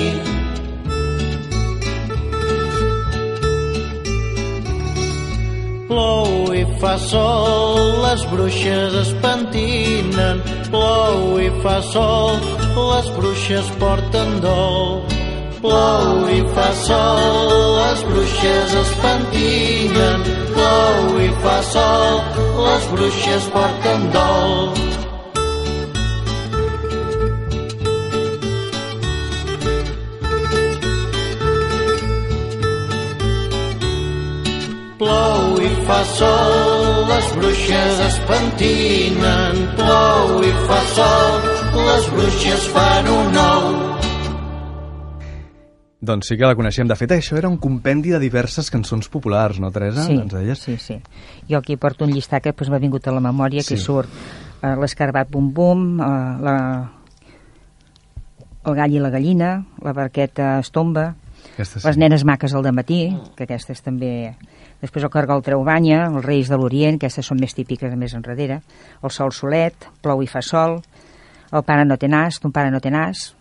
Plou 5.88 6.56
i 6.56 6.64
fa 6.82 6.96
sol, 7.10 7.94
les 8.04 8.26
bruixes 8.32 8.98
es 9.04 9.14
pentinen. 9.24 10.44
Plou 10.72 11.38
i 11.44 11.52
fa 11.64 11.78
sol, 11.94 12.36
les 12.76 13.14
bruixes 13.20 13.72
porten 13.80 14.42
dol. 14.44 15.17
Plou 15.62 16.28
i 16.30 16.42
fa 16.54 16.68
sol, 16.86 17.78
les 17.78 18.02
bruixes 18.06 18.74
es 18.82 18.92
pentinen. 19.02 20.26
Plou 20.54 21.18
i 21.18 21.30
fa 21.42 21.56
sol, 21.66 22.20
les 22.62 22.86
bruixes 22.92 23.48
porten 23.56 24.06
dol. 24.14 24.54
Plou 35.02 35.60
i 35.66 35.74
fa 35.90 36.00
sol, 36.14 36.88
les 37.10 37.34
bruixes 37.40 38.06
es 38.12 38.22
pentinen. 38.30 39.68
Plou 39.82 40.40
i 40.46 40.56
fa 40.70 40.82
sol, 40.94 41.54
les 41.90 42.10
bruixes 42.14 42.74
fan 42.78 43.16
un 43.18 43.46
ou. 43.50 43.97
Doncs 46.00 46.28
sí 46.30 46.38
que 46.38 46.46
la 46.46 46.54
coneixem. 46.56 46.86
De 46.88 46.96
fet, 46.96 47.12
això 47.16 47.38
era 47.40 47.50
un 47.50 47.58
compendi 47.58 48.12
de 48.14 48.20
diverses 48.22 48.70
cançons 48.70 49.08
populars, 49.10 49.58
no, 49.60 49.72
Teresa? 49.74 50.04
Sí, 50.06 50.14
Ens 50.14 50.34
deies? 50.34 50.60
sí, 50.60 50.78
sí. 50.78 51.00
Jo 51.50 51.58
aquí 51.58 51.76
porto 51.78 52.06
un 52.06 52.12
llistat 52.14 52.44
que 52.44 52.52
doncs, 52.54 52.70
m'ha 52.70 52.78
vingut 52.80 53.08
a 53.08 53.12
la 53.16 53.20
memòria, 53.24 53.64
que 53.66 53.78
Sí. 53.78 53.82
surt 53.82 54.10
eh, 54.62 54.76
l'escarbat 54.78 55.30
bum-bum, 55.32 56.00
eh, 56.00 56.04
la, 56.46 56.92
el 58.66 58.76
gall 58.76 58.94
i 58.94 59.00
la 59.00 59.10
gallina, 59.10 59.66
la 59.82 59.94
barqueta 59.94 60.60
es 60.60 60.70
tomba, 60.72 61.16
Aquesta 61.56 61.80
sí. 61.80 61.88
les 61.88 61.98
nenes 61.98 62.24
maques 62.26 62.54
al 62.54 62.72
matí, 62.74 63.18
que 63.36 63.44
aquestes 63.46 63.82
també... 63.82 64.36
Després 64.80 65.04
el 65.04 65.10
cargol 65.10 65.42
treu 65.42 65.64
banya, 65.66 66.04
els 66.14 66.24
reis 66.24 66.50
de 66.52 66.58
l'Orient, 66.60 67.00
aquestes 67.00 67.26
són 67.26 67.40
més 67.42 67.56
típiques 67.58 67.96
més 67.98 68.14
enrere, 68.14 68.60
el 69.02 69.10
sol 69.10 69.32
solet, 69.34 69.74
plou 70.04 70.22
i 70.22 70.28
fa 70.30 70.44
sol, 70.46 70.84
el 71.52 71.64
pare 71.66 71.86
no 71.86 71.98
té 71.98 72.06
nas, 72.08 72.38
ton 72.40 72.52
pare 72.54 72.70
no 72.70 72.78
té 72.80 72.92
nas, 72.94 73.32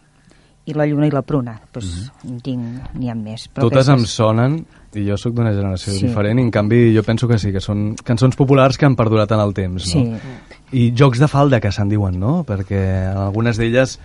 i 0.67 0.75
la 0.75 0.85
lluna 0.87 1.07
i 1.07 1.11
la 1.15 1.23
pruna. 1.23 1.55
Doncs 1.73 2.11
en 2.27 2.41
tinc, 2.43 2.93
n'hi 2.99 3.09
ha 3.11 3.15
més. 3.15 3.49
Mhm. 3.49 3.61
Totes 3.63 3.89
em 3.89 3.95
aquestes- 4.01 4.17
sonen, 4.17 4.57
i 4.97 5.05
jo 5.07 5.17
sóc 5.17 5.35
d'una 5.35 5.53
generació 5.53 5.93
Sí. 5.93 6.07
diferent, 6.07 6.39
i 6.39 6.43
en 6.43 6.51
canvi 6.51 6.95
jo 6.95 7.03
penso 7.05 7.29
que 7.29 7.39
sí, 7.39 7.53
que 7.53 7.61
són 7.61 7.95
cançons 8.03 8.35
populars 8.37 8.77
que 8.79 8.87
han 8.87 8.97
perdurat 8.97 9.31
en 9.33 9.41
el 9.41 9.53
temps, 9.55 9.95
no? 9.95 10.03
Sí. 10.03 10.13
I 10.73 10.93
jocs 10.97 11.19
de 11.21 11.29
falda, 11.29 11.61
que 11.61 11.71
se'n 11.71 11.89
diuen, 11.89 12.19
no? 12.19 12.45
Perquè 12.45 13.11
en 13.13 13.17
algunes 13.19 13.57
d'elles 13.57 13.99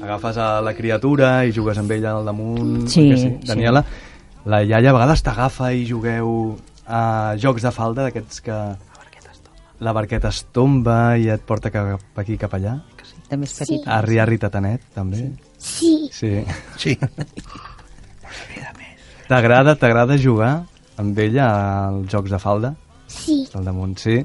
agafes 0.00 0.36
a 0.36 0.60
la 0.60 0.74
criatura 0.74 1.44
i 1.46 1.52
jugues 1.52 1.78
amb 1.78 1.90
ella 1.90 2.12
al 2.18 2.24
damunt. 2.24 2.86
Sí, 2.88 3.16
sí. 3.16 3.38
Daniela, 3.46 3.84
la 4.44 4.62
iaia 4.62 4.90
a 4.90 4.92
vegades 4.92 5.22
t'agafa 5.22 5.72
i 5.72 5.86
jugueu 5.88 6.56
a 6.86 7.34
jocs 7.36 7.62
de 7.62 7.70
falda 7.72 8.02
d'aquests 8.04 8.40
que... 8.42 8.76
La 9.78 9.92
barqueta 9.92 10.28
es 10.32 10.46
tomba 10.52 11.18
i 11.20 11.28
et 11.28 11.42
porta 11.44 11.70
cap 11.70 12.00
aquí 12.16 12.38
cap 12.38 12.54
allà. 12.56 12.78
També 13.28 13.44
és 13.44 13.52
petit. 13.58 13.82
A 13.86 14.00
Riarri 14.00 14.38
Tatanet, 14.38 14.80
també. 14.94 15.16
Sí. 15.18 15.32
Sí. 15.58 16.10
Sí. 16.76 16.98
T'agrada, 19.26 19.74
t'agrada 19.74 20.18
jugar 20.20 20.66
amb 20.96 21.18
ella 21.18 21.46
als 21.88 22.12
jocs 22.12 22.30
de 22.30 22.38
falda? 22.38 22.74
Sí. 23.10 23.42
Al 23.54 23.64
damunt, 23.66 23.96
sí. 23.98 24.20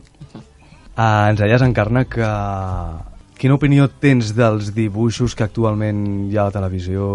Uh, 0.92 1.32
ens 1.32 1.40
deies, 1.40 1.64
Encarna, 1.66 2.06
que... 2.06 2.28
Quina 3.42 3.56
opinió 3.58 3.88
tens 3.90 4.36
dels 4.38 4.68
dibuixos 4.76 5.34
que 5.34 5.48
actualment 5.48 6.02
hi 6.30 6.38
ha 6.38 6.44
a 6.44 6.52
la 6.52 6.54
televisió? 6.54 7.08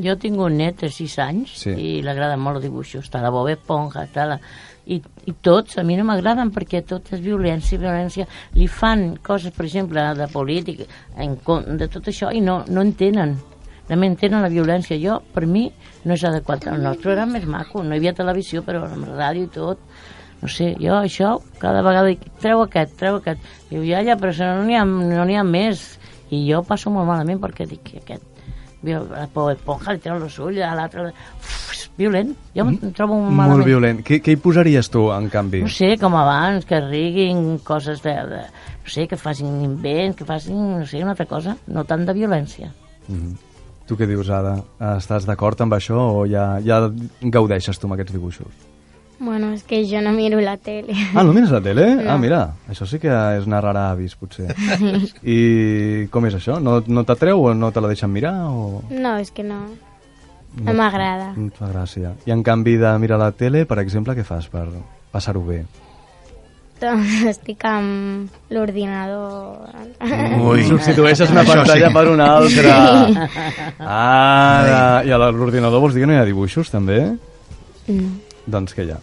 Jo 0.00 0.14
tinc 0.16 0.38
un 0.40 0.56
net 0.56 0.80
de 0.80 0.88
6 0.88 1.18
anys 1.20 1.50
Sí. 1.64 1.70
i 1.70 1.88
li 2.00 2.08
agraden 2.08 2.40
molt 2.40 2.56
els 2.60 2.64
dibuixos. 2.64 3.04
Està 3.04 3.20
la 3.20 3.30
Bob 3.30 3.48
Esponja, 3.52 4.06
està 4.08 4.24
la... 4.26 4.38
I, 4.86 4.96
I 5.28 5.32
tots, 5.44 5.76
a 5.78 5.84
mi 5.86 5.94
no 5.98 6.02
m'agraden 6.08 6.50
perquè 6.50 6.80
tot 6.86 7.12
és 7.12 7.20
violència, 7.22 7.78
violència. 7.78 8.26
Li 8.56 8.66
fan 8.66 9.18
coses, 9.22 9.52
per 9.54 9.66
exemple, 9.68 10.02
de 10.18 10.26
política, 10.32 10.88
en, 11.16 11.36
de 11.78 11.88
tot 11.92 12.08
això, 12.10 12.32
i 12.34 12.40
no, 12.40 12.64
no 12.68 12.82
entenen. 12.82 13.36
No 13.90 13.98
entenen 14.06 14.42
la 14.42 14.48
violència. 14.48 14.96
Jo, 14.98 15.20
per 15.34 15.44
mi, 15.46 15.68
no 16.04 16.16
és 16.16 16.24
adequat. 16.24 16.66
El 16.72 16.82
nostre 16.82 17.12
era 17.12 17.26
més 17.26 17.44
maco. 17.44 17.84
No 17.84 17.94
hi 17.94 18.00
havia 18.00 18.14
televisió, 18.16 18.64
però 18.66 18.86
amb 18.88 19.06
ràdio 19.12 19.44
i 19.44 19.52
tot. 19.52 19.78
No 20.42 20.48
sé, 20.50 20.72
jo 20.80 20.96
això, 20.98 21.36
cada 21.62 21.84
vegada 21.86 22.08
dic, 22.08 22.24
treu 22.42 22.64
aquest, 22.64 22.96
treu 22.98 23.20
aquest. 23.20 23.44
Diu, 23.70 23.84
ja, 23.86 24.00
ja, 24.02 24.16
però 24.18 24.32
no 24.56 24.64
n'hi 24.66 24.74
ha, 24.74 24.84
no 24.84 25.22
ha 25.22 25.44
més. 25.46 25.84
I 26.32 26.46
jo 26.48 26.64
passo 26.66 26.90
molt 26.90 27.06
malament 27.06 27.38
perquè 27.38 27.68
dic, 27.68 27.92
aquest, 28.00 28.24
la 28.82 29.28
Bob 29.34 29.52
Esponja 29.52 29.94
li 29.94 30.02
treu 30.02 30.18
els 30.18 30.38
ulls, 30.38 30.58
a 30.64 30.74
l'altre... 30.78 31.12
Violent. 31.92 32.30
Jo 32.56 32.64
em 32.64 32.92
trobo 32.96 33.18
malament. 33.20 33.50
Molt 33.52 33.66
violent. 33.68 33.98
Què, 34.06 34.16
què 34.24 34.32
hi 34.32 34.38
posaries 34.40 34.88
tu, 34.88 35.10
en 35.12 35.26
canvi? 35.32 35.60
No 35.66 35.68
sé, 35.68 35.90
com 36.00 36.14
abans, 36.16 36.64
que 36.64 36.80
riguin 36.80 37.58
coses 37.66 38.00
de, 38.00 38.14
de... 38.30 38.40
No 38.82 38.92
sé, 38.94 39.04
que 39.10 39.18
facin 39.20 39.60
invents, 39.60 40.16
que 40.16 40.24
facin, 40.24 40.62
no 40.80 40.86
sé, 40.88 41.02
una 41.04 41.12
altra 41.12 41.28
cosa. 41.28 41.54
No 41.68 41.84
tant 41.84 42.06
de 42.08 42.16
violència. 42.16 42.72
Mhm. 43.08 43.34
Tu 43.86 43.98
què 43.98 44.06
dius, 44.08 44.30
Ada? 44.32 44.56
Estàs 44.94 45.26
d'acord 45.28 45.60
amb 45.60 45.74
això 45.76 45.98
o 46.22 46.26
ja, 46.30 46.54
ja 46.64 46.80
gaudeixes 47.20 47.76
tu 47.76 47.88
amb 47.90 47.98
aquests 47.98 48.14
dibuixos? 48.14 48.71
Bueno, 49.22 49.52
és 49.54 49.62
que 49.62 49.84
jo 49.86 50.00
no 50.02 50.10
miro 50.10 50.40
la 50.42 50.56
tele. 50.56 50.96
Ah, 51.14 51.22
no 51.22 51.32
mires 51.32 51.52
la 51.54 51.60
tele? 51.62 51.84
No. 51.94 52.10
Ah, 52.10 52.18
mira, 52.18 52.40
això 52.66 52.88
sí 52.90 52.98
que 52.98 53.12
és 53.38 53.44
una 53.46 53.60
rara 53.62 53.84
avis, 53.92 54.16
potser. 54.18 54.48
I 55.22 56.08
com 56.10 56.26
és 56.26 56.34
això? 56.34 56.56
No, 56.58 56.80
no 56.90 57.04
t'atreu 57.06 57.38
o 57.38 57.52
no 57.54 57.70
te 57.70 57.80
la 57.80 57.92
deixen 57.92 58.10
mirar? 58.10 58.34
O... 58.50 58.82
No, 58.90 59.12
és 59.22 59.30
que 59.30 59.44
no. 59.46 59.60
No 60.58 60.74
m'agrada. 60.74 61.30
No 61.36 61.46
et 61.52 61.60
fa 61.60 61.70
gràcia. 61.70 62.16
I 62.26 62.34
en 62.34 62.42
canvi 62.42 62.74
de 62.82 62.90
mirar 62.98 63.20
la 63.22 63.30
tele, 63.30 63.62
per 63.70 63.78
exemple, 63.84 64.18
què 64.18 64.26
fas 64.26 64.50
per 64.50 64.66
passar-ho 65.14 65.44
bé? 65.46 65.60
Doncs 66.82 67.22
estic 67.32 67.62
amb 67.70 68.50
l'ordinador. 68.50 69.70
Ui, 70.02 70.66
substitueixes 70.66 71.30
una 71.30 71.46
pantalla 71.46 71.92
sí. 71.92 71.94
per 71.94 72.04
una 72.10 72.28
altra. 72.40 72.74
Ah, 73.78 74.98
i 75.06 75.14
a 75.14 75.22
l'ordinador 75.22 75.78
vols 75.78 75.94
dir 75.94 76.02
que 76.02 76.10
no 76.10 76.18
hi 76.18 76.20
ha 76.24 76.26
dibuixos, 76.26 76.74
també? 76.74 77.04
Mm, 77.86 78.12
Doncs 78.50 78.74
què 78.74 78.86
hi 78.86 78.94
ha? 78.96 78.98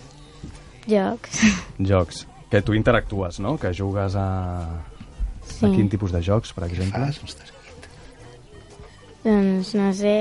Jocs. 0.89 1.39
Jocs. 1.91 2.25
Que 2.49 2.61
tu 2.65 2.73
interactues, 2.73 3.39
no? 3.39 3.57
Que 3.61 3.69
jugues 3.77 4.15
a... 4.17 4.65
Sí. 5.45 5.65
A 5.65 5.69
quin 5.73 5.87
tipus 5.89 6.11
de 6.11 6.21
jocs, 6.25 6.51
per 6.53 6.65
exemple? 6.65 7.07
Doncs 9.23 9.73
no 9.75 9.91
sé... 9.93 10.15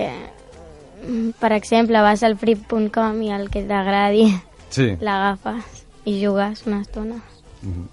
Per 1.38 1.52
exemple, 1.54 2.00
vas 2.02 2.22
al 2.26 2.34
free.com 2.36 3.20
i 3.22 3.30
el 3.32 3.48
que 3.54 3.62
t'agradi 3.68 4.26
Sí. 4.74 4.90
l'agafes 5.00 5.84
i 6.04 6.16
jugues 6.24 6.64
una 6.66 6.80
estona. 6.82 7.20
Mhm. 7.62 7.86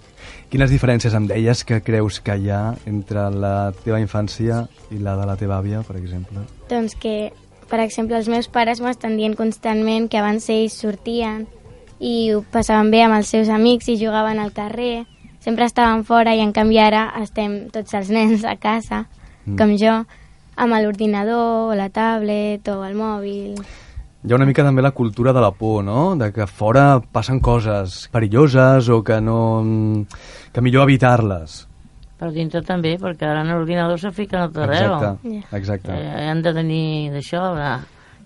Quines 0.50 0.72
diferències 0.72 1.14
em 1.18 1.28
deies 1.28 1.64
que 1.68 1.82
creus 1.84 2.20
que 2.24 2.36
hi 2.38 2.50
ha 2.50 2.76
entre 2.90 3.30
la 3.32 3.72
teva 3.84 4.00
infància 4.02 4.66
i 4.92 4.98
la 5.00 5.16
de 5.20 5.26
la 5.28 5.36
teva 5.38 5.58
àvia, 5.60 5.82
per 5.84 5.96
exemple? 5.98 6.44
Doncs 6.70 6.96
que, 6.96 7.32
per 7.70 7.80
exemple, 7.84 8.18
els 8.18 8.28
meus 8.32 8.48
pares 8.48 8.82
m'estan 8.82 9.18
dient 9.18 9.36
constantment 9.36 10.08
que 10.10 10.18
abans 10.22 10.50
ells 10.50 10.74
sortien 10.82 11.46
i 12.00 12.32
ho 12.34 12.42
passaven 12.52 12.92
bé 12.92 13.04
amb 13.06 13.16
els 13.20 13.28
seus 13.32 13.50
amics 13.50 13.88
i 13.90 13.98
jugaven 13.98 14.40
al 14.40 14.52
carrer. 14.54 15.06
Sempre 15.40 15.66
estaven 15.66 16.04
fora 16.04 16.34
i 16.36 16.42
en 16.42 16.52
canvi 16.54 16.80
ara 16.82 17.12
estem 17.22 17.70
tots 17.72 17.94
els 17.94 18.10
nens 18.10 18.44
a 18.44 18.56
casa, 18.58 19.06
Mm. 19.46 19.58
com 19.60 19.76
jo, 19.78 19.92
amb 20.58 20.74
l'ordinador, 20.74 21.72
o 21.72 21.76
la 21.76 21.90
tablet 21.94 22.68
o 22.68 22.84
el 22.84 22.96
mòbil. 22.98 23.60
Hi 24.26 24.32
ha 24.32 24.36
una 24.40 24.46
mica 24.50 24.64
també 24.66 24.82
la 24.82 24.90
cultura 24.90 25.32
de 25.34 25.40
la 25.40 25.52
por, 25.52 25.84
no? 25.84 26.16
De 26.18 26.32
que 26.34 26.48
fora 26.48 27.00
passen 27.00 27.40
coses 27.40 28.08
perilloses 28.12 28.90
o 28.90 29.04
que 29.04 29.22
no... 29.22 29.38
que 30.52 30.62
millor 30.62 30.90
evitar-les. 30.90 31.68
Però 32.18 32.32
dintre 32.34 32.64
també, 32.64 32.96
perquè 32.98 33.28
ara 33.28 33.42
en 33.44 33.52
l'ordinador 33.54 34.00
se 34.00 34.10
fiquen 34.10 34.40
a 34.42 34.48
tot 34.48 34.64
arreu. 34.64 34.96
Exacte, 34.96 35.44
exacte. 35.60 35.92
Eh, 35.94 36.26
han 36.32 36.42
de 36.42 36.54
tenir 36.56 37.12
d'això, 37.14 37.44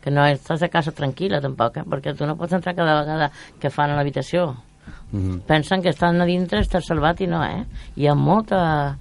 que 0.03 0.11
no 0.11 0.25
estàs 0.27 0.63
a 0.63 0.71
casa 0.71 0.95
tranquil·la 0.95 1.41
tampoc, 1.43 1.81
eh? 1.81 1.85
perquè 1.87 2.15
tu 2.15 2.27
no 2.27 2.37
pots 2.39 2.55
entrar 2.55 2.75
cada 2.77 2.99
vegada 3.01 3.31
que 3.59 3.71
fan 3.73 3.91
a 3.91 3.99
l'habitació. 3.99 4.53
Mhm. 5.11 5.41
Pensen 5.47 5.81
que 5.81 5.89
estan 5.89 6.21
a 6.21 6.27
dintre, 6.29 6.61
estàs 6.61 6.87
salvat 6.87 7.21
i 7.21 7.27
no, 7.27 7.41
eh? 7.43 7.65
Hi 7.97 8.07
ha 8.07 8.15
molta 8.15 8.97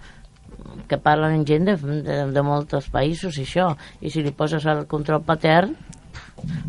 que 0.88 0.98
parlen 0.98 1.34
en 1.34 1.44
gent 1.46 1.68
de, 1.68 1.76
de, 1.76 2.18
de 2.32 2.42
molts 2.42 2.88
països 2.92 3.36
i 3.38 3.44
això, 3.44 3.70
i 4.00 4.10
si 4.10 4.22
li 4.24 4.32
poses 4.32 4.64
el 4.66 4.86
control 4.90 5.22
patern 5.26 5.74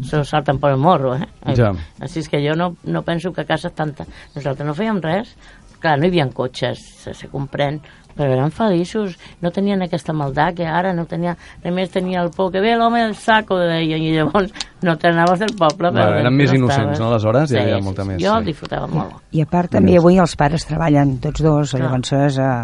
se 0.04 0.18
lo 0.18 0.26
salten 0.26 0.60
per 0.60 0.72
el 0.74 0.82
morro, 0.82 1.14
eh? 1.16 1.54
Ja. 1.56 1.72
Així 2.02 2.24
és 2.24 2.30
que 2.30 2.42
jo 2.44 2.56
no, 2.58 2.74
no 2.84 3.04
penso 3.06 3.32
que 3.34 3.46
a 3.46 3.50
casa 3.50 3.70
tanta... 3.70 4.06
Nosaltres 4.36 4.68
no 4.68 4.76
fèiem 4.78 5.02
res, 5.04 5.36
clar, 5.80 5.98
no 5.98 6.08
hi 6.08 6.12
havia 6.14 6.28
cotxes, 6.36 6.82
se, 7.04 7.14
se 7.18 7.30
comprèn, 7.32 7.80
però 8.20 8.34
eren 8.36 8.52
feliços, 8.52 9.14
no 9.40 9.52
tenien 9.56 9.80
aquesta 9.86 10.12
maldat 10.12 10.58
que 10.60 10.68
ara 10.68 10.92
no 10.94 11.06
tenia, 11.08 11.38
només 11.64 11.90
tenia 11.94 12.20
el 12.26 12.34
por, 12.36 12.52
que 12.52 12.60
ve 12.60 12.74
l'home 12.76 13.00
del 13.06 13.16
saco, 13.16 13.56
deien, 13.64 14.04
i 14.04 14.12
llavors 14.18 14.52
no 14.84 14.98
t'anaves 15.00 15.40
del 15.40 15.56
poble. 15.56 15.94
Bueno, 15.96 16.20
eren 16.20 16.36
més 16.36 16.52
no 16.52 16.58
innocents, 16.60 16.98
estaves. 16.98 17.00
no? 17.00 17.08
Aleshores 17.14 17.54
hi 17.56 17.62
havia 17.62 17.80
Sí, 17.80 17.86
molta 17.88 18.04
sí, 18.04 18.10
més, 18.10 18.20
Jo 18.22 18.34
sí. 18.34 18.38
el 18.42 18.50
disfrutava 18.52 18.88
molt. 18.92 19.16
I 19.32 19.46
a 19.46 19.48
part 19.48 19.72
també 19.72 19.96
avui 19.98 20.20
els 20.20 20.36
pares 20.36 20.68
treballen 20.68 21.16
tots 21.24 21.42
dos, 21.48 21.72
Clar. 21.72 21.86
llavors 21.88 22.38
eh, 22.44 22.62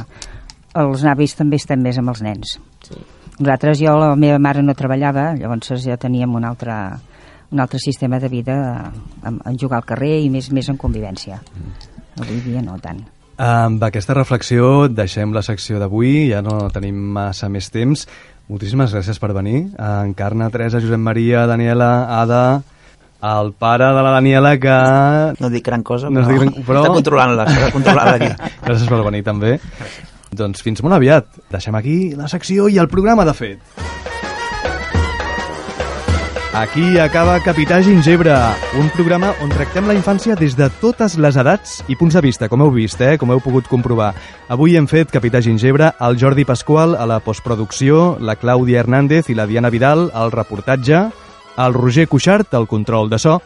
els 0.75 1.05
avis 1.07 1.35
també 1.39 1.55
estem 1.55 1.79
més 1.81 1.97
amb 2.03 2.11
els 2.11 2.21
nens. 2.25 2.57
Sí. 2.83 2.99
Nosaltres, 3.39 3.79
jo, 3.79 3.95
la 3.99 4.13
meva 4.19 4.37
mare 4.39 4.61
no 4.63 4.75
treballava, 4.75 5.33
llavors 5.39 5.71
ja 5.83 5.95
teníem 5.99 6.35
un 6.35 6.43
altre, 6.47 6.75
un 7.51 7.59
altre 7.63 7.79
sistema 7.79 8.19
de 8.19 8.27
vida 8.31 8.91
en, 9.23 9.39
en 9.45 9.57
jugar 9.59 9.79
al 9.81 9.87
carrer 9.87 10.17
i 10.23 10.29
més 10.29 10.51
més 10.51 10.67
en 10.71 10.77
convivència. 10.79 11.39
Avui 12.19 12.39
dia 12.45 12.61
no 12.63 12.77
tant. 12.79 13.01
Amb 13.35 13.83
aquesta 13.83 14.15
reflexió 14.15 14.87
deixem 14.87 15.33
la 15.35 15.43
secció 15.43 15.79
d'avui, 15.81 16.29
ja 16.29 16.39
no 16.45 16.69
tenim 16.71 16.95
massa 17.17 17.49
més 17.51 17.67
temps. 17.73 18.05
Moltíssimes 18.47 18.93
gràcies 18.95 19.19
per 19.19 19.33
venir. 19.35 19.65
Encarna, 19.81 20.47
Teresa, 20.53 20.79
Josep 20.79 21.01
Maria, 21.01 21.43
Daniela, 21.49 21.91
Ada, 22.21 22.43
el 23.25 23.53
pare 23.57 23.87
de 23.91 24.03
la 24.05 24.11
Daniela 24.11 24.55
que... 24.61 24.75
No 25.41 25.49
dic 25.49 25.65
gran 25.65 25.83
cosa, 25.83 26.09
no 26.09 26.21
però, 26.21 26.31
dic 26.31 26.41
gran... 26.43 26.65
però... 26.67 26.83
està 26.83 26.93
controlant-la, 26.93 27.47
aquí. 28.15 28.31
gràcies 28.67 28.91
per 28.91 29.01
venir 29.09 29.23
també. 29.25 29.57
Doncs 30.35 30.63
fins 30.63 30.83
molt 30.85 30.95
aviat. 30.99 31.27
Deixem 31.51 31.75
aquí 31.75 31.97
la 32.15 32.29
secció 32.31 32.69
i 32.69 32.79
el 32.79 32.91
programa, 32.91 33.25
de 33.27 33.35
fet. 33.35 34.14
Aquí 36.55 36.97
acaba 36.99 37.41
Capità 37.41 37.81
Gingebre, 37.83 38.33
un 38.79 38.87
programa 38.95 39.33
on 39.43 39.49
tractem 39.51 39.89
la 39.89 39.93
infància 39.97 40.37
des 40.39 40.53
de 40.55 40.69
totes 40.79 41.17
les 41.19 41.35
edats 41.35 41.81
i 41.91 41.97
punts 41.99 42.15
de 42.15 42.21
vista, 42.23 42.47
com 42.47 42.63
heu 42.63 42.71
vist, 42.71 43.01
eh? 43.03 43.17
com 43.19 43.33
heu 43.33 43.41
pogut 43.43 43.67
comprovar. 43.67 44.13
Avui 44.47 44.77
hem 44.79 44.87
fet 44.87 45.11
Capità 45.11 45.41
Gingebre 45.43 45.91
el 45.99 46.15
Jordi 46.15 46.45
Pasqual 46.47 46.95
a 46.95 47.03
la 47.11 47.19
postproducció, 47.19 48.15
la 48.23 48.37
Clàudia 48.39 48.79
Hernández 48.79 49.27
i 49.27 49.35
la 49.35 49.49
Diana 49.51 49.67
Vidal 49.67 50.07
al 50.15 50.31
reportatge, 50.31 51.03
el 51.59 51.75
Roger 51.75 52.07
Cuixart 52.07 52.55
al 52.55 52.71
control 52.71 53.11
de 53.11 53.19
so 53.19 53.41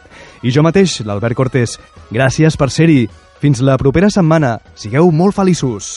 i 0.46 0.54
jo 0.54 0.62
mateix, 0.62 1.00
l'Albert 1.02 1.34
Cortés. 1.34 1.80
Gràcies 2.14 2.54
per 2.54 2.70
ser-hi. 2.70 3.08
Fins 3.42 3.58
la 3.58 3.74
propera 3.74 4.06
setmana. 4.06 4.60
Sigueu 4.78 5.10
molt 5.10 5.34
feliços. 5.34 5.96